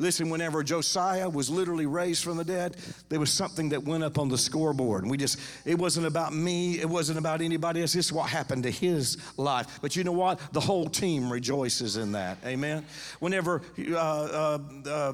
Listen, 0.00 0.30
whenever 0.30 0.62
Josiah 0.62 1.28
was 1.28 1.50
literally 1.50 1.86
raised 1.86 2.22
from 2.22 2.36
the 2.36 2.44
dead, 2.44 2.76
there 3.08 3.18
was 3.18 3.32
something 3.32 3.70
that 3.70 3.82
went 3.82 4.04
up 4.04 4.18
on 4.18 4.28
the 4.28 4.38
scoreboard. 4.38 5.02
And 5.02 5.10
we 5.10 5.16
just, 5.16 5.40
it 5.64 5.76
wasn't 5.76 6.06
about 6.06 6.32
me, 6.32 6.78
it 6.78 6.88
wasn't 6.88 7.18
about 7.18 7.40
anybody 7.40 7.80
else. 7.80 7.94
This 7.94 8.06
is 8.06 8.12
what 8.12 8.30
happened 8.30 8.62
to 8.62 8.70
his 8.70 9.18
life. 9.36 9.80
But 9.82 9.96
you 9.96 10.04
know 10.04 10.12
what? 10.12 10.40
The 10.52 10.60
whole 10.60 10.88
team 10.88 11.32
rejoices 11.32 11.96
in 11.96 12.12
that. 12.12 12.38
Amen. 12.46 12.86
Whenever, 13.18 13.60
uh, 13.90 13.96
uh, 13.96 14.58
uh, 14.86 15.12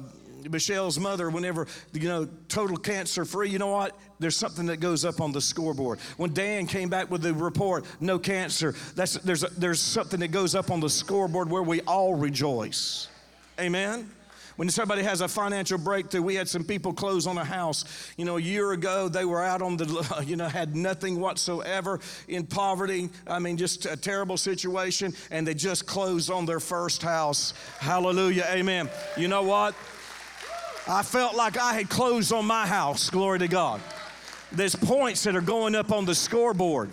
Michelle's 0.49 0.99
mother, 0.99 1.29
whenever, 1.29 1.67
you 1.93 2.07
know, 2.07 2.27
total 2.47 2.77
cancer 2.77 3.25
free, 3.25 3.49
you 3.49 3.59
know 3.59 3.71
what? 3.71 3.97
There's 4.19 4.37
something 4.37 4.67
that 4.67 4.77
goes 4.77 5.03
up 5.05 5.21
on 5.21 5.31
the 5.31 5.41
scoreboard. 5.41 5.99
When 6.17 6.33
Dan 6.33 6.67
came 6.67 6.89
back 6.89 7.11
with 7.11 7.21
the 7.21 7.33
report, 7.33 7.85
no 7.99 8.17
cancer, 8.19 8.73
that's, 8.95 9.13
there's, 9.19 9.43
a, 9.43 9.49
there's 9.57 9.81
something 9.81 10.19
that 10.21 10.29
goes 10.29 10.55
up 10.55 10.71
on 10.71 10.79
the 10.79 10.89
scoreboard 10.89 11.49
where 11.49 11.63
we 11.63 11.81
all 11.81 12.15
rejoice. 12.15 13.07
Amen? 13.59 14.09
When 14.55 14.69
somebody 14.69 15.03
has 15.03 15.19
a 15.19 15.27
financial 15.27 15.77
breakthrough, 15.77 16.21
we 16.21 16.35
had 16.35 16.47
some 16.47 16.63
people 16.63 16.93
close 16.93 17.27
on 17.27 17.37
a 17.37 17.43
house. 17.43 17.83
You 18.15 18.23
know, 18.23 18.37
a 18.37 18.41
year 18.41 18.71
ago, 18.71 19.09
they 19.09 19.25
were 19.25 19.43
out 19.43 19.61
on 19.61 19.75
the, 19.75 20.23
you 20.25 20.37
know, 20.37 20.47
had 20.47 20.75
nothing 20.75 21.19
whatsoever 21.19 21.99
in 22.29 22.45
poverty. 22.45 23.09
I 23.27 23.39
mean, 23.39 23.57
just 23.57 23.85
a 23.85 23.97
terrible 23.97 24.37
situation, 24.37 25.13
and 25.29 25.45
they 25.45 25.53
just 25.53 25.85
closed 25.85 26.31
on 26.31 26.45
their 26.45 26.61
first 26.61 27.01
house. 27.01 27.53
Hallelujah. 27.79 28.45
Amen. 28.49 28.89
You 29.17 29.27
know 29.27 29.43
what? 29.43 29.75
I 30.87 31.01
felt 31.01 31.35
like 31.35 31.57
I 31.57 31.73
had 31.73 31.89
closed 31.89 32.31
on 32.31 32.45
my 32.45 32.67
house. 32.67 33.09
Glory 33.09 33.39
to 33.39 33.47
God. 33.47 33.81
There's 34.51 34.75
points 34.75 35.23
that 35.23 35.35
are 35.35 35.41
going 35.41 35.75
up 35.75 35.91
on 35.91 36.05
the 36.05 36.15
scoreboard 36.15 36.91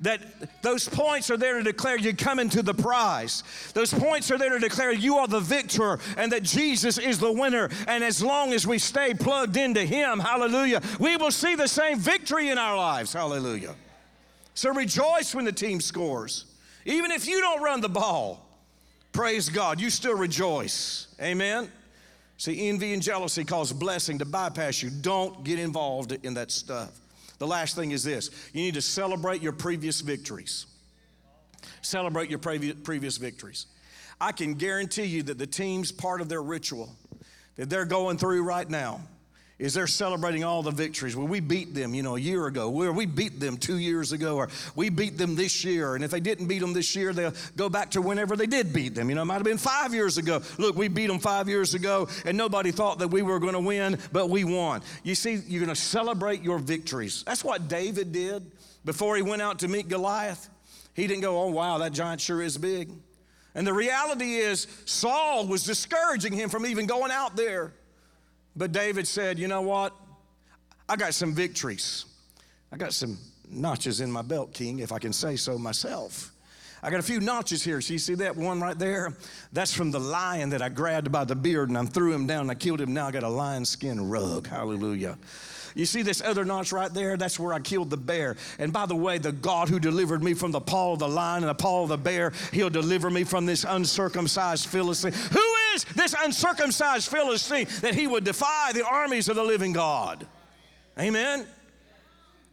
that 0.00 0.20
those 0.62 0.88
points 0.88 1.30
are 1.30 1.36
there 1.36 1.56
to 1.56 1.62
declare 1.62 1.96
you 1.96 2.14
come 2.14 2.38
into 2.38 2.62
the 2.62 2.74
prize. 2.74 3.42
Those 3.72 3.92
points 3.92 4.30
are 4.30 4.36
there 4.36 4.50
to 4.50 4.58
declare 4.58 4.92
you 4.92 5.16
are 5.16 5.28
the 5.28 5.40
victor 5.40 5.98
and 6.18 6.30
that 6.32 6.42
Jesus 6.42 6.98
is 6.98 7.18
the 7.18 7.32
winner. 7.32 7.70
And 7.86 8.04
as 8.04 8.22
long 8.22 8.52
as 8.52 8.66
we 8.66 8.78
stay 8.78 9.14
plugged 9.14 9.56
into 9.56 9.82
Him, 9.84 10.18
hallelujah, 10.18 10.82
we 11.00 11.16
will 11.16 11.30
see 11.30 11.54
the 11.54 11.68
same 11.68 11.98
victory 11.98 12.50
in 12.50 12.58
our 12.58 12.76
lives, 12.76 13.12
hallelujah. 13.14 13.74
So 14.54 14.72
rejoice 14.74 15.34
when 15.34 15.44
the 15.44 15.52
team 15.52 15.80
scores. 15.80 16.44
Even 16.84 17.10
if 17.10 17.26
you 17.26 17.40
don't 17.40 17.62
run 17.62 17.80
the 17.80 17.88
ball, 17.88 18.46
praise 19.12 19.48
God, 19.48 19.80
you 19.80 19.90
still 19.90 20.16
rejoice. 20.16 21.08
Amen. 21.20 21.70
See, 22.44 22.68
envy 22.68 22.92
and 22.92 23.00
jealousy 23.00 23.42
cause 23.42 23.72
blessing 23.72 24.18
to 24.18 24.26
bypass 24.26 24.82
you. 24.82 24.90
Don't 24.90 25.44
get 25.44 25.58
involved 25.58 26.12
in 26.12 26.34
that 26.34 26.50
stuff. 26.50 26.90
The 27.38 27.46
last 27.46 27.74
thing 27.74 27.92
is 27.92 28.04
this 28.04 28.28
you 28.52 28.60
need 28.60 28.74
to 28.74 28.82
celebrate 28.82 29.40
your 29.40 29.52
previous 29.52 30.02
victories. 30.02 30.66
Celebrate 31.80 32.28
your 32.28 32.38
previous 32.38 33.16
victories. 33.16 33.64
I 34.20 34.32
can 34.32 34.52
guarantee 34.52 35.04
you 35.04 35.22
that 35.22 35.38
the 35.38 35.46
team's 35.46 35.90
part 35.90 36.20
of 36.20 36.28
their 36.28 36.42
ritual 36.42 36.94
that 37.56 37.70
they're 37.70 37.86
going 37.86 38.18
through 38.18 38.42
right 38.42 38.68
now 38.68 39.00
is 39.58 39.74
they're 39.74 39.86
celebrating 39.86 40.42
all 40.42 40.62
the 40.62 40.70
victories. 40.72 41.14
Well, 41.14 41.28
we 41.28 41.38
beat 41.38 41.74
them, 41.74 41.94
you 41.94 42.02
know, 42.02 42.16
a 42.16 42.20
year 42.20 42.46
ago. 42.46 42.70
Where 42.70 42.92
we 42.92 43.06
beat 43.06 43.38
them 43.38 43.56
two 43.56 43.78
years 43.78 44.10
ago, 44.10 44.36
or 44.36 44.48
we 44.74 44.88
beat 44.88 45.16
them 45.16 45.36
this 45.36 45.64
year. 45.64 45.94
And 45.94 46.02
if 46.02 46.10
they 46.10 46.20
didn't 46.20 46.46
beat 46.46 46.58
them 46.58 46.72
this 46.72 46.96
year, 46.96 47.12
they'll 47.12 47.34
go 47.56 47.68
back 47.68 47.92
to 47.92 48.02
whenever 48.02 48.34
they 48.34 48.46
did 48.46 48.72
beat 48.72 48.96
them. 48.96 49.08
You 49.08 49.14
know, 49.14 49.22
it 49.22 49.26
might 49.26 49.34
have 49.34 49.44
been 49.44 49.58
five 49.58 49.94
years 49.94 50.18
ago. 50.18 50.42
Look, 50.58 50.74
we 50.74 50.88
beat 50.88 51.06
them 51.06 51.20
five 51.20 51.48
years 51.48 51.74
ago, 51.74 52.08
and 52.24 52.36
nobody 52.36 52.72
thought 52.72 52.98
that 52.98 53.08
we 53.08 53.22
were 53.22 53.38
going 53.38 53.52
to 53.52 53.60
win, 53.60 53.98
but 54.10 54.28
we 54.28 54.42
won. 54.42 54.82
You 55.04 55.14
see, 55.14 55.34
you're 55.46 55.64
going 55.64 55.74
to 55.74 55.80
celebrate 55.80 56.42
your 56.42 56.58
victories. 56.58 57.22
That's 57.24 57.44
what 57.44 57.68
David 57.68 58.10
did 58.10 58.50
before 58.84 59.14
he 59.14 59.22
went 59.22 59.40
out 59.40 59.60
to 59.60 59.68
meet 59.68 59.88
Goliath. 59.88 60.50
He 60.94 61.06
didn't 61.06 61.22
go, 61.22 61.40
oh, 61.40 61.50
wow, 61.50 61.78
that 61.78 61.92
giant 61.92 62.20
sure 62.20 62.42
is 62.42 62.58
big. 62.58 62.90
And 63.54 63.64
the 63.64 63.72
reality 63.72 64.34
is, 64.34 64.66
Saul 64.84 65.46
was 65.46 65.62
discouraging 65.62 66.32
him 66.32 66.50
from 66.50 66.66
even 66.66 66.86
going 66.86 67.12
out 67.12 67.36
there. 67.36 67.72
But 68.56 68.72
David 68.72 69.06
said, 69.06 69.38
You 69.38 69.48
know 69.48 69.62
what? 69.62 69.94
I 70.88 70.96
got 70.96 71.14
some 71.14 71.34
victories. 71.34 72.04
I 72.72 72.76
got 72.76 72.92
some 72.92 73.18
notches 73.48 74.00
in 74.00 74.10
my 74.10 74.22
belt, 74.22 74.52
King, 74.52 74.80
if 74.80 74.92
I 74.92 74.98
can 74.98 75.12
say 75.12 75.36
so 75.36 75.56
myself. 75.58 76.32
I 76.82 76.90
got 76.90 77.00
a 77.00 77.02
few 77.02 77.20
notches 77.20 77.64
here. 77.64 77.80
So 77.80 77.94
you 77.94 77.98
see 77.98 78.14
that 78.16 78.36
one 78.36 78.60
right 78.60 78.78
there? 78.78 79.16
That's 79.52 79.72
from 79.72 79.90
the 79.90 79.98
lion 79.98 80.50
that 80.50 80.60
I 80.60 80.68
grabbed 80.68 81.10
by 81.10 81.24
the 81.24 81.34
beard 81.34 81.70
and 81.70 81.78
I 81.78 81.84
threw 81.86 82.12
him 82.12 82.26
down 82.26 82.42
and 82.42 82.50
I 82.50 82.54
killed 82.54 82.80
him. 82.80 82.92
Now 82.92 83.06
I 83.06 83.10
got 83.10 83.22
a 83.22 83.28
lion 83.28 83.64
skin 83.64 84.10
rug. 84.10 84.46
Hallelujah. 84.46 85.16
You 85.74 85.86
see 85.86 86.02
this 86.02 86.20
other 86.20 86.44
notch 86.44 86.72
right 86.72 86.92
there? 86.92 87.16
That's 87.16 87.38
where 87.38 87.54
I 87.54 87.58
killed 87.58 87.88
the 87.88 87.96
bear. 87.96 88.36
And 88.58 88.70
by 88.70 88.84
the 88.84 88.94
way, 88.94 89.16
the 89.16 89.32
God 89.32 89.70
who 89.70 89.80
delivered 89.80 90.22
me 90.22 90.34
from 90.34 90.52
the 90.52 90.60
paw 90.60 90.92
of 90.92 90.98
the 90.98 91.08
lion 91.08 91.42
and 91.42 91.50
the 91.50 91.54
paw 91.54 91.84
of 91.84 91.88
the 91.88 91.96
bear, 91.96 92.32
he'll 92.52 92.70
deliver 92.70 93.10
me 93.10 93.24
from 93.24 93.46
this 93.46 93.64
uncircumcised 93.64 94.66
Philistine. 94.66 95.12
Who 95.12 95.54
is 95.74 95.84
this 95.84 96.14
uncircumcised 96.18 97.10
Philistine 97.10 97.66
that 97.80 97.94
he 97.94 98.06
would 98.06 98.24
defy 98.24 98.72
the 98.72 98.86
armies 98.86 99.28
of 99.28 99.36
the 99.36 99.44
living 99.44 99.72
God? 99.72 100.26
Amen. 100.98 101.46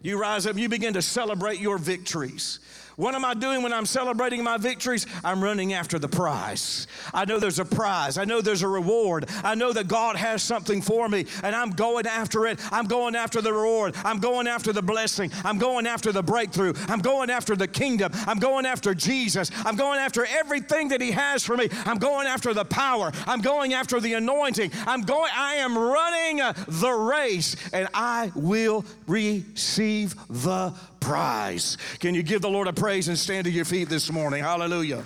You 0.01 0.19
rise 0.19 0.47
up, 0.47 0.57
you 0.57 0.67
begin 0.67 0.93
to 0.93 1.01
celebrate 1.01 1.59
your 1.59 1.77
victories. 1.77 2.59
What 3.01 3.15
am 3.15 3.25
I 3.25 3.33
doing 3.33 3.63
when 3.63 3.73
I'm 3.73 3.87
celebrating 3.87 4.43
my 4.43 4.57
victories? 4.57 5.07
I'm 5.23 5.43
running 5.43 5.73
after 5.73 5.97
the 5.97 6.07
prize. 6.07 6.85
I 7.11 7.25
know 7.25 7.39
there's 7.39 7.57
a 7.57 7.65
prize. 7.65 8.19
I 8.19 8.25
know 8.25 8.41
there's 8.41 8.61
a 8.61 8.67
reward. 8.67 9.27
I 9.43 9.55
know 9.55 9.73
that 9.73 9.87
God 9.87 10.17
has 10.17 10.43
something 10.43 10.83
for 10.83 11.09
me, 11.09 11.25
and 11.41 11.55
I'm 11.55 11.71
going 11.71 12.05
after 12.05 12.45
it. 12.45 12.59
I'm 12.71 12.85
going 12.85 13.15
after 13.15 13.41
the 13.41 13.53
reward. 13.53 13.95
I'm 14.05 14.19
going 14.19 14.45
after 14.45 14.71
the 14.71 14.83
blessing. 14.83 15.31
I'm 15.43 15.57
going 15.57 15.87
after 15.87 16.11
the 16.11 16.21
breakthrough. 16.21 16.73
I'm 16.89 16.99
going 16.99 17.31
after 17.31 17.55
the 17.55 17.67
kingdom. 17.67 18.11
I'm 18.27 18.37
going 18.37 18.67
after 18.67 18.93
Jesus. 18.93 19.49
I'm 19.65 19.77
going 19.77 19.97
after 19.97 20.23
everything 20.23 20.89
that 20.89 21.01
He 21.01 21.09
has 21.09 21.43
for 21.43 21.57
me. 21.57 21.69
I'm 21.85 21.97
going 21.97 22.27
after 22.27 22.53
the 22.53 22.65
power. 22.65 23.11
I'm 23.25 23.41
going 23.41 23.73
after 23.73 23.99
the 23.99 24.13
anointing. 24.13 24.69
I'm 24.85 25.01
going, 25.01 25.31
I 25.35 25.55
am 25.55 25.75
running 25.75 26.37
the 26.67 26.91
race, 26.91 27.55
and 27.73 27.87
I 27.95 28.31
will 28.35 28.85
receive 29.07 30.13
the 30.29 30.75
prize. 31.01 31.77
Can 31.99 32.15
you 32.15 32.23
give 32.23 32.41
the 32.41 32.49
Lord 32.49 32.67
a 32.67 32.73
praise 32.73 33.09
and 33.09 33.19
stand 33.19 33.45
to 33.45 33.51
your 33.51 33.65
feet 33.65 33.89
this 33.89 34.09
morning? 34.09 34.41
Hallelujah. 34.41 35.03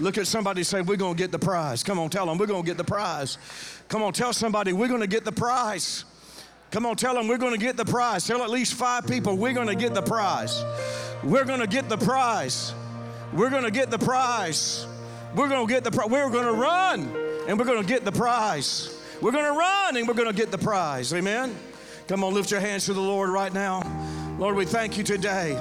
Look 0.00 0.18
at 0.18 0.26
somebody 0.26 0.64
say, 0.64 0.80
We're 0.80 0.96
going 0.96 1.14
to 1.14 1.22
get 1.22 1.30
the 1.30 1.38
prize. 1.38 1.84
Come 1.84 2.00
on, 2.00 2.10
tell 2.10 2.26
them, 2.26 2.38
We're 2.38 2.46
going 2.46 2.64
to 2.64 2.66
get 2.66 2.76
the 2.76 2.84
prize. 2.84 3.38
Come 3.88 4.02
on, 4.02 4.12
tell 4.12 4.32
somebody, 4.32 4.72
We're 4.72 4.88
going 4.88 5.00
to 5.00 5.06
get 5.06 5.24
the 5.24 5.32
prize. 5.32 6.04
Come 6.72 6.86
on, 6.86 6.96
tell 6.96 7.14
them, 7.14 7.28
We're 7.28 7.38
going 7.38 7.52
to 7.52 7.64
get 7.64 7.76
the 7.76 7.84
prize. 7.84 8.26
Tell 8.26 8.42
at 8.42 8.50
least 8.50 8.74
five 8.74 9.06
people, 9.06 9.36
We're 9.36 9.52
going 9.52 9.68
to 9.68 9.76
get 9.76 9.94
the 9.94 10.02
prize. 10.02 10.64
We're 11.22 11.44
going 11.44 11.60
to 11.60 11.68
get 11.68 11.88
the 11.88 11.98
prize. 11.98 12.74
We're 13.32 13.50
going 13.50 13.64
to 13.64 13.70
get 13.70 13.90
the 13.90 13.98
prize. 13.98 14.86
We're 15.34 15.48
going 15.48 15.66
to 15.66 15.72
get 15.72 15.84
the 15.84 15.90
prize. 15.90 16.10
We're 16.10 16.30
going 16.30 16.46
to 16.46 16.60
run 16.60 17.00
and 17.48 17.58
we're 17.58 17.64
going 17.64 17.80
to 17.80 17.88
get 17.88 18.04
the 18.04 18.12
prize. 18.12 18.98
We're 19.20 19.32
going 19.32 19.44
to 19.44 19.52
run 19.52 19.96
and 19.96 20.08
we're 20.08 20.14
going 20.14 20.28
to 20.28 20.34
get 20.34 20.50
the 20.50 20.58
prize. 20.58 21.12
Amen. 21.14 21.54
Come 22.08 22.24
on, 22.24 22.34
lift 22.34 22.50
your 22.50 22.60
hands 22.60 22.86
to 22.86 22.92
the 22.92 23.00
Lord 23.00 23.30
right 23.30 23.52
now. 23.52 23.80
Lord, 24.38 24.56
we 24.56 24.64
thank 24.64 24.96
you 24.96 25.04
today 25.04 25.52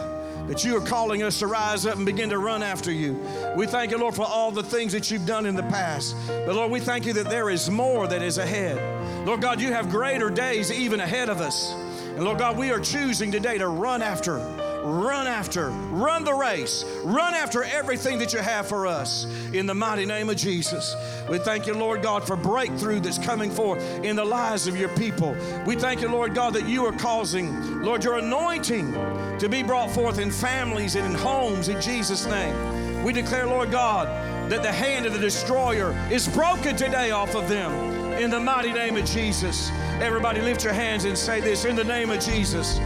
that 0.48 0.64
you 0.64 0.76
are 0.76 0.82
calling 0.82 1.24
us 1.24 1.40
to 1.40 1.48
rise 1.48 1.86
up 1.86 1.98
and 1.98 2.06
begin 2.06 2.30
to 2.30 2.40
run 2.40 2.64
after 2.64 2.92
you. 2.92 3.14
We 3.56 3.68
thank 3.68 3.92
you, 3.92 3.98
Lord, 3.98 4.16
for 4.16 4.26
all 4.26 4.52
the 4.52 4.64
things 4.64 4.92
that 4.94 5.12
you've 5.12 5.26
done 5.26 5.46
in 5.46 5.56
the 5.56 5.64
past. 5.64 6.16
But 6.28 6.56
Lord, 6.56 6.72
we 6.72 6.80
thank 6.80 7.06
you 7.06 7.14
that 7.14 7.30
there 7.30 7.50
is 7.50 7.70
more 7.70 8.08
that 8.08 8.22
is 8.22 8.38
ahead. 8.38 8.78
Lord 9.26 9.42
God, 9.42 9.62
you 9.62 9.72
have 9.72 9.90
greater 9.90 10.30
days 10.30 10.72
even 10.72 11.00
ahead 11.00 11.30
of 11.30 11.42
us. 11.42 11.72
And 11.72 12.24
Lord 12.24 12.40
God, 12.40 12.58
we 12.58 12.72
are 12.72 12.80
choosing 12.80 13.32
today 13.32 13.58
to 13.58 13.68
run 13.68 14.02
after 14.02 14.40
run 14.84 15.28
after, 15.28 15.70
run 15.70 16.24
the 16.24 16.34
race, 16.34 16.84
run 17.04 17.34
after 17.34 17.64
everything 17.64 18.20
that 18.20 18.34
you 18.34 18.40
have 18.40 18.68
for 18.68 18.88
us 18.88 19.26
in 19.54 19.66
the 19.66 19.74
mighty 19.74 20.06
name 20.06 20.30
of 20.30 20.38
Jesus. 20.38 20.96
We 21.30 21.38
thank 21.38 21.68
you, 21.68 21.74
Lord 21.74 22.02
God, 22.02 22.26
for 22.26 22.36
breakthrough 22.36 23.00
that's 23.00 23.18
coming 23.18 23.52
forth 23.52 23.82
in 24.04 24.16
the 24.16 24.26
lives 24.26 24.68
of 24.68 24.78
your 24.78 24.90
people. 24.90 25.36
We 25.66 25.76
thank 25.76 26.02
you, 26.02 26.10
Lord 26.10 26.34
God, 26.34 26.54
that 26.54 26.68
you 26.68 26.86
are 26.86 26.94
causing, 26.94 27.82
Lord, 27.82 28.04
your 28.04 28.18
anointing 28.18 28.92
to 29.40 29.48
be 29.50 29.64
brought 29.64 29.92
forth 29.92 30.20
in 30.20 30.32
families 30.32 30.96
and 30.96 31.06
in 31.06 31.14
homes 31.14 31.68
in 31.68 31.82
Jesus' 31.82 32.26
name. 32.26 33.04
We 33.04 33.14
declare, 33.14 33.48
Lord 33.48 33.72
God, 33.72 34.08
that 34.52 34.64
the 34.64 34.72
hand 34.72 35.06
of 35.06 35.14
the 35.14 35.20
destroyer 35.20 35.96
is 36.12 36.28
broken 36.28 36.76
today 36.76 37.12
off 37.12 37.36
of 37.36 37.48
them 37.48 37.72
in 38.14 38.30
the 38.30 38.40
mighty 38.40 38.72
name 38.72 38.98
of 38.98 39.06
Jesus. 39.06 39.72
Everybody 40.02 40.42
lift 40.42 40.64
your 40.64 40.74
hands 40.74 41.06
and 41.06 41.18
say 41.18 41.40
this 41.40 41.66
in 41.66 41.76
the 41.76 41.84
name 41.84 42.10
of 42.10 42.20
Jesus. 42.20 42.78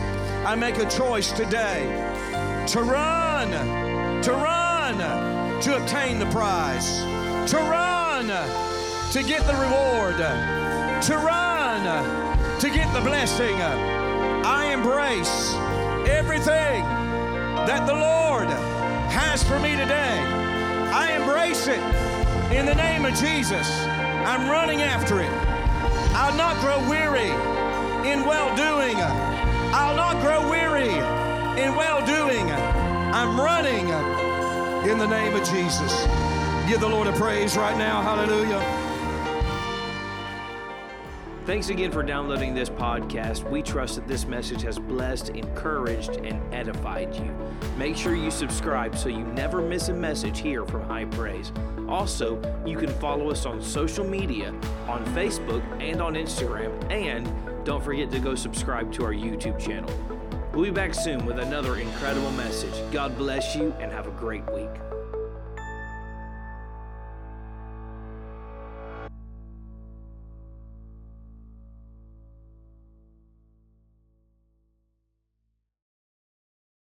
I 0.45 0.53
make 0.53 0.77
a 0.77 0.87
choice 0.87 1.31
today 1.31 1.85
to 2.67 2.83
run, 2.83 3.49
to 4.21 4.31
run, 4.31 4.99
to 5.61 5.75
obtain 5.75 6.19
the 6.19 6.27
prize, 6.27 6.99
to 7.49 7.57
run, 7.57 8.27
to 9.11 9.23
get 9.23 9.41
the 9.47 9.55
reward, 9.55 10.17
to 10.17 11.17
run, 11.17 12.59
to 12.59 12.69
get 12.69 12.93
the 12.93 13.01
blessing. 13.01 13.55
I 13.55 14.71
embrace 14.71 15.55
everything 16.07 16.83
that 17.65 17.87
the 17.87 17.95
Lord 17.95 18.47
has 19.09 19.43
for 19.43 19.59
me 19.59 19.71
today. 19.71 20.19
I 20.93 21.17
embrace 21.19 21.65
it 21.65 21.81
in 22.55 22.67
the 22.67 22.75
name 22.75 23.03
of 23.05 23.15
Jesus. 23.15 23.67
I'm 24.27 24.47
running 24.47 24.83
after 24.83 25.21
it. 25.21 25.31
I'll 26.13 26.37
not 26.37 26.55
grow 26.61 26.87
weary 26.87 27.31
in 28.07 28.23
well 28.27 28.55
doing. 28.55 29.34
I'll 29.77 29.93
not 29.93 30.21
grow 30.21 30.49
weary 30.49 30.87
in 30.87 31.75
well 31.75 31.99
doing. 32.05 32.49
I'm 32.49 33.37
running 33.37 33.89
in 34.89 34.97
the 34.97 35.05
name 35.05 35.33
of 35.33 35.45
Jesus. 35.49 36.05
Give 36.65 36.79
the 36.79 36.87
Lord 36.87 37.07
a 37.07 37.11
praise 37.11 37.57
right 37.57 37.77
now. 37.77 38.01
Hallelujah. 38.01 38.61
Thanks 41.45 41.67
again 41.67 41.91
for 41.91 42.03
downloading 42.03 42.55
this 42.55 42.69
podcast. 42.69 43.49
We 43.51 43.61
trust 43.61 43.95
that 43.95 44.07
this 44.07 44.25
message 44.25 44.61
has 44.61 44.79
blessed, 44.79 45.31
encouraged, 45.31 46.21
and 46.23 46.41
edified 46.53 47.13
you. 47.13 47.35
Make 47.77 47.97
sure 47.97 48.15
you 48.15 48.31
subscribe 48.31 48.95
so 48.95 49.09
you 49.09 49.25
never 49.25 49.61
miss 49.61 49.89
a 49.89 49.93
message 49.93 50.39
here 50.39 50.65
from 50.65 50.83
High 50.83 51.03
Praise. 51.03 51.51
Also, 51.89 52.41
you 52.65 52.77
can 52.77 52.89
follow 53.01 53.29
us 53.29 53.45
on 53.45 53.61
social 53.61 54.07
media, 54.07 54.53
on 54.87 55.05
Facebook 55.07 55.61
and 55.81 56.01
on 56.01 56.13
Instagram, 56.13 56.71
and 56.89 57.27
don't 57.65 57.83
forget 57.83 58.11
to 58.11 58.19
go 58.19 58.35
subscribe 58.35 58.93
to 58.93 59.03
our 59.03 59.11
YouTube 59.11 59.59
channel. 59.59 59.91
We'll 60.53 60.65
be 60.65 60.71
back 60.71 60.93
soon 60.93 61.25
with 61.25 61.39
another 61.39 61.77
incredible 61.77 62.31
message. 62.31 62.73
God 62.91 63.17
bless 63.17 63.55
you 63.55 63.75
and 63.79 63.91
have 63.91 64.07
a 64.07 64.11
great 64.11 64.45
week. 64.53 64.69